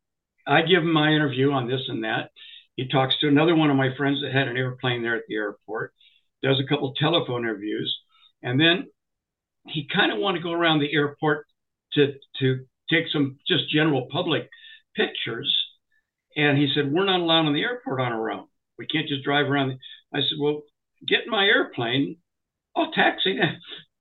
I 0.46 0.62
give 0.62 0.82
him 0.82 0.92
my 0.92 1.10
interview 1.10 1.52
on 1.52 1.68
this 1.68 1.82
and 1.88 2.04
that. 2.04 2.30
He 2.76 2.88
talks 2.88 3.14
to 3.20 3.28
another 3.28 3.54
one 3.54 3.70
of 3.70 3.76
my 3.76 3.94
friends 3.96 4.20
that 4.22 4.32
had 4.32 4.48
an 4.48 4.56
airplane 4.56 5.02
there 5.02 5.16
at 5.16 5.24
the 5.28 5.34
airport, 5.34 5.92
does 6.42 6.60
a 6.60 6.68
couple 6.68 6.94
telephone 6.94 7.42
interviews, 7.44 7.94
and 8.42 8.58
then 8.58 8.86
he 9.66 9.86
kind 9.92 10.12
of 10.12 10.18
wanted 10.18 10.38
to 10.38 10.44
go 10.44 10.52
around 10.52 10.80
the 10.80 10.92
airport 10.92 11.46
to 11.92 12.14
to 12.38 12.64
take 12.90 13.06
some 13.12 13.38
just 13.46 13.70
general 13.70 14.08
public 14.10 14.48
pictures 14.96 15.54
and 16.36 16.58
he 16.58 16.72
said, 16.74 16.92
We're 16.92 17.04
not 17.04 17.20
allowed 17.20 17.46
in 17.46 17.54
the 17.54 17.62
airport 17.62 18.00
on 18.00 18.12
our 18.12 18.30
own. 18.30 18.46
We 18.78 18.86
can't 18.86 19.08
just 19.08 19.24
drive 19.24 19.46
around. 19.46 19.78
I 20.14 20.18
said, 20.18 20.38
Well, 20.38 20.62
get 21.06 21.24
in 21.24 21.30
my 21.30 21.44
airplane. 21.44 22.16
I'll 22.76 22.92
taxi. 22.92 23.38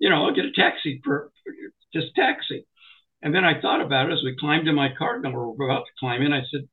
You 0.02 0.10
know, 0.10 0.24
I'll 0.24 0.34
get 0.34 0.46
a 0.46 0.54
taxi 0.54 1.02
for 1.04 1.30
just 1.94 2.16
taxi. 2.16 2.66
And 3.22 3.36
then 3.36 3.44
I 3.44 3.60
thought 3.60 3.82
about 3.82 4.10
it 4.10 4.14
as 4.14 4.24
we 4.24 4.34
climbed 4.40 4.66
in 4.70 4.74
my 4.74 4.88
car 4.98 5.16
and 5.16 5.26
we 5.26 5.34
were 5.34 5.70
about 5.70 5.84
to 5.84 6.00
climb 6.00 6.22
in. 6.22 6.32
I 6.32 6.44
said, 6.50 6.70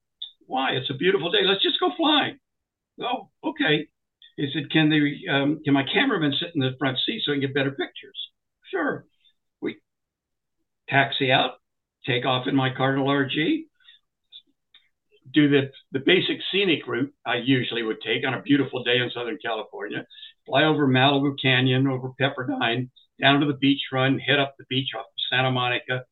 Why? 0.46 0.74
It's 0.74 0.90
a 0.90 0.94
beautiful 0.94 1.33
day. 1.33 1.40
Let's 1.42 1.61
just 1.61 1.81
go 1.81 1.90
flying. 1.96 2.38
Oh, 3.00 3.31
okay. 3.42 3.88
He 4.37 4.48
said, 4.55 4.70
Can 4.70 4.90
they 4.90 5.29
um, 5.29 5.61
can 5.64 5.74
my 5.74 5.83
cameraman 5.92 6.35
sit 6.38 6.55
in 6.55 6.61
the 6.61 6.76
front 6.79 6.98
seat 7.05 7.22
so 7.24 7.33
he 7.33 7.40
can 7.40 7.48
get 7.48 7.55
better 7.55 7.72
pictures? 7.72 8.31
Sure. 8.70 9.07
We 9.61 9.79
taxi 10.88 11.33
out, 11.33 11.55
take 12.06 12.24
off 12.24 12.46
in 12.46 12.54
my 12.54 12.70
Cardinal 12.74 13.06
RG, 13.06 13.64
do 15.32 15.48
the, 15.48 15.70
the 15.92 15.98
basic 15.98 16.38
scenic 16.50 16.86
route 16.86 17.12
I 17.24 17.36
usually 17.36 17.82
would 17.82 18.00
take 18.00 18.26
on 18.26 18.34
a 18.34 18.42
beautiful 18.42 18.84
day 18.84 18.98
in 18.98 19.10
Southern 19.12 19.38
California, 19.44 20.06
fly 20.46 20.64
over 20.64 20.86
Malibu 20.86 21.34
Canyon, 21.40 21.86
over 21.86 22.10
Pepperdine, 22.20 22.90
down 23.20 23.40
to 23.40 23.46
the 23.46 23.54
beach 23.54 23.82
run, 23.92 24.18
head 24.18 24.38
up 24.38 24.54
the 24.58 24.64
beach 24.68 24.90
off 24.96 25.06
of 25.06 25.22
Santa 25.30 25.50
Monica. 25.50 26.04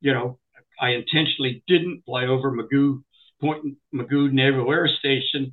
You 0.00 0.14
know, 0.14 0.38
I 0.80 0.90
intentionally 0.90 1.62
didn't 1.68 2.02
fly 2.04 2.26
over 2.26 2.50
Mugu 2.50 3.02
Point 3.40 3.76
Mugu 3.94 4.32
Naval 4.32 4.70
Air 4.72 4.88
Station. 4.88 5.52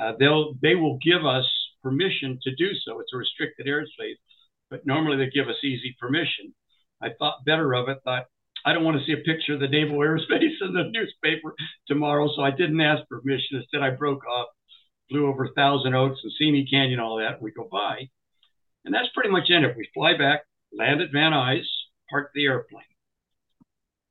Uh, 0.00 0.12
they'll 0.18 0.54
they 0.62 0.74
will 0.74 0.98
give 0.98 1.26
us 1.26 1.44
permission 1.82 2.38
to 2.42 2.54
do 2.54 2.70
so. 2.84 3.00
It's 3.00 3.12
a 3.12 3.16
restricted 3.16 3.66
airspace, 3.66 4.16
but 4.70 4.86
normally 4.86 5.16
they 5.16 5.30
give 5.30 5.48
us 5.48 5.56
easy 5.62 5.94
permission. 6.00 6.54
I 7.02 7.08
thought 7.18 7.44
better 7.44 7.74
of 7.74 7.88
it. 7.88 7.98
Thought 8.04 8.26
I 8.64 8.72
don't 8.72 8.84
want 8.84 8.98
to 8.98 9.04
see 9.04 9.12
a 9.12 9.24
picture 9.24 9.54
of 9.54 9.60
the 9.60 9.68
naval 9.68 9.98
airspace 9.98 10.56
in 10.60 10.72
the 10.72 10.84
newspaper 10.92 11.54
tomorrow, 11.88 12.28
so 12.34 12.42
I 12.42 12.50
didn't 12.50 12.80
ask 12.80 13.06
permission. 13.08 13.58
Instead, 13.58 13.82
I 13.82 13.90
broke 13.90 14.24
off, 14.26 14.48
flew 15.10 15.26
over 15.26 15.48
Thousand 15.48 15.94
Oaks 15.94 16.20
and 16.22 16.32
Simi 16.38 16.66
Canyon, 16.70 17.00
all 17.00 17.18
that. 17.18 17.42
We 17.42 17.50
go 17.50 17.68
by, 17.70 18.08
and 18.84 18.94
that's 18.94 19.08
pretty 19.14 19.30
much 19.30 19.50
it. 19.50 19.76
We 19.76 19.88
fly 19.92 20.16
back, 20.16 20.42
land 20.72 21.00
at 21.00 21.12
Van 21.12 21.32
Nuys, 21.32 21.66
park 22.08 22.30
the 22.34 22.46
airplane. 22.46 22.84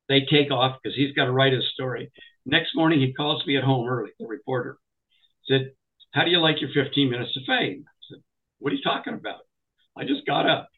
They 0.10 0.22
take 0.30 0.52
off 0.52 0.78
because 0.82 0.96
he's 0.96 1.16
got 1.16 1.26
to 1.26 1.32
write 1.32 1.54
his 1.54 1.70
story. 1.74 2.12
Next 2.46 2.76
morning, 2.76 3.00
he 3.00 3.14
calls 3.14 3.46
me 3.46 3.56
at 3.58 3.64
home 3.64 3.88
early. 3.88 4.12
The 4.20 4.28
reporter 4.28 4.78
said, 5.48 5.72
"How 6.12 6.26
do 6.26 6.32
you 6.32 6.40
like 6.40 6.60
your 6.60 6.72
15 6.74 7.10
minutes 7.10 7.38
of 7.38 7.44
fame?" 7.48 7.86
I 7.88 7.92
said, 8.10 8.24
"What 8.60 8.74
are 8.74 8.76
you 8.76 8.84
talking 8.84 9.14
about?" 9.14 9.42
I 9.96 10.04
just 10.04 10.26
got 10.26 10.50
up. 10.50 10.70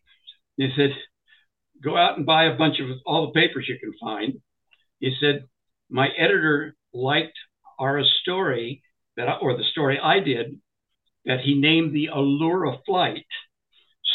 He 0.58 0.72
said, 0.76 0.92
go 1.84 1.98
out 1.98 2.18
and 2.18 2.26
buy 2.26 2.46
a 2.46 2.58
bunch 2.58 2.80
of 2.80 2.88
all 3.06 3.28
the 3.28 3.40
papers 3.40 3.68
you 3.68 3.78
can 3.80 3.94
find. 4.00 4.34
He 5.00 5.16
said, 5.20 5.46
my 5.90 6.10
editor 6.18 6.76
liked 6.94 7.38
our 7.80 8.02
story 8.22 8.82
that, 9.18 9.28
I, 9.28 9.34
or 9.38 9.58
the 9.58 9.64
story 9.72 10.00
I 10.02 10.20
did, 10.20 10.60
that 11.26 11.42
he 11.42 11.60
named 11.60 11.94
the 11.94 12.10
Allura 12.14 12.78
flight 12.86 13.26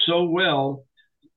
so 0.06 0.24
well 0.24 0.84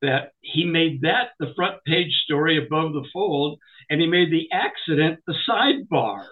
that 0.01 0.31
he 0.41 0.65
made 0.65 1.01
that 1.01 1.29
the 1.39 1.53
front 1.55 1.83
page 1.85 2.11
story 2.23 2.57
above 2.57 2.93
the 2.93 3.05
fold, 3.13 3.59
and 3.89 4.01
he 4.01 4.07
made 4.07 4.31
the 4.31 4.47
accident 4.51 5.19
the 5.27 5.35
sidebar. 5.47 6.25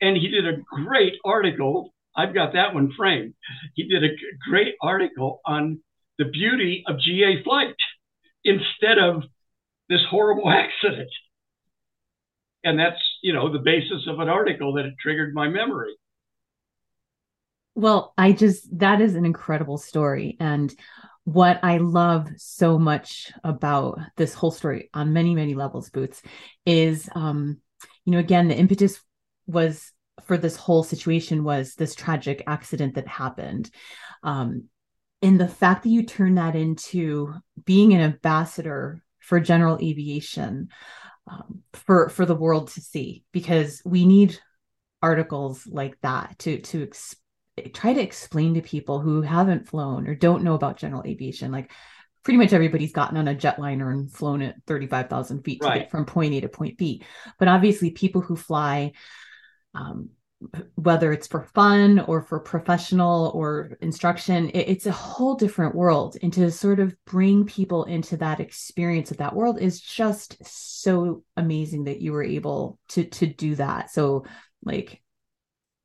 And 0.00 0.16
he 0.16 0.28
did 0.28 0.46
a 0.46 0.60
great 0.70 1.14
article. 1.24 1.94
I've 2.14 2.34
got 2.34 2.52
that 2.52 2.74
one 2.74 2.92
framed. 2.96 3.34
He 3.74 3.88
did 3.88 4.04
a 4.04 4.14
great 4.48 4.74
article 4.82 5.40
on 5.46 5.80
the 6.18 6.26
beauty 6.26 6.84
of 6.86 7.00
GA 7.00 7.42
flight 7.42 7.74
instead 8.44 8.98
of 8.98 9.24
this 9.88 10.00
horrible 10.10 10.50
accident. 10.50 11.10
And 12.62 12.78
that's, 12.78 13.00
you 13.22 13.32
know, 13.32 13.52
the 13.52 13.58
basis 13.58 14.06
of 14.08 14.20
an 14.20 14.28
article 14.28 14.74
that 14.74 14.94
triggered 15.00 15.34
my 15.34 15.48
memory. 15.48 15.94
Well, 17.74 18.14
I 18.16 18.32
just, 18.32 18.78
that 18.78 19.00
is 19.00 19.16
an 19.16 19.26
incredible 19.26 19.78
story. 19.78 20.36
And 20.40 20.74
what 21.24 21.60
I 21.62 21.78
love 21.78 22.28
so 22.36 22.78
much 22.78 23.32
about 23.42 23.98
this 24.16 24.34
whole 24.34 24.50
story 24.50 24.90
on 24.94 25.12
many, 25.12 25.34
many 25.34 25.54
levels, 25.54 25.90
Boots, 25.90 26.22
is, 26.64 27.08
um, 27.14 27.60
you 28.04 28.12
know, 28.12 28.18
again, 28.18 28.48
the 28.48 28.56
impetus 28.56 29.00
was 29.46 29.90
for 30.26 30.38
this 30.38 30.56
whole 30.56 30.82
situation 30.82 31.44
was 31.44 31.74
this 31.74 31.94
tragic 31.94 32.42
accident 32.46 32.94
that 32.94 33.08
happened. 33.08 33.70
Um, 34.22 34.68
and 35.24 35.40
the 35.40 35.48
fact 35.48 35.82
that 35.82 35.88
you 35.88 36.02
turn 36.02 36.34
that 36.34 36.54
into 36.54 37.34
being 37.64 37.94
an 37.94 38.00
ambassador 38.02 39.02
for 39.20 39.40
general 39.40 39.78
aviation 39.82 40.68
um, 41.26 41.62
for 41.72 42.10
for 42.10 42.26
the 42.26 42.34
world 42.34 42.68
to 42.68 42.82
see 42.82 43.24
because 43.32 43.80
we 43.86 44.04
need 44.04 44.38
articles 45.02 45.66
like 45.66 45.98
that 46.02 46.38
to 46.40 46.58
to 46.60 46.82
ex- 46.82 47.16
try 47.72 47.94
to 47.94 48.02
explain 48.02 48.54
to 48.54 48.60
people 48.60 49.00
who 49.00 49.22
haven't 49.22 49.66
flown 49.66 50.06
or 50.06 50.14
don't 50.14 50.44
know 50.44 50.54
about 50.54 50.76
general 50.76 51.02
aviation 51.06 51.50
like 51.50 51.70
pretty 52.22 52.36
much 52.36 52.52
everybody's 52.52 52.92
gotten 52.92 53.16
on 53.16 53.28
a 53.28 53.34
jetliner 53.34 53.90
and 53.90 54.12
flown 54.12 54.42
at 54.42 54.56
35,000 54.66 55.42
feet 55.42 55.60
to 55.62 55.68
right. 55.68 55.80
get 55.82 55.90
from 55.90 56.04
point 56.04 56.34
A 56.34 56.42
to 56.42 56.48
point 56.48 56.76
B 56.76 57.02
but 57.38 57.48
obviously 57.48 57.90
people 57.90 58.20
who 58.20 58.36
fly 58.36 58.92
um, 59.74 60.10
whether 60.74 61.12
it's 61.12 61.26
for 61.26 61.42
fun 61.54 62.00
or 62.00 62.22
for 62.22 62.40
professional 62.40 63.30
or 63.34 63.76
instruction 63.80 64.48
it, 64.50 64.68
it's 64.68 64.86
a 64.86 64.92
whole 64.92 65.34
different 65.34 65.74
world. 65.74 66.16
And 66.22 66.32
to 66.34 66.50
sort 66.50 66.80
of 66.80 66.94
bring 67.04 67.44
people 67.46 67.84
into 67.84 68.16
that 68.18 68.40
experience 68.40 69.10
of 69.10 69.18
that 69.18 69.34
world 69.34 69.60
is 69.60 69.80
just 69.80 70.36
so 70.44 71.24
amazing 71.36 71.84
that 71.84 72.00
you 72.00 72.12
were 72.12 72.24
able 72.24 72.78
to 72.90 73.04
to 73.04 73.26
do 73.26 73.54
that. 73.56 73.90
So 73.90 74.24
like 74.64 75.00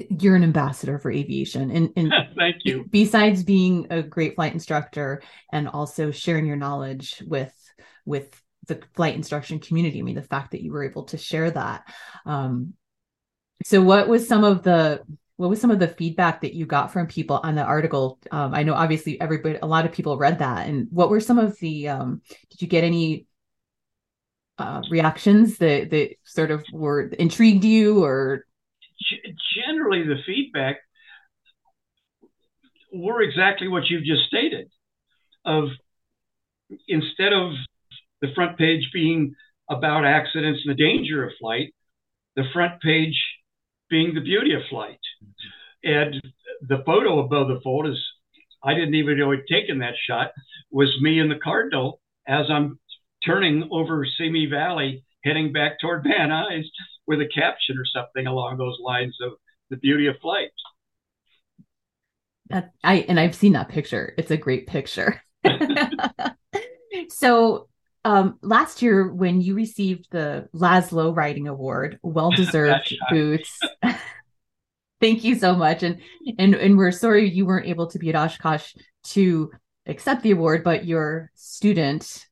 you're 0.09 0.35
an 0.35 0.43
ambassador 0.43 0.97
for 0.97 1.11
aviation 1.11 1.71
and, 1.71 1.89
and 1.95 2.13
thank 2.37 2.57
you. 2.63 2.85
besides 2.89 3.43
being 3.43 3.87
a 3.89 4.01
great 4.01 4.35
flight 4.35 4.53
instructor 4.53 5.21
and 5.51 5.67
also 5.67 6.09
sharing 6.09 6.45
your 6.45 6.55
knowledge 6.55 7.21
with 7.27 7.53
with 8.05 8.41
the 8.67 8.81
flight 8.95 9.15
instruction 9.15 9.59
community 9.59 9.99
i 9.99 10.01
mean 10.01 10.15
the 10.15 10.21
fact 10.21 10.51
that 10.51 10.61
you 10.61 10.71
were 10.71 10.85
able 10.85 11.03
to 11.03 11.17
share 11.17 11.51
that 11.51 11.83
um, 12.25 12.73
so 13.63 13.81
what 13.81 14.07
was 14.07 14.27
some 14.27 14.43
of 14.43 14.63
the 14.63 15.03
what 15.37 15.49
was 15.49 15.61
some 15.61 15.71
of 15.71 15.79
the 15.79 15.87
feedback 15.87 16.41
that 16.41 16.53
you 16.53 16.65
got 16.65 16.91
from 16.91 17.07
people 17.07 17.39
on 17.43 17.55
the 17.55 17.63
article? 17.63 18.19
Um, 18.31 18.53
i 18.53 18.63
know 18.63 18.73
obviously 18.73 19.19
everybody 19.19 19.57
a 19.61 19.67
lot 19.67 19.85
of 19.85 19.91
people 19.91 20.17
read 20.17 20.39
that. 20.39 20.67
And 20.67 20.87
what 20.91 21.09
were 21.09 21.19
some 21.19 21.39
of 21.39 21.57
the 21.59 21.89
um, 21.89 22.21
did 22.49 22.61
you 22.61 22.67
get 22.67 22.83
any 22.83 23.25
uh, 24.57 24.81
reactions 24.89 25.57
that 25.59 25.89
that 25.91 26.15
sort 26.23 26.51
of 26.51 26.63
were 26.71 27.07
intrigued 27.07 27.63
you 27.63 28.03
or? 28.03 28.45
Generally 29.55 30.07
the 30.07 30.17
feedback 30.25 30.77
were 32.93 33.21
exactly 33.21 33.67
what 33.67 33.89
you've 33.89 34.03
just 34.03 34.23
stated 34.23 34.69
of 35.45 35.69
instead 36.87 37.33
of 37.33 37.53
the 38.21 38.27
front 38.35 38.57
page 38.57 38.89
being 38.93 39.35
about 39.69 40.05
accidents 40.05 40.61
and 40.65 40.71
the 40.77 40.83
danger 40.83 41.25
of 41.25 41.31
flight 41.39 41.73
the 42.35 42.43
front 42.53 42.81
page 42.81 43.15
being 43.89 44.13
the 44.13 44.21
beauty 44.21 44.53
of 44.53 44.61
flight. 44.69 44.99
And 45.83 46.21
the 46.67 46.83
photo 46.85 47.19
above 47.19 47.47
the 47.47 47.59
fold 47.63 47.87
is, 47.87 47.97
I 48.63 48.73
didn't 48.73 48.95
even 48.95 49.17
know 49.17 49.31
he'd 49.31 49.47
taken 49.49 49.79
that 49.79 49.93
shot, 50.07 50.31
was 50.71 50.89
me 51.01 51.19
in 51.19 51.29
the 51.29 51.39
Cardinal 51.41 52.01
as 52.27 52.45
I'm 52.49 52.79
turning 53.25 53.67
over 53.71 54.05
Simi 54.17 54.45
Valley, 54.45 55.03
heading 55.23 55.51
back 55.51 55.79
toward 55.79 56.03
Van 56.03 56.29
Nuys 56.29 56.65
with 57.07 57.21
a 57.21 57.27
caption 57.27 57.77
or 57.77 57.85
something 57.85 58.27
along 58.27 58.57
those 58.57 58.77
lines 58.81 59.17
of 59.21 59.33
the 59.69 59.77
beauty 59.77 60.07
of 60.07 60.15
flight. 60.21 60.51
That, 62.49 62.71
I 62.83 63.05
and 63.07 63.19
I've 63.19 63.35
seen 63.35 63.53
that 63.53 63.69
picture. 63.69 64.13
It's 64.17 64.31
a 64.31 64.37
great 64.37 64.67
picture. 64.67 65.21
so 67.09 67.68
um, 68.05 68.39
last 68.41 68.81
year 68.81 69.11
when 69.11 69.41
you 69.41 69.55
received 69.55 70.07
the 70.11 70.47
Laszlo 70.53 71.15
Writing 71.15 71.47
Award, 71.47 71.99
well 72.01 72.31
deserved 72.31 72.95
boots. 73.09 73.59
Thank 75.01 75.23
you 75.23 75.35
so 75.35 75.55
much, 75.55 75.83
and 75.83 76.01
and 76.37 76.55
and 76.55 76.77
we're 76.77 76.91
sorry 76.91 77.29
you 77.29 77.45
weren't 77.45 77.67
able 77.67 77.87
to 77.87 77.99
be 77.99 78.09
at 78.09 78.15
Oshkosh 78.15 78.73
to 79.05 79.51
accept 79.85 80.23
the 80.23 80.31
award, 80.31 80.63
but 80.63 80.85
your 80.85 81.31
student, 81.35 82.27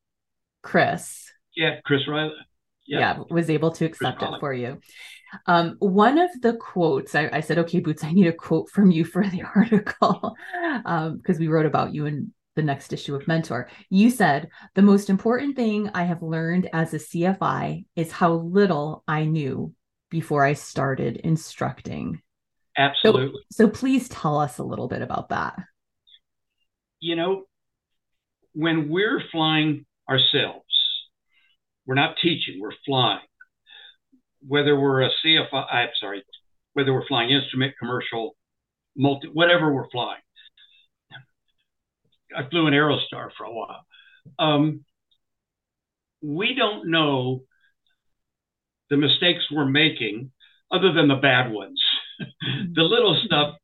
Chris, 0.62 1.30
yeah, 1.56 1.80
Chris 1.84 2.06
Riley, 2.06 2.34
yeah, 2.86 2.98
yeah 2.98 3.22
was 3.30 3.48
able 3.48 3.70
to 3.72 3.86
accept 3.86 4.22
it 4.22 4.30
for 4.38 4.52
you. 4.52 4.80
Um, 5.46 5.76
one 5.78 6.18
of 6.18 6.30
the 6.40 6.54
quotes 6.54 7.14
I, 7.14 7.28
I, 7.32 7.40
said, 7.40 7.58
okay, 7.58 7.80
Boots, 7.80 8.02
I 8.02 8.12
need 8.12 8.26
a 8.26 8.32
quote 8.32 8.70
from 8.70 8.90
you 8.90 9.04
for 9.04 9.26
the 9.26 9.42
article. 9.56 10.36
Because 10.62 11.36
um, 11.36 11.38
we 11.38 11.48
wrote 11.48 11.66
about 11.66 11.94
you 11.94 12.06
in 12.06 12.32
the 12.58 12.62
next 12.64 12.92
issue 12.92 13.14
of 13.14 13.28
Mentor. 13.28 13.70
You 13.88 14.10
said, 14.10 14.50
The 14.74 14.82
most 14.82 15.08
important 15.08 15.54
thing 15.54 15.90
I 15.94 16.02
have 16.02 16.22
learned 16.22 16.68
as 16.72 16.92
a 16.92 16.98
CFI 16.98 17.86
is 17.94 18.10
how 18.10 18.32
little 18.32 19.04
I 19.06 19.24
knew 19.24 19.72
before 20.10 20.44
I 20.44 20.54
started 20.54 21.18
instructing. 21.18 22.20
Absolutely. 22.76 23.40
So, 23.52 23.66
so 23.66 23.70
please 23.70 24.08
tell 24.08 24.38
us 24.38 24.58
a 24.58 24.64
little 24.64 24.88
bit 24.88 25.02
about 25.02 25.28
that. 25.28 25.56
You 26.98 27.14
know, 27.14 27.44
when 28.54 28.88
we're 28.88 29.22
flying 29.30 29.86
ourselves, 30.10 30.64
we're 31.86 31.94
not 31.94 32.16
teaching, 32.20 32.58
we're 32.60 32.72
flying. 32.84 33.20
Whether 34.46 34.78
we're 34.78 35.02
a 35.02 35.10
CFI, 35.24 35.72
I'm 35.72 35.88
sorry, 36.00 36.24
whether 36.72 36.92
we're 36.92 37.06
flying 37.06 37.30
instrument, 37.30 37.74
commercial, 37.78 38.34
multi, 38.96 39.28
whatever 39.28 39.72
we're 39.72 39.88
flying, 39.90 40.20
I 42.36 42.48
flew 42.48 42.66
an 42.66 42.74
Aerostar 42.74 43.30
for 43.36 43.44
a 43.44 43.52
while. 43.52 43.84
Um, 44.38 44.84
we 46.22 46.54
don't 46.54 46.90
know 46.90 47.42
the 48.90 48.96
mistakes 48.96 49.44
we're 49.50 49.64
making 49.64 50.32
other 50.70 50.92
than 50.92 51.08
the 51.08 51.16
bad 51.16 51.50
ones. 51.50 51.80
the 52.74 52.82
little 52.82 53.20
stuff 53.24 53.56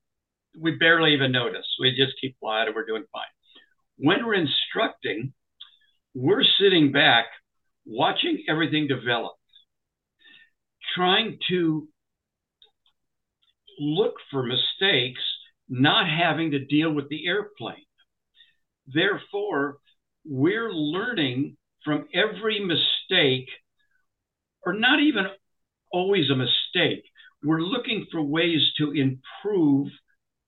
we 0.59 0.73
barely 0.73 1.15
even 1.15 1.33
notice. 1.33 1.67
We 1.81 1.91
just 1.91 2.21
keep 2.21 2.37
flying 2.39 2.69
and 2.69 2.77
we're 2.77 2.87
doing 2.87 3.05
fine. 3.13 3.23
When 3.97 4.25
we're 4.25 4.35
instructing, 4.35 5.33
we're 6.15 6.45
sitting 6.61 6.93
back 6.93 7.27
watching 7.85 8.45
everything 8.49 8.87
develop, 8.87 9.35
trying 10.95 11.39
to 11.49 11.89
look 13.79 14.15
for 14.31 14.45
mistakes, 14.45 15.21
not 15.69 16.09
having 16.09 16.53
to 16.53 16.65
deal 16.65 16.93
with 16.93 17.09
the 17.09 17.27
airplane. 17.27 17.85
Therefore, 18.87 19.79
we're 20.25 20.73
learning 20.73 21.57
from 21.85 22.09
every 22.15 22.61
mistake, 22.61 23.49
or 24.65 24.73
not 24.73 25.01
even 25.01 25.27
always 25.93 26.31
a 26.31 26.37
mistake. 26.37 27.05
We're 27.43 27.61
looking 27.61 28.07
for 28.11 28.23
ways 28.23 28.73
to 28.79 28.93
improve 28.93 29.89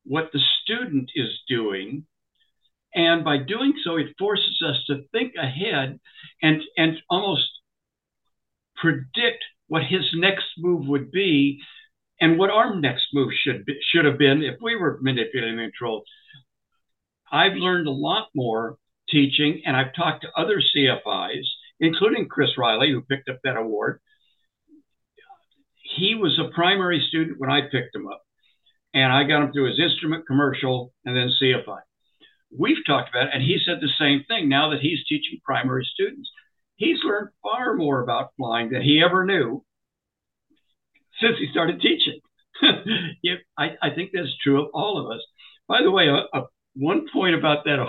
what 0.04 0.30
the 0.32 0.40
student 0.62 1.10
is 1.14 1.28
doing. 1.48 2.06
And 2.94 3.22
by 3.24 3.38
doing 3.38 3.74
so, 3.84 3.96
it 3.96 4.14
forces 4.18 4.62
us 4.66 4.82
to 4.86 5.02
think 5.12 5.34
ahead 5.36 6.00
and, 6.42 6.62
and 6.76 6.96
almost 7.10 7.48
predict 8.76 9.44
what 9.68 9.82
his 9.82 10.04
next 10.14 10.46
move 10.58 10.86
would 10.86 11.10
be 11.10 11.60
and 12.20 12.38
what 12.38 12.50
our 12.50 12.78
next 12.80 13.06
move 13.12 13.30
should 13.42 13.64
be, 13.66 13.78
should 13.92 14.04
have 14.04 14.18
been 14.18 14.42
if 14.42 14.56
we 14.62 14.76
were 14.76 14.98
manipulating 15.02 15.58
control. 15.58 16.02
I've 17.30 17.54
learned 17.54 17.88
a 17.88 17.92
lot 17.92 18.28
more 18.34 18.76
teaching, 19.08 19.62
and 19.64 19.76
I've 19.76 19.94
talked 19.94 20.22
to 20.22 20.40
other 20.40 20.60
CFIs, 20.60 21.44
including 21.80 22.28
Chris 22.28 22.50
Riley, 22.56 22.90
who 22.90 23.02
picked 23.02 23.28
up 23.28 23.38
that 23.44 23.56
award. 23.56 24.00
He 25.96 26.14
was 26.14 26.38
a 26.38 26.54
primary 26.54 27.04
student 27.08 27.38
when 27.38 27.50
I 27.50 27.62
picked 27.62 27.94
him 27.94 28.08
up, 28.08 28.22
and 28.94 29.12
I 29.12 29.24
got 29.24 29.42
him 29.42 29.52
through 29.52 29.70
his 29.70 29.80
instrument 29.80 30.26
commercial 30.26 30.92
and 31.04 31.16
then 31.16 31.32
CFI. 31.40 31.80
We've 32.56 32.84
talked 32.86 33.10
about 33.10 33.28
it, 33.28 33.30
and 33.34 33.42
he 33.42 33.58
said 33.64 33.78
the 33.80 33.90
same 33.98 34.24
thing 34.28 34.48
now 34.48 34.70
that 34.70 34.80
he's 34.80 35.04
teaching 35.08 35.40
primary 35.44 35.86
students. 35.92 36.30
He's 36.76 36.98
learned 37.04 37.30
far 37.42 37.74
more 37.74 38.02
about 38.02 38.30
flying 38.36 38.70
than 38.70 38.82
he 38.82 39.02
ever 39.04 39.24
knew 39.24 39.64
since 41.20 41.38
he 41.38 41.48
started 41.50 41.80
teaching. 41.80 42.20
I, 43.58 43.70
I, 43.82 43.90
think 43.94 44.10
that's 44.12 44.34
true 44.42 44.62
of 44.62 44.70
all 44.72 44.98
of 44.98 45.14
us. 45.14 45.22
By 45.68 45.82
the 45.82 45.90
way, 45.90 46.08
a, 46.08 46.24
a 46.38 46.44
one 46.76 47.06
point 47.12 47.34
about 47.34 47.64
that 47.64 47.84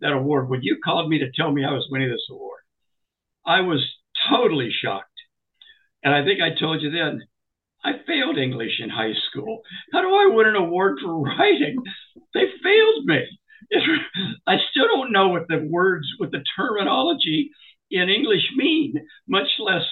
that 0.00 0.12
award, 0.12 0.48
when 0.48 0.62
you 0.62 0.78
called 0.82 1.08
me 1.08 1.18
to 1.18 1.30
tell 1.34 1.52
me 1.52 1.64
I 1.64 1.72
was 1.72 1.88
winning 1.90 2.10
this 2.10 2.26
award, 2.30 2.60
I 3.46 3.60
was 3.60 3.86
totally 4.30 4.70
shocked. 4.72 5.06
And 6.02 6.14
I 6.14 6.24
think 6.24 6.40
I 6.40 6.58
told 6.58 6.82
you 6.82 6.90
then, 6.90 7.22
I 7.84 7.92
failed 8.06 8.38
English 8.38 8.80
in 8.80 8.90
high 8.90 9.12
school. 9.30 9.62
How 9.92 10.02
do 10.02 10.08
I 10.08 10.30
win 10.34 10.46
an 10.46 10.56
award 10.56 10.98
for 11.02 11.20
writing? 11.20 11.76
They 12.34 12.44
failed 12.62 13.04
me. 13.04 13.26
I 14.46 14.56
still 14.70 14.86
don't 14.86 15.12
know 15.12 15.28
what 15.28 15.48
the 15.48 15.66
words, 15.70 16.06
what 16.18 16.30
the 16.30 16.44
terminology 16.56 17.50
in 17.90 18.08
English 18.08 18.44
mean, 18.56 18.94
much 19.28 19.48
less 19.58 19.84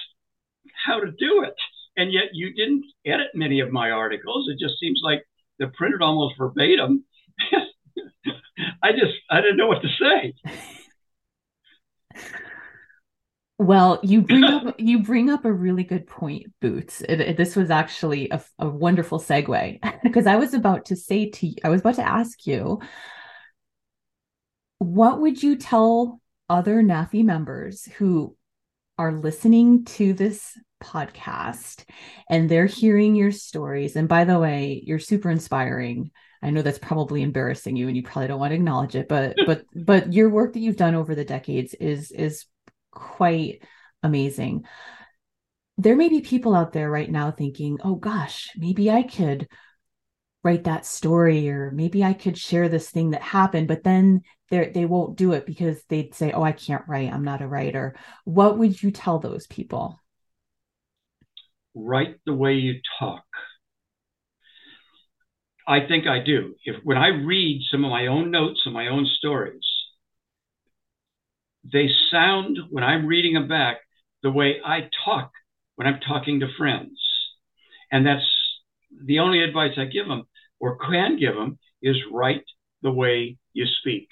how 0.85 0.99
to 0.99 1.11
do 1.11 1.43
it. 1.43 1.55
And 1.97 2.13
yet 2.13 2.29
you 2.33 2.53
didn't 2.53 2.85
edit 3.05 3.29
many 3.33 3.59
of 3.59 3.71
my 3.71 3.91
articles. 3.91 4.49
It 4.49 4.59
just 4.59 4.79
seems 4.79 5.01
like 5.03 5.23
they're 5.57 5.71
printed 5.75 6.01
almost 6.01 6.35
verbatim. 6.37 7.05
I 8.83 8.91
just, 8.91 9.13
I 9.29 9.41
didn't 9.41 9.57
know 9.57 9.67
what 9.67 9.81
to 9.81 9.89
say. 9.99 10.33
Well, 13.59 13.99
you 14.03 14.21
bring 14.21 14.45
up 14.45 14.75
you 14.79 15.03
bring 15.03 15.29
up 15.29 15.43
a 15.43 15.51
really 15.51 15.83
good 15.83 16.07
point, 16.07 16.47
Boots. 16.61 17.01
It, 17.01 17.19
it, 17.19 17.37
this 17.37 17.55
was 17.57 17.69
actually 17.69 18.29
a, 18.31 18.41
a 18.57 18.69
wonderful 18.69 19.19
segue 19.19 19.79
because 20.03 20.25
I 20.27 20.37
was 20.37 20.53
about 20.53 20.85
to 20.85 20.95
say 20.95 21.29
to 21.29 21.47
you, 21.47 21.55
I 21.63 21.69
was 21.69 21.81
about 21.81 21.95
to 21.95 22.07
ask 22.07 22.47
you, 22.47 22.79
what 24.77 25.19
would 25.19 25.43
you 25.43 25.57
tell 25.57 26.21
other 26.47 26.81
NAFI 26.81 27.23
members 27.25 27.85
who 27.97 28.35
are 28.97 29.11
listening 29.11 29.83
to 29.85 30.13
this 30.13 30.57
podcast 30.81 31.83
and 32.29 32.47
they're 32.49 32.65
hearing 32.65 33.15
your 33.15 33.33
stories? 33.33 33.97
And 33.97 34.07
by 34.07 34.23
the 34.23 34.39
way, 34.39 34.81
you're 34.85 34.99
super 34.99 35.29
inspiring. 35.29 36.11
I 36.41 36.51
know 36.51 36.61
that's 36.61 36.79
probably 36.79 37.21
embarrassing 37.21 37.75
you 37.75 37.87
and 37.87 37.97
you 37.97 38.03
probably 38.03 38.27
don't 38.27 38.39
want 38.39 38.51
to 38.51 38.55
acknowledge 38.55 38.95
it, 38.95 39.07
but 39.07 39.35
but 39.45 39.63
but 39.75 40.13
your 40.13 40.29
work 40.29 40.53
that 40.53 40.59
you've 40.59 40.77
done 40.77 40.95
over 40.95 41.15
the 41.15 41.25
decades 41.25 41.73
is 41.73 42.11
is 42.11 42.45
quite 42.91 43.63
amazing. 44.03 44.65
There 45.77 45.95
may 45.95 46.09
be 46.09 46.21
people 46.21 46.55
out 46.55 46.73
there 46.73 46.89
right 46.89 47.09
now 47.09 47.31
thinking, 47.31 47.79
oh 47.83 47.95
gosh, 47.95 48.49
maybe 48.57 48.89
I 48.89 49.03
could 49.03 49.47
write 50.43 50.65
that 50.65 50.85
story 50.85 51.49
or 51.49 51.71
maybe 51.71 52.03
I 52.03 52.13
could 52.13 52.37
share 52.37 52.69
this 52.69 52.89
thing 52.89 53.11
that 53.11 53.21
happened, 53.21 53.67
but 53.67 53.83
then 53.83 54.21
they 54.49 54.69
they 54.69 54.85
won't 54.85 55.17
do 55.17 55.33
it 55.33 55.45
because 55.45 55.83
they'd 55.85 56.15
say, 56.15 56.31
"Oh, 56.31 56.43
I 56.43 56.51
can't 56.53 56.87
write. 56.87 57.11
I'm 57.11 57.23
not 57.23 57.41
a 57.41 57.47
writer." 57.47 57.95
What 58.23 58.57
would 58.57 58.81
you 58.81 58.91
tell 58.91 59.19
those 59.19 59.47
people? 59.47 59.99
Write 61.75 62.19
the 62.25 62.33
way 62.33 62.55
you 62.55 62.81
talk. 62.99 63.23
I 65.69 65.87
think 65.87 66.07
I 66.07 66.19
do. 66.23 66.55
If 66.65 66.77
when 66.83 66.97
I 66.97 67.09
read 67.09 67.61
some 67.69 67.85
of 67.85 67.91
my 67.91 68.07
own 68.07 68.31
notes 68.31 68.61
and 68.65 68.73
my 68.73 68.87
own 68.87 69.05
stories, 69.05 69.61
they 71.63 71.89
sound 72.09 72.57
when 72.71 72.83
I'm 72.83 73.05
reading 73.05 73.35
them 73.35 73.47
back 73.47 73.77
the 74.23 74.31
way 74.31 74.55
I 74.65 74.89
talk 75.05 75.31
when 75.75 75.87
I'm 75.87 75.99
talking 75.99 76.39
to 76.39 76.47
friends. 76.57 76.99
And 77.91 78.03
that's 78.03 78.25
the 79.05 79.19
only 79.19 79.43
advice 79.43 79.73
I 79.77 79.85
give 79.85 80.07
them 80.07 80.23
or 80.59 80.79
can 80.79 81.19
give 81.19 81.35
them 81.35 81.59
is 81.83 81.97
write 82.11 82.45
the 82.81 82.91
way 82.91 83.37
you 83.53 83.67
speak. 83.79 84.07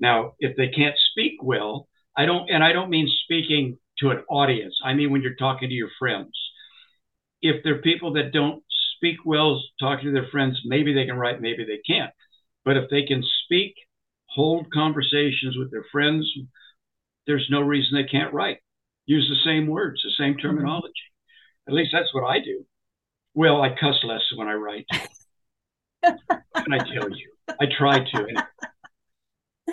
Now, 0.00 0.32
if 0.40 0.56
they 0.56 0.68
can't 0.68 0.96
speak 1.12 1.34
well, 1.44 1.86
I 2.16 2.26
don't, 2.26 2.50
and 2.50 2.64
I 2.64 2.72
don't 2.72 2.90
mean 2.90 3.08
speaking 3.22 3.78
to 3.98 4.10
an 4.10 4.24
audience. 4.28 4.76
I 4.84 4.94
mean 4.94 5.12
when 5.12 5.22
you're 5.22 5.36
talking 5.36 5.68
to 5.68 5.74
your 5.74 5.90
friends. 5.96 6.32
If 7.40 7.62
they're 7.62 7.82
people 7.82 8.14
that 8.14 8.32
don't 8.32 8.64
speak 8.98 9.16
well 9.24 9.62
talking 9.80 10.06
to 10.06 10.12
their 10.12 10.28
friends, 10.30 10.60
maybe 10.64 10.92
they 10.92 11.06
can 11.06 11.16
write, 11.16 11.40
maybe 11.40 11.64
they 11.64 11.80
can't. 11.86 12.10
But 12.64 12.76
if 12.76 12.90
they 12.90 13.04
can 13.04 13.22
speak, 13.44 13.74
hold 14.26 14.70
conversations 14.72 15.56
with 15.56 15.70
their 15.70 15.84
friends, 15.90 16.30
there's 17.26 17.46
no 17.50 17.60
reason 17.60 17.94
they 17.94 18.08
can't 18.08 18.34
write. 18.34 18.58
Use 19.06 19.28
the 19.28 19.48
same 19.48 19.66
words, 19.66 20.02
the 20.02 20.22
same 20.22 20.36
terminology. 20.36 20.92
At 21.66 21.74
least 21.74 21.90
that's 21.92 22.12
what 22.12 22.28
I 22.28 22.40
do. 22.40 22.64
Well, 23.34 23.62
I 23.62 23.70
cuss 23.70 23.96
less 24.04 24.22
when 24.34 24.48
I 24.48 24.54
write. 24.54 24.86
and 26.02 26.74
I 26.74 26.78
tell 26.78 27.10
you, 27.10 27.32
I 27.60 27.66
try 27.78 27.98
to. 27.98 28.24
And, 28.24 28.42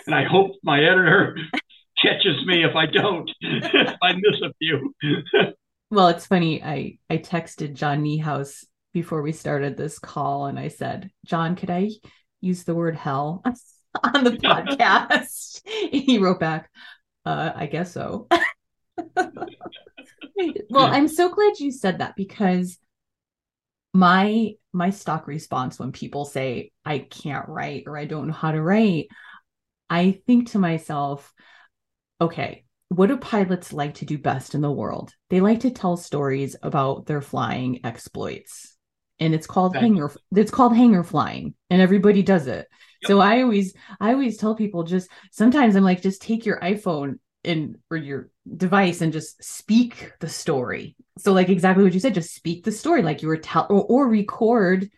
and 0.05 0.15
I 0.15 0.23
hope 0.23 0.51
my 0.63 0.79
editor 0.79 1.35
catches 2.01 2.45
me 2.45 2.63
if 2.63 2.75
I 2.75 2.85
don't, 2.85 3.29
if 3.41 3.97
I 4.01 4.13
miss 4.13 4.41
a 4.43 4.53
few. 4.59 4.93
well, 5.91 6.09
it's 6.09 6.27
funny. 6.27 6.63
I, 6.63 6.97
I 7.09 7.17
texted 7.17 7.73
John 7.73 8.03
Niehaus 8.03 8.63
before 8.95 9.21
we 9.21 9.33
started 9.33 9.75
this 9.75 9.99
call 9.99 10.45
and 10.45 10.57
I 10.57 10.69
said, 10.69 11.11
John, 11.25 11.57
could 11.57 11.69
I 11.69 11.89
use 12.39 12.63
the 12.63 12.73
word 12.73 12.95
hell 12.95 13.43
on 14.03 14.23
the 14.23 14.31
podcast? 14.43 15.67
he 15.67 16.17
wrote 16.17 16.39
back, 16.39 16.71
uh, 17.25 17.51
I 17.53 17.65
guess 17.65 17.91
so. 17.91 18.29
well, 19.17 20.85
I'm 20.85 21.09
so 21.09 21.27
glad 21.27 21.59
you 21.59 21.73
said 21.73 21.99
that 21.99 22.15
because 22.15 22.77
my 23.93 24.53
my 24.71 24.91
stock 24.91 25.27
response 25.27 25.77
when 25.77 25.91
people 25.91 26.23
say 26.23 26.71
I 26.85 26.99
can't 26.99 27.49
write 27.49 27.83
or 27.87 27.97
I 27.97 28.05
don't 28.05 28.27
know 28.27 28.33
how 28.33 28.53
to 28.53 28.61
write, 28.61 29.07
I 29.89 30.21
think 30.25 30.51
to 30.51 30.59
myself, 30.59 31.33
okay, 32.21 32.63
what 32.87 33.07
do 33.07 33.17
pilots 33.17 33.73
like 33.73 33.95
to 33.95 34.05
do 34.05 34.17
best 34.17 34.55
in 34.55 34.61
the 34.61 34.71
world? 34.71 35.13
They 35.29 35.41
like 35.41 35.59
to 35.61 35.71
tell 35.71 35.97
stories 35.97 36.55
about 36.63 37.07
their 37.07 37.21
flying 37.21 37.85
exploits. 37.85 38.74
And 39.19 39.33
it's 39.33 39.47
called 39.47 39.77
hangar 39.77 40.11
it's 40.35 40.51
called 40.51 40.75
hangar 40.75 41.03
flying 41.03 41.55
and 41.69 41.81
everybody 41.81 42.21
does 42.21 42.47
it. 42.47 42.67
Yep. 43.01 43.07
So 43.07 43.19
I 43.19 43.41
always 43.43 43.73
I 43.99 44.11
always 44.11 44.37
tell 44.37 44.55
people 44.55 44.83
just 44.83 45.09
sometimes 45.31 45.75
I'm 45.75 45.83
like 45.83 46.01
just 46.01 46.21
take 46.21 46.45
your 46.45 46.59
iPhone 46.59 47.19
and 47.45 47.77
or 47.89 47.97
your 47.97 48.29
device 48.57 49.01
and 49.01 49.13
just 49.13 49.41
speak 49.43 50.11
the 50.19 50.27
story. 50.27 50.95
So 51.17 51.31
like 51.31 51.49
exactly 51.49 51.83
what 51.83 51.93
you 51.93 51.99
said, 51.99 52.13
just 52.13 52.35
speak 52.35 52.65
the 52.65 52.71
story 52.71 53.03
like 53.03 53.21
you 53.21 53.29
were 53.29 53.37
tell 53.37 53.67
or, 53.69 53.85
or 53.85 54.07
record 54.09 54.89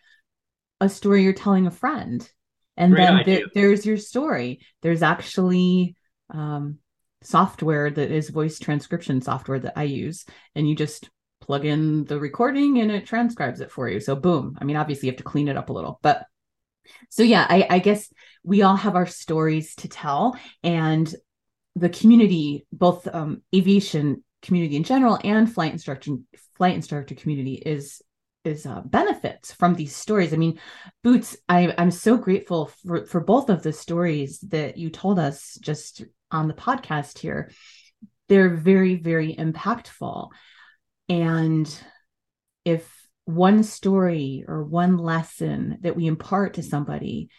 a 0.80 0.88
story 0.88 1.22
you're 1.22 1.32
telling 1.32 1.66
a 1.66 1.70
friend. 1.70 2.28
And 2.76 2.94
Great 2.94 3.04
then 3.04 3.24
th- 3.24 3.46
there's 3.54 3.84
your 3.84 3.96
story. 3.96 4.60
There's 4.82 5.02
actually 5.02 5.96
um, 6.30 6.78
software 7.22 7.90
that 7.90 8.10
is 8.10 8.30
voice 8.30 8.58
transcription 8.58 9.20
software 9.20 9.58
that 9.58 9.74
I 9.76 9.84
use, 9.84 10.24
and 10.54 10.68
you 10.68 10.76
just 10.76 11.10
plug 11.48 11.64
in 11.64 12.04
the 12.04 12.20
recording 12.20 12.78
and 12.78 12.92
it 12.92 13.06
transcribes 13.06 13.60
it 13.60 13.72
for 13.72 13.88
you. 13.88 13.98
So 13.98 14.14
boom. 14.14 14.56
I 14.60 14.64
mean, 14.64 14.76
obviously 14.76 15.08
you 15.08 15.12
have 15.12 15.18
to 15.18 15.24
clean 15.24 15.48
it 15.48 15.56
up 15.56 15.70
a 15.70 15.72
little, 15.72 15.98
but 16.02 16.26
so 17.10 17.22
yeah, 17.22 17.46
I, 17.48 17.66
I 17.68 17.78
guess 17.80 18.12
we 18.44 18.62
all 18.62 18.76
have 18.76 18.94
our 18.94 19.06
stories 19.06 19.74
to 19.76 19.88
tell, 19.88 20.38
and 20.62 21.12
the 21.74 21.88
community, 21.88 22.66
both 22.72 23.06
um, 23.12 23.42
aviation 23.54 24.24
community 24.42 24.76
in 24.76 24.84
general 24.84 25.18
and 25.24 25.52
flight 25.52 25.72
instructor 25.72 26.12
flight 26.56 26.74
instructor 26.74 27.14
community 27.14 27.54
is 27.54 28.02
is 28.44 28.66
uh, 28.66 28.80
benefits 28.80 29.52
from 29.52 29.74
these 29.74 29.94
stories. 29.94 30.32
I 30.32 30.36
mean, 30.36 30.58
Boots, 31.02 31.36
I, 31.48 31.74
I'm 31.76 31.90
so 31.90 32.16
grateful 32.16 32.70
for, 32.86 33.06
for 33.06 33.20
both 33.20 33.50
of 33.50 33.62
the 33.62 33.72
stories 33.72 34.38
that 34.48 34.78
you 34.78 34.90
told 34.90 35.18
us 35.18 35.58
just 35.60 36.04
on 36.30 36.48
the 36.48 36.54
podcast 36.54 37.18
here. 37.18 37.50
They're 38.28 38.54
very, 38.54 38.94
very 38.96 39.34
impactful. 39.34 40.30
And 41.08 41.82
if 42.64 42.90
one 43.24 43.62
story 43.62 44.44
or 44.46 44.64
one 44.64 44.96
lesson 44.98 45.78
that 45.82 45.96
we 45.96 46.06
impart 46.06 46.54
to 46.54 46.62
somebody, 46.62 47.30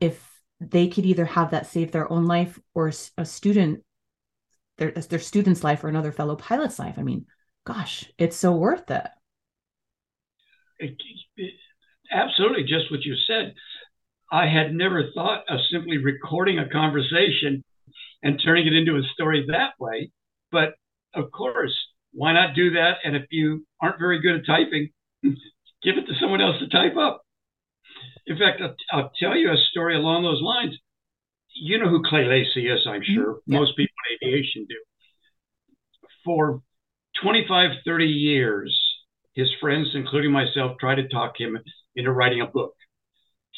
if 0.00 0.24
they 0.60 0.88
could 0.88 1.06
either 1.06 1.24
have 1.24 1.50
that 1.50 1.66
save 1.66 1.92
their 1.92 2.10
own 2.10 2.26
life 2.26 2.58
or 2.74 2.92
a 3.18 3.24
student 3.24 3.82
their 4.78 4.90
their 4.90 5.18
student's 5.18 5.64
life 5.64 5.84
or 5.84 5.88
another 5.88 6.12
fellow 6.12 6.36
pilot's 6.36 6.78
life 6.78 6.94
i 6.98 7.02
mean 7.02 7.26
gosh 7.64 8.10
it's 8.18 8.36
so 8.36 8.52
worth 8.52 8.90
it. 8.90 9.06
it, 10.78 10.96
it 11.36 11.54
absolutely 12.10 12.62
just 12.62 12.90
what 12.90 13.04
you 13.04 13.14
said 13.26 13.54
i 14.30 14.46
had 14.46 14.72
never 14.72 15.10
thought 15.14 15.44
of 15.48 15.60
simply 15.70 15.98
recording 15.98 16.58
a 16.58 16.68
conversation 16.68 17.62
and 18.22 18.40
turning 18.42 18.66
it 18.66 18.72
into 18.72 18.96
a 18.96 19.02
story 19.14 19.44
that 19.48 19.72
way 19.78 20.10
but 20.50 20.74
of 21.14 21.30
course 21.32 21.74
why 22.16 22.32
not 22.32 22.54
do 22.54 22.70
that 22.70 22.96
and 23.04 23.14
if 23.14 23.24
you 23.30 23.64
aren't 23.80 23.98
very 23.98 24.20
good 24.20 24.36
at 24.36 24.46
typing 24.46 24.90
give 25.22 25.98
it 25.98 26.06
to 26.06 26.14
someone 26.20 26.40
else 26.40 26.58
to 26.58 26.68
type 26.68 26.96
up 26.96 27.22
in 28.26 28.36
fact, 28.38 28.60
I'll, 28.60 28.74
I'll, 28.92 29.10
tell 29.20 29.36
you 29.36 29.50
a 29.50 29.56
story 29.70 29.96
along 29.96 30.24
those 30.24 30.42
lines. 30.42 30.76
You 31.54 31.78
know 31.78 31.88
who 31.88 32.02
Clay 32.04 32.24
Lacy 32.24 32.68
is, 32.68 32.80
I'm 32.86 33.00
mm-hmm. 33.00 33.14
sure. 33.14 33.38
Yeah. 33.46 33.58
Most 33.58 33.76
people 33.76 33.94
in 34.20 34.28
aviation 34.28 34.66
do. 34.68 34.76
For 36.24 36.60
25, 37.22 37.70
30 37.84 38.04
years, 38.04 38.78
his 39.34 39.48
friends, 39.60 39.88
including 39.94 40.32
myself, 40.32 40.76
tried 40.80 40.96
to 40.96 41.08
talk 41.08 41.34
him 41.38 41.56
into 41.94 42.10
writing 42.10 42.40
a 42.40 42.46
book. 42.46 42.74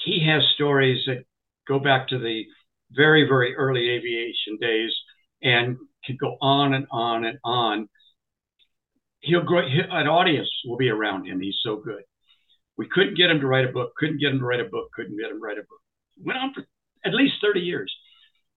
He 0.04 0.26
has 0.28 0.42
stories 0.54 1.02
that 1.06 1.24
go 1.66 1.78
back 1.78 2.08
to 2.08 2.18
the 2.18 2.44
very, 2.92 3.26
very 3.26 3.56
early 3.56 3.88
aviation 3.88 4.58
days 4.60 4.94
and 5.42 5.76
can 6.04 6.16
go 6.20 6.36
on 6.40 6.74
and 6.74 6.86
on 6.90 7.24
and 7.24 7.38
on. 7.42 7.88
He'll 9.20 9.42
grow, 9.42 9.62
an 9.66 10.06
audience 10.06 10.48
will 10.64 10.76
be 10.76 10.88
around 10.88 11.26
him. 11.26 11.40
He's 11.40 11.58
so 11.62 11.76
good. 11.76 12.02
We 12.76 12.86
couldn't 12.88 13.16
get 13.16 13.30
him 13.30 13.40
to 13.40 13.46
write 13.46 13.68
a 13.68 13.72
book, 13.72 13.92
couldn't 13.96 14.20
get 14.20 14.30
him 14.30 14.38
to 14.38 14.44
write 14.44 14.60
a 14.60 14.64
book, 14.64 14.90
couldn't 14.94 15.18
get 15.18 15.30
him 15.30 15.38
to 15.38 15.42
write 15.42 15.58
a 15.58 15.62
book. 15.62 15.80
Went 16.24 16.38
on 16.38 16.54
for 16.54 16.64
at 17.04 17.14
least 17.14 17.34
30 17.42 17.60
years. 17.60 17.92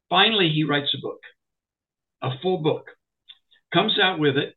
Finally, 0.09 0.49
he 0.49 0.63
writes 0.63 0.93
a 0.93 1.01
book, 1.01 1.19
a 2.21 2.31
full 2.41 2.59
book, 2.59 2.85
comes 3.73 3.97
out 3.99 4.19
with 4.19 4.37
it, 4.37 4.55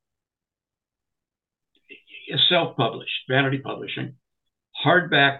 self 2.48 2.76
published, 2.76 3.12
vanity 3.28 3.58
publishing, 3.58 4.16
hardback. 4.84 5.38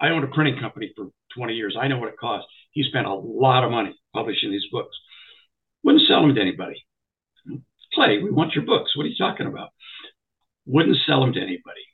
I 0.00 0.08
owned 0.08 0.24
a 0.24 0.28
printing 0.28 0.58
company 0.58 0.92
for 0.96 1.08
20 1.36 1.54
years. 1.54 1.76
I 1.80 1.88
know 1.88 1.98
what 1.98 2.08
it 2.08 2.18
costs. 2.18 2.48
He 2.72 2.82
spent 2.82 3.06
a 3.06 3.14
lot 3.14 3.64
of 3.64 3.70
money 3.70 3.94
publishing 4.14 4.50
these 4.50 4.66
books. 4.72 4.96
Wouldn't 5.84 6.06
sell 6.08 6.22
them 6.22 6.34
to 6.34 6.40
anybody. 6.40 6.84
Clay, 7.94 8.22
we 8.22 8.30
want 8.30 8.54
your 8.54 8.64
books. 8.64 8.96
What 8.96 9.04
are 9.04 9.08
you 9.08 9.16
talking 9.18 9.46
about? 9.46 9.70
Wouldn't 10.66 10.96
sell 11.06 11.20
them 11.20 11.32
to 11.34 11.40
anybody. 11.40 11.84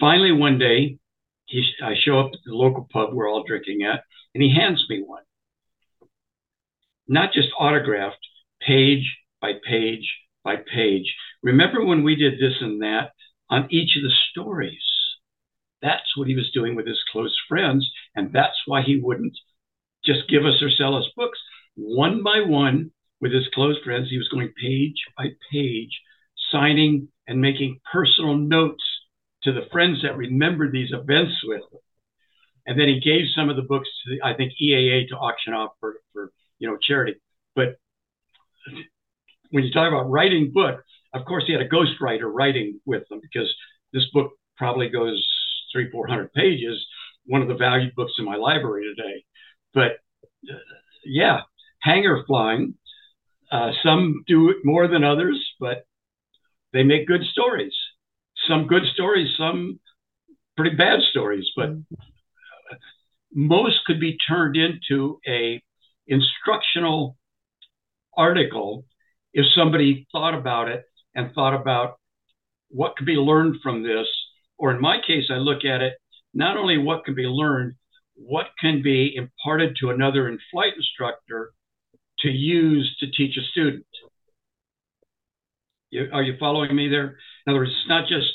Finally, 0.00 0.32
one 0.32 0.58
day, 0.58 0.98
he, 1.46 1.64
I 1.82 1.94
show 2.00 2.20
up 2.20 2.30
at 2.32 2.40
the 2.44 2.54
local 2.54 2.86
pub 2.92 3.10
we're 3.12 3.28
all 3.28 3.44
drinking 3.46 3.82
at, 3.82 4.02
and 4.34 4.42
he 4.42 4.54
hands 4.54 4.84
me 4.88 5.02
one. 5.04 5.22
Not 7.06 7.32
just 7.32 7.48
autographed, 7.58 8.18
page 8.60 9.16
by 9.40 9.52
page 9.66 10.06
by 10.44 10.56
page. 10.56 11.14
Remember 11.42 11.84
when 11.84 12.02
we 12.02 12.16
did 12.16 12.34
this 12.34 12.56
and 12.60 12.82
that 12.82 13.10
on 13.50 13.68
each 13.70 13.96
of 13.96 14.02
the 14.02 14.14
stories? 14.30 14.82
That's 15.80 16.16
what 16.16 16.28
he 16.28 16.34
was 16.34 16.50
doing 16.52 16.74
with 16.74 16.86
his 16.86 17.02
close 17.12 17.36
friends, 17.48 17.88
and 18.14 18.32
that's 18.32 18.56
why 18.66 18.82
he 18.82 19.00
wouldn't 19.00 19.36
just 20.04 20.28
give 20.28 20.44
us 20.44 20.60
or 20.62 20.70
sell 20.70 20.96
us 20.96 21.06
books. 21.16 21.38
One 21.76 22.22
by 22.22 22.40
one, 22.40 22.90
with 23.20 23.32
his 23.32 23.48
close 23.54 23.76
friends, 23.84 24.08
he 24.10 24.18
was 24.18 24.28
going 24.28 24.52
page 24.60 24.96
by 25.16 25.28
page, 25.52 26.00
signing 26.50 27.08
and 27.26 27.40
making 27.40 27.80
personal 27.92 28.36
notes 28.36 28.82
to 29.42 29.52
the 29.52 29.66
friends 29.72 30.02
that 30.02 30.16
remembered 30.16 30.72
these 30.72 30.92
events 30.92 31.34
with 31.44 31.60
him. 31.60 31.80
And 32.66 32.78
then 32.78 32.88
he 32.88 33.00
gave 33.00 33.26
some 33.34 33.48
of 33.48 33.56
the 33.56 33.62
books 33.62 33.88
to, 34.04 34.14
the, 34.14 34.22
I 34.26 34.34
think, 34.34 34.52
EAA 34.62 35.08
to 35.08 35.16
auction 35.16 35.54
off 35.54 35.72
for, 35.80 35.96
for 36.12 36.32
you 36.58 36.68
know 36.68 36.76
charity. 36.76 37.14
But 37.54 37.76
when 39.50 39.64
you 39.64 39.72
talk 39.72 39.88
about 39.88 40.10
writing 40.10 40.50
book, 40.52 40.82
of 41.14 41.24
course 41.24 41.44
he 41.46 41.52
had 41.52 41.62
a 41.62 41.68
ghostwriter 41.68 42.30
writing 42.30 42.80
with 42.84 43.08
them 43.08 43.20
because 43.22 43.52
this 43.92 44.04
book 44.12 44.32
probably 44.56 44.90
goes 44.90 45.26
three, 45.72 45.90
four 45.90 46.06
hundred 46.06 46.32
pages. 46.32 46.84
One 47.26 47.42
of 47.42 47.48
the 47.48 47.54
valued 47.54 47.94
books 47.94 48.12
in 48.18 48.24
my 48.24 48.36
library 48.36 48.84
today. 48.94 49.24
But 49.72 49.92
uh, 50.50 50.58
yeah, 51.04 51.40
hangar 51.80 52.24
flying. 52.26 52.74
Uh, 53.50 53.70
some 53.82 54.24
do 54.26 54.50
it 54.50 54.58
more 54.64 54.88
than 54.88 55.04
others, 55.04 55.42
but 55.58 55.86
they 56.72 56.82
make 56.82 57.06
good 57.06 57.24
stories. 57.32 57.74
Some 58.46 58.66
good 58.66 58.84
stories, 58.92 59.28
some 59.38 59.80
pretty 60.56 60.76
bad 60.76 61.00
stories, 61.10 61.46
but 61.56 61.70
most 63.32 63.84
could 63.86 64.00
be 64.00 64.16
turned 64.28 64.56
into 64.56 65.20
a 65.26 65.62
instructional 66.06 67.16
article 68.16 68.84
if 69.32 69.46
somebody 69.54 70.06
thought 70.12 70.34
about 70.34 70.68
it 70.68 70.84
and 71.14 71.32
thought 71.32 71.54
about 71.54 71.98
what 72.68 72.96
could 72.96 73.06
be 73.06 73.14
learned 73.14 73.56
from 73.62 73.82
this. 73.82 74.06
Or 74.58 74.72
in 74.72 74.80
my 74.80 74.98
case, 75.06 75.30
I 75.30 75.36
look 75.36 75.64
at 75.64 75.80
it 75.80 75.94
not 76.34 76.56
only 76.56 76.78
what 76.78 77.04
can 77.04 77.14
be 77.14 77.26
learned, 77.26 77.74
what 78.14 78.46
can 78.60 78.82
be 78.82 79.14
imparted 79.14 79.76
to 79.80 79.90
another 79.90 80.28
in 80.28 80.38
flight 80.50 80.72
instructor 80.76 81.52
to 82.20 82.28
use 82.28 82.96
to 83.00 83.10
teach 83.10 83.36
a 83.36 83.42
student. 83.50 83.86
You, 85.90 86.08
are 86.12 86.22
you 86.22 86.36
following 86.38 86.74
me 86.74 86.88
there? 86.88 87.16
In 87.46 87.50
other 87.50 87.60
words, 87.60 87.70
it's 87.70 87.88
not 87.88 88.08
just 88.08 88.32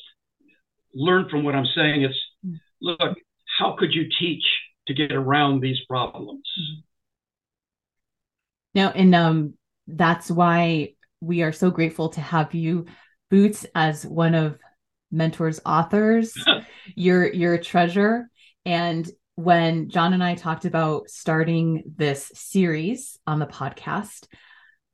learn 0.93 1.29
from 1.29 1.43
what 1.43 1.55
I'm 1.55 1.67
saying. 1.75 2.03
It's 2.03 2.59
look, 2.81 3.17
how 3.59 3.75
could 3.77 3.93
you 3.93 4.09
teach 4.19 4.43
to 4.87 4.93
get 4.93 5.11
around 5.11 5.61
these 5.61 5.79
problems? 5.87 6.43
Now, 8.73 8.89
and 8.89 9.13
um, 9.13 9.53
that's 9.87 10.31
why 10.31 10.93
we 11.21 11.43
are 11.43 11.51
so 11.51 11.69
grateful 11.69 12.09
to 12.09 12.21
have 12.21 12.53
you, 12.53 12.85
Boots, 13.29 13.65
as 13.75 14.05
one 14.05 14.35
of 14.35 14.57
Mentor's 15.13 15.59
authors. 15.65 16.33
you're 16.95 17.31
you're 17.31 17.53
a 17.53 17.63
treasure, 17.63 18.29
and 18.65 19.09
when 19.35 19.89
John 19.89 20.13
and 20.13 20.23
I 20.23 20.35
talked 20.35 20.65
about 20.65 21.09
starting 21.09 21.83
this 21.97 22.31
series 22.35 23.17
on 23.25 23.39
the 23.39 23.47
podcast, 23.47 24.27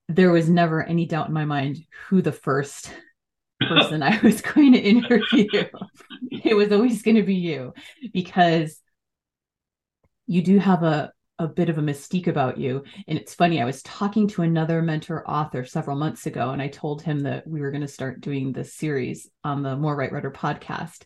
there 0.07 0.31
was 0.31 0.49
never 0.49 0.83
any 0.83 1.05
doubt 1.05 1.27
in 1.27 1.33
my 1.33 1.45
mind 1.45 1.79
who 2.07 2.21
the 2.21 2.31
first 2.31 2.91
person 3.61 4.01
I 4.01 4.19
was 4.21 4.41
going 4.41 4.73
to 4.73 4.79
interview. 4.79 5.65
it 6.31 6.55
was 6.55 6.71
always 6.71 7.01
going 7.01 7.17
to 7.17 7.23
be 7.23 7.35
you 7.35 7.73
because 8.13 8.79
you 10.25 10.41
do 10.41 10.59
have 10.59 10.83
a 10.83 11.11
a 11.39 11.47
bit 11.47 11.69
of 11.69 11.77
a 11.77 11.81
mystique 11.81 12.27
about 12.27 12.57
you. 12.57 12.83
And 13.07 13.17
it's 13.17 13.33
funny, 13.33 13.61
I 13.61 13.65
was 13.65 13.81
talking 13.81 14.27
to 14.29 14.41
another 14.41 14.81
mentor 14.81 15.27
author 15.27 15.63
several 15.63 15.95
months 15.95 16.25
ago, 16.25 16.49
and 16.49 16.61
I 16.61 16.67
told 16.67 17.01
him 17.01 17.21
that 17.21 17.47
we 17.47 17.61
were 17.61 17.71
going 17.71 17.81
to 17.81 17.87
start 17.87 18.19
doing 18.19 18.51
this 18.51 18.73
series 18.73 19.27
on 19.43 19.63
the 19.63 19.77
More 19.77 19.95
Right 19.95 20.11
Rudder 20.11 20.31
podcast. 20.31 21.03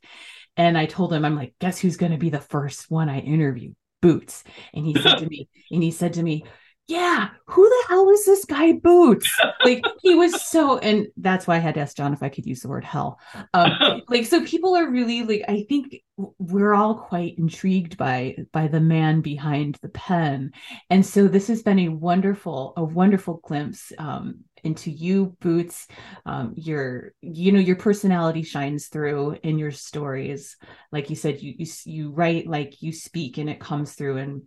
And 0.58 0.78
I 0.78 0.86
told 0.86 1.14
him, 1.14 1.26
I'm 1.26 1.36
like, 1.36 1.56
guess 1.60 1.80
who's 1.80 1.98
going 1.98 2.12
to 2.12 2.18
be 2.18 2.30
the 2.30 2.40
first 2.40 2.92
one 2.92 3.10
I 3.10 3.20
interview? 3.20 3.74
Boots. 4.02 4.44
And 4.74 4.86
he 4.86 4.94
said 5.02 5.18
to 5.20 5.26
me, 5.30 5.50
and 5.72 5.82
he 5.82 5.92
said 5.92 6.14
to 6.14 6.24
me, 6.24 6.46
yeah, 6.88 7.30
who 7.48 7.64
the 7.64 7.86
hell 7.88 8.10
is 8.10 8.26
this 8.26 8.44
guy 8.44 8.74
Boots? 8.74 9.30
Like 9.64 9.86
he 10.02 10.16
was 10.16 10.42
so, 10.42 10.78
and 10.80 11.08
that's 11.16 11.48
why 11.48 11.56
I 11.56 11.60
had 11.60 11.76
to 11.76 11.82
ask 11.82 11.96
John 11.96 12.12
if 12.12 12.22
I 12.22 12.28
could 12.28 12.46
use 12.46 12.60
the 12.60 12.68
word 12.68 12.84
hell. 12.84 13.20
Um, 13.54 14.02
like 14.10 14.26
so, 14.26 14.46
people 14.46 14.76
are 14.76 14.90
really 14.90 15.24
like 15.24 15.44
I 15.48 15.66
think 15.70 15.96
we're 16.18 16.74
all 16.74 16.96
quite 16.96 17.38
intrigued 17.38 17.96
by 17.96 18.36
by 18.52 18.68
the 18.68 18.82
man 18.82 19.22
behind 19.22 19.78
the 19.82 19.90
pen, 19.90 20.52
and 20.90 21.06
so 21.06 21.30
this 21.30 21.48
has 21.48 21.64
been 21.64 21.80
a 21.80 21.88
wonderful 21.88 22.74
a 22.76 22.84
wonderful 22.84 23.40
glimpse 23.44 23.94
um, 23.98 24.42
into 24.66 24.92
you, 24.92 25.38
Boots. 25.40 25.88
Um, 26.26 26.54
your 26.58 27.14
you 27.22 27.54
know 27.54 27.60
your 27.60 27.78
personality 27.78 28.44
shines 28.44 28.88
through 28.88 29.38
in 29.42 29.58
your 29.58 29.72
stories. 29.72 30.58
Like 30.92 31.10
you 31.10 31.16
said, 31.16 31.42
you 31.42 31.54
you 31.58 31.68
you 31.86 32.12
write 32.12 32.46
like 32.46 32.82
you 32.82 32.92
speak, 32.92 33.38
and 33.38 33.50
it 33.50 33.62
comes 33.62 33.94
through 33.94 34.18
and 34.18 34.42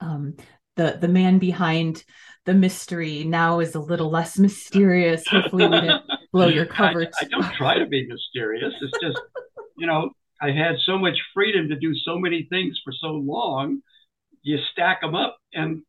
um, 0.00 0.36
the 0.76 0.98
the 1.00 1.08
man 1.08 1.38
behind 1.38 2.04
the 2.44 2.54
mystery 2.54 3.24
now 3.24 3.60
is 3.60 3.74
a 3.74 3.80
little 3.80 4.10
less 4.10 4.38
mysterious. 4.38 5.26
Hopefully, 5.26 5.66
we 5.66 5.80
didn't 5.80 6.02
blow 6.32 6.48
your 6.48 6.66
cover. 6.66 7.02
I, 7.02 7.24
I 7.24 7.28
don't 7.28 7.52
try 7.54 7.78
to 7.78 7.86
be 7.86 8.06
mysterious. 8.06 8.74
It's 8.80 8.98
just, 9.02 9.20
you 9.76 9.86
know, 9.86 10.10
I 10.42 10.50
had 10.50 10.76
so 10.84 10.98
much 10.98 11.16
freedom 11.32 11.68
to 11.68 11.76
do 11.76 11.94
so 11.94 12.18
many 12.18 12.46
things 12.50 12.78
for 12.84 12.92
so 13.00 13.08
long. 13.08 13.80
You 14.42 14.58
stack 14.72 15.00
them 15.00 15.14
up, 15.14 15.38
and 15.54 15.82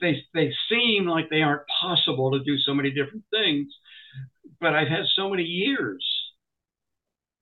they 0.00 0.22
they 0.34 0.52
seem 0.68 1.06
like 1.06 1.30
they 1.30 1.42
aren't 1.42 1.66
possible 1.80 2.32
to 2.32 2.44
do 2.44 2.58
so 2.58 2.74
many 2.74 2.90
different 2.90 3.24
things. 3.30 3.68
But 4.60 4.74
I've 4.74 4.88
had 4.88 5.04
so 5.14 5.30
many 5.30 5.44
years 5.44 6.04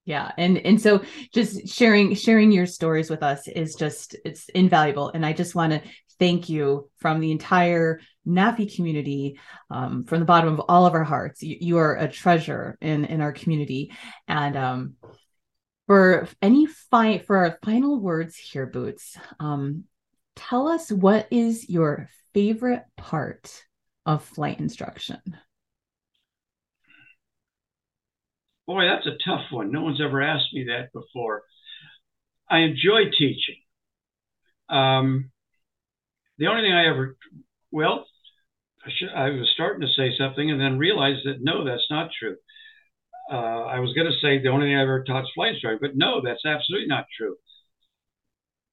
yeah 0.04 0.32
and 0.36 0.58
and 0.58 0.80
so 0.80 1.02
just 1.32 1.68
sharing 1.68 2.14
sharing 2.14 2.50
your 2.50 2.66
stories 2.66 3.08
with 3.08 3.22
us 3.22 3.46
is 3.48 3.74
just 3.74 4.16
it's 4.24 4.48
invaluable 4.50 5.10
and 5.14 5.24
i 5.24 5.32
just 5.32 5.54
want 5.54 5.72
to 5.72 5.80
thank 6.18 6.48
you 6.48 6.90
from 6.98 7.20
the 7.20 7.30
entire 7.30 8.00
NAFI 8.26 8.74
community 8.74 9.38
um, 9.70 10.04
from 10.04 10.20
the 10.20 10.26
bottom 10.26 10.52
of 10.52 10.60
all 10.68 10.86
of 10.86 10.94
our 10.94 11.04
hearts 11.04 11.42
you, 11.42 11.56
you, 11.60 11.78
are 11.78 11.96
a 11.96 12.08
treasure 12.08 12.76
in 12.80 13.04
in 13.04 13.20
our 13.20 13.32
community 13.32 13.92
and 14.28 14.56
um, 14.56 14.94
for 15.86 16.28
any 16.40 16.66
fi- 16.66 17.18
for 17.18 17.36
our 17.38 17.58
final 17.64 18.00
words 18.00 18.36
here 18.36 18.66
boots 18.66 19.16
um, 19.40 19.84
tell 20.36 20.68
us 20.68 20.90
what 20.90 21.26
is 21.30 21.68
your 21.68 22.08
favorite 22.34 22.84
part 22.96 23.64
of 24.06 24.24
flight 24.24 24.60
instruction 24.60 25.20
Boy, 28.66 28.84
that's 28.84 29.06
a 29.06 29.18
tough 29.24 29.50
one. 29.50 29.72
No 29.72 29.82
one's 29.82 30.00
ever 30.00 30.22
asked 30.22 30.54
me 30.54 30.66
that 30.68 30.92
before. 30.92 31.42
I 32.48 32.58
enjoy 32.58 33.10
teaching. 33.10 33.56
Um, 34.68 35.30
the 36.42 36.48
only 36.48 36.62
thing 36.62 36.72
I 36.72 36.88
ever, 36.88 37.16
well, 37.70 38.04
I, 38.84 38.90
should, 38.96 39.10
I, 39.10 39.30
was 39.30 39.48
starting 39.54 39.80
to 39.82 39.94
say 39.94 40.10
something 40.18 40.50
and 40.50 40.60
then 40.60 40.76
realized 40.76 41.20
that 41.24 41.36
no, 41.40 41.64
that's 41.64 41.86
not 41.88 42.10
true. 42.18 42.36
Uh, 43.30 43.62
I 43.62 43.78
was 43.78 43.92
going 43.94 44.08
to 44.08 44.18
say 44.20 44.42
the 44.42 44.48
only 44.48 44.66
thing 44.66 44.74
I 44.74 44.82
ever 44.82 45.04
taught 45.04 45.22
is 45.22 45.30
flight 45.36 45.54
instruction, 45.54 45.78
but 45.80 45.96
no, 45.96 46.20
that's 46.20 46.44
absolutely 46.44 46.88
not 46.88 47.06
true. 47.16 47.36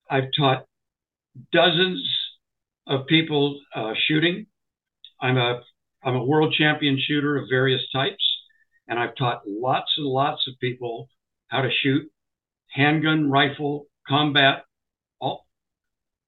I've 0.09 0.30
taught 0.36 0.65
dozens 1.53 2.03
of 2.88 3.05
people 3.05 3.61
uh, 3.76 3.93
shooting. 4.07 4.47
I'm 5.22 5.38
a 5.38 5.61
I'm 6.03 6.15
a 6.15 6.26
world 6.26 6.55
champion 6.57 6.97
shooter 6.99 7.38
of 7.38 7.49
various 7.51 7.82
types. 7.93 8.26
And 8.88 8.97
I've 8.97 9.15
taught 9.15 9.43
lots 9.45 9.93
and 9.95 10.07
lots 10.07 10.47
of 10.47 10.59
people 10.59 11.07
how 11.49 11.61
to 11.61 11.70
shoot 11.84 12.09
handgun, 12.72 13.30
rifle, 13.30 13.86
combat, 14.07 14.63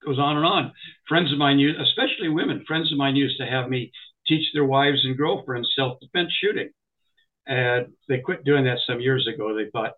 goes 0.06 0.20
on 0.20 0.38
and 0.38 0.46
on. 0.46 0.72
Friends 1.08 1.32
of 1.32 1.38
mine, 1.38 1.60
especially 1.60 2.30
women, 2.30 2.64
friends 2.68 2.92
of 2.92 2.98
mine 2.98 3.16
used 3.16 3.40
to 3.40 3.46
have 3.46 3.70
me 3.70 3.92
teach 4.28 4.48
their 4.54 4.66
wives 4.66 5.00
and 5.04 5.18
girlfriends 5.18 5.74
self-defense 5.76 6.32
shooting. 6.42 6.70
And 7.48 7.88
they 8.08 8.20
quit 8.20 8.44
doing 8.44 8.66
that 8.66 8.80
some 8.88 9.02
years 9.02 9.28
ago. 9.28 9.56
They 9.56 9.70
thought, 9.72 9.94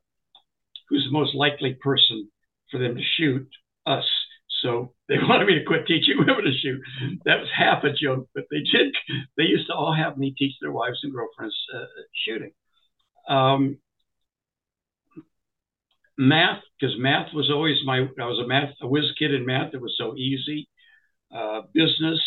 who's 0.89 1.05
the 1.05 1.17
most 1.17 1.35
likely 1.35 1.75
person 1.81 2.29
for 2.71 2.79
them 2.79 2.95
to 2.95 3.03
shoot? 3.17 3.47
Us. 3.85 4.05
So 4.61 4.93
they 5.09 5.15
wanted 5.21 5.45
me 5.45 5.55
to 5.55 5.65
quit 5.65 5.85
teaching 5.85 6.15
women 6.17 6.45
to 6.45 6.53
shoot. 6.53 6.79
That 7.25 7.39
was 7.39 7.49
half 7.55 7.83
a 7.83 7.91
joke, 7.91 8.29
but 8.33 8.45
they 8.49 8.59
did. 8.59 8.95
They 9.37 9.43
used 9.43 9.67
to 9.67 9.73
all 9.73 9.93
have 9.93 10.17
me 10.17 10.33
teach 10.37 10.53
their 10.61 10.71
wives 10.71 10.99
and 11.03 11.13
girlfriends 11.13 11.55
uh, 11.75 11.85
shooting. 12.25 12.51
Um, 13.27 13.77
math, 16.17 16.61
because 16.79 16.95
math 16.97 17.33
was 17.33 17.49
always 17.51 17.77
my. 17.85 17.99
I 17.99 18.25
was 18.25 18.39
a 18.43 18.47
math 18.47 18.73
a 18.81 18.87
whiz 18.87 19.11
kid 19.17 19.33
in 19.33 19.45
math. 19.45 19.73
It 19.73 19.81
was 19.81 19.95
so 19.97 20.15
easy. 20.15 20.69
Uh, 21.33 21.61
business. 21.73 22.21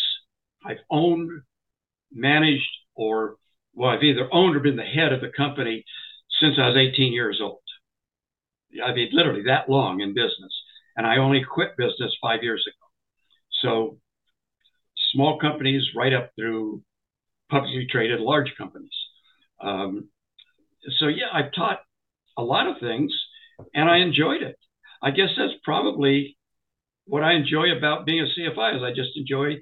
I've 0.65 0.77
owned, 0.89 1.29
managed, 2.11 2.67
or 2.95 3.37
well, 3.73 3.91
I've 3.91 4.03
either 4.03 4.27
owned 4.31 4.55
or 4.55 4.59
been 4.59 4.75
the 4.75 4.83
head 4.83 5.13
of 5.13 5.23
a 5.23 5.29
company 5.29 5.85
since 6.41 6.55
I 6.57 6.67
was 6.67 6.77
18 6.77 7.13
years 7.13 7.39
old. 7.41 7.61
I 8.83 8.93
mean, 8.93 9.09
literally 9.11 9.43
that 9.43 9.69
long 9.69 10.01
in 10.01 10.13
business. 10.13 10.53
And 10.95 11.05
I 11.05 11.17
only 11.17 11.43
quit 11.43 11.77
business 11.77 12.15
five 12.21 12.43
years 12.43 12.65
ago. 12.67 12.87
So 13.61 13.97
small 15.13 15.39
companies 15.39 15.83
right 15.95 16.13
up 16.13 16.31
through 16.35 16.81
publicly 17.49 17.87
traded 17.89 18.19
large 18.19 18.53
companies. 18.57 18.91
Um, 19.61 20.09
so 20.97 21.07
yeah, 21.07 21.27
I've 21.31 21.53
taught 21.53 21.79
a 22.37 22.43
lot 22.43 22.67
of 22.67 22.79
things 22.79 23.11
and 23.73 23.89
I 23.89 23.97
enjoyed 23.97 24.41
it. 24.41 24.57
I 25.01 25.11
guess 25.11 25.29
that's 25.37 25.53
probably 25.63 26.37
what 27.05 27.23
I 27.23 27.33
enjoy 27.33 27.71
about 27.75 28.05
being 28.05 28.21
a 28.21 28.39
CFI 28.39 28.77
is 28.77 28.83
I 28.83 28.93
just 28.93 29.15
enjoy 29.15 29.55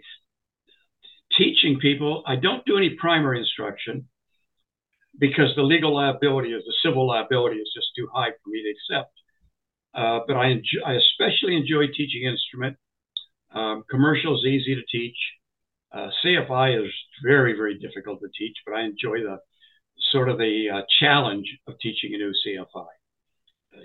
teaching 1.38 1.80
people. 1.80 2.24
I 2.26 2.36
don't 2.36 2.66
do 2.66 2.78
any 2.78 2.96
primary 3.00 3.40
instruction 3.40 4.08
because 5.18 5.54
the 5.56 5.64
legal 5.64 5.96
liability 5.96 6.50
is 6.50 6.64
the 6.66 6.74
civil 6.84 7.08
liability 7.08 7.58
is 7.58 7.72
just 7.76 7.88
too 7.96 8.08
high 8.14 8.32
for 8.32 8.50
me 8.50 8.64
to 8.64 8.96
accept. 8.96 9.14
Uh, 9.94 10.20
but 10.28 10.36
I, 10.36 10.48
enjoy, 10.48 10.82
I 10.86 10.94
especially 10.94 11.56
enjoy 11.56 11.88
teaching 11.88 12.24
instrument. 12.24 12.78
Um, 13.54 13.84
commercial 13.90 14.38
is 14.38 14.46
easy 14.46 14.76
to 14.76 14.82
teach. 14.92 15.16
Uh, 15.94 16.10
CFI 16.24 16.86
is 16.86 16.92
very, 17.24 17.54
very 17.54 17.80
difficult 17.80 18.20
to 18.20 18.28
teach, 18.38 18.58
but 18.66 18.76
I 18.76 18.82
enjoy 18.82 19.20
the 19.20 19.38
sort 20.12 20.28
of 20.28 20.38
the 20.38 20.68
uh, 20.74 20.82
challenge 21.00 21.48
of 21.68 21.76
teaching 21.80 22.14
a 22.14 22.18
new 22.18 22.34
CFI. 22.46 22.86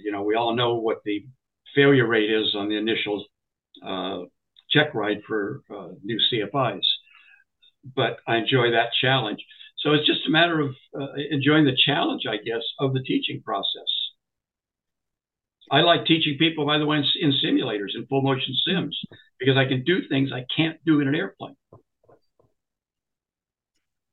You 0.03 0.13
know, 0.13 0.23
we 0.23 0.35
all 0.35 0.55
know 0.55 0.75
what 0.75 0.99
the 1.05 1.25
failure 1.75 2.07
rate 2.07 2.31
is 2.31 2.55
on 2.55 2.69
the 2.69 2.77
initial 2.77 3.25
uh, 3.85 4.21
check 4.71 4.95
ride 4.95 5.19
for 5.27 5.63
uh, 5.75 5.89
new 6.03 6.19
CFIs, 6.33 6.85
but 7.95 8.19
I 8.27 8.37
enjoy 8.37 8.71
that 8.73 8.91
challenge. 9.01 9.45
So 9.79 9.93
it's 9.93 10.07
just 10.07 10.27
a 10.27 10.31
matter 10.31 10.61
of 10.61 10.75
uh, 10.99 11.15
enjoying 11.31 11.65
the 11.65 11.77
challenge, 11.87 12.23
I 12.29 12.37
guess, 12.37 12.63
of 12.79 12.93
the 12.93 13.03
teaching 13.03 13.43
process. 13.43 13.89
I 15.71 15.81
like 15.81 16.05
teaching 16.05 16.37
people, 16.39 16.67
by 16.67 16.79
the 16.79 16.87
way, 16.87 16.99
in, 16.99 17.05
in 17.21 17.33
simulators, 17.45 17.95
in 17.95 18.07
full 18.07 18.23
motion 18.23 18.55
sims, 18.67 18.99
because 19.39 19.57
I 19.57 19.67
can 19.67 19.85
do 19.85 20.01
things 20.09 20.31
I 20.33 20.45
can't 20.55 20.79
do 20.85 21.01
in 21.01 21.09
an 21.09 21.15
airplane. 21.15 21.57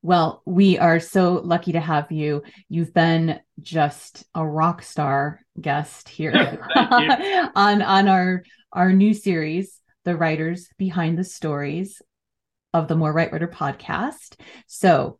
Well, 0.01 0.41
we 0.45 0.77
are 0.77 0.99
so 0.99 1.41
lucky 1.43 1.71
to 1.73 1.79
have 1.79 2.11
you. 2.11 2.43
You've 2.69 2.93
been 2.93 3.39
just 3.59 4.25
a 4.35 4.45
rock 4.45 4.83
star 4.83 5.41
guest 5.59 6.07
here 6.07 6.33
on 7.55 7.81
on 7.81 8.07
our 8.07 8.43
our 8.73 8.93
new 8.93 9.13
series, 9.13 9.81
The 10.03 10.15
Writers 10.15 10.69
Behind 10.77 11.17
the 11.17 11.23
Stories 11.23 12.01
of 12.73 12.87
the 12.87 12.95
More 12.95 13.11
Right 13.11 13.31
Rudder 13.31 13.47
podcast. 13.47 14.39
So, 14.67 15.19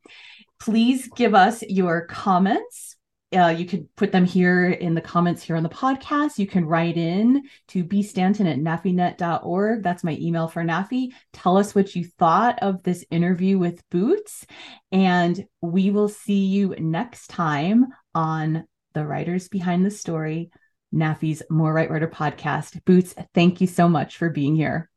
please 0.60 1.10
give 1.16 1.34
us 1.34 1.64
your 1.64 2.06
comments. 2.06 2.97
Uh, 3.36 3.54
you 3.58 3.66
can 3.66 3.90
put 3.98 4.14
them 4.14 4.24
here 4.24 4.70
in 4.70 4.96
the 4.96 5.02
comments 5.02 5.44
here 5.44 5.58
on 5.58 5.64
the 5.64 5.70
podcast. 5.70 6.40
You 6.40 6.48
can 6.48 6.66
write 6.66 6.96
in 6.96 7.44
to 7.70 7.84
bstanton 7.84 8.48
at 8.48 8.58
nafinet.org. 8.58 9.84
That's 9.84 10.04
my 10.04 10.18
email 10.22 10.48
for 10.48 10.64
NAFI. 10.64 11.10
Tell 11.34 11.58
us 11.58 11.76
what 11.76 11.94
you 11.94 12.06
thought 12.06 12.60
of 12.62 12.84
this 12.84 13.04
interview 13.12 13.58
with 13.58 13.84
Boots. 13.90 14.46
And 14.94 15.46
we 15.62 15.92
will 15.92 16.08
see 16.08 16.46
you 16.46 16.74
next 16.80 17.28
time 17.28 17.88
on 18.16 18.66
The 18.94 19.06
Writers 19.06 19.50
Behind 19.50 19.86
the 19.86 19.92
Story, 19.92 20.50
NAFI's 20.96 21.44
More 21.50 21.74
Right 21.74 21.92
Rudder 21.92 22.08
podcast. 22.08 22.84
Boots, 22.86 23.14
thank 23.34 23.60
you 23.60 23.68
so 23.68 23.90
much 23.90 24.16
for 24.16 24.30
being 24.30 24.56
here. 24.56 24.90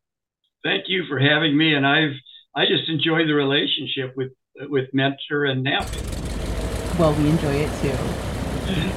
Thank 0.63 0.85
you 0.87 1.05
for 1.09 1.19
having 1.19 1.57
me. 1.57 1.75
And 1.75 1.85
I've 1.85 2.15
I 2.55 2.67
just 2.67 2.89
enjoy 2.89 3.27
the 3.27 3.35
relationship 3.35 4.17
with 4.17 4.33
with 4.69 4.89
Mentor 4.93 5.47
and 5.47 5.67
NAFI. 5.67 6.20
Well, 7.01 7.15
we 7.15 7.31
enjoy 7.31 7.55
it 7.55 7.71
too. 7.81 7.97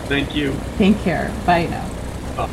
Thank 0.10 0.36
you. 0.36 0.54
Take 0.78 1.00
care. 1.04 1.32
Bye 1.46 1.68
now. 1.68 2.50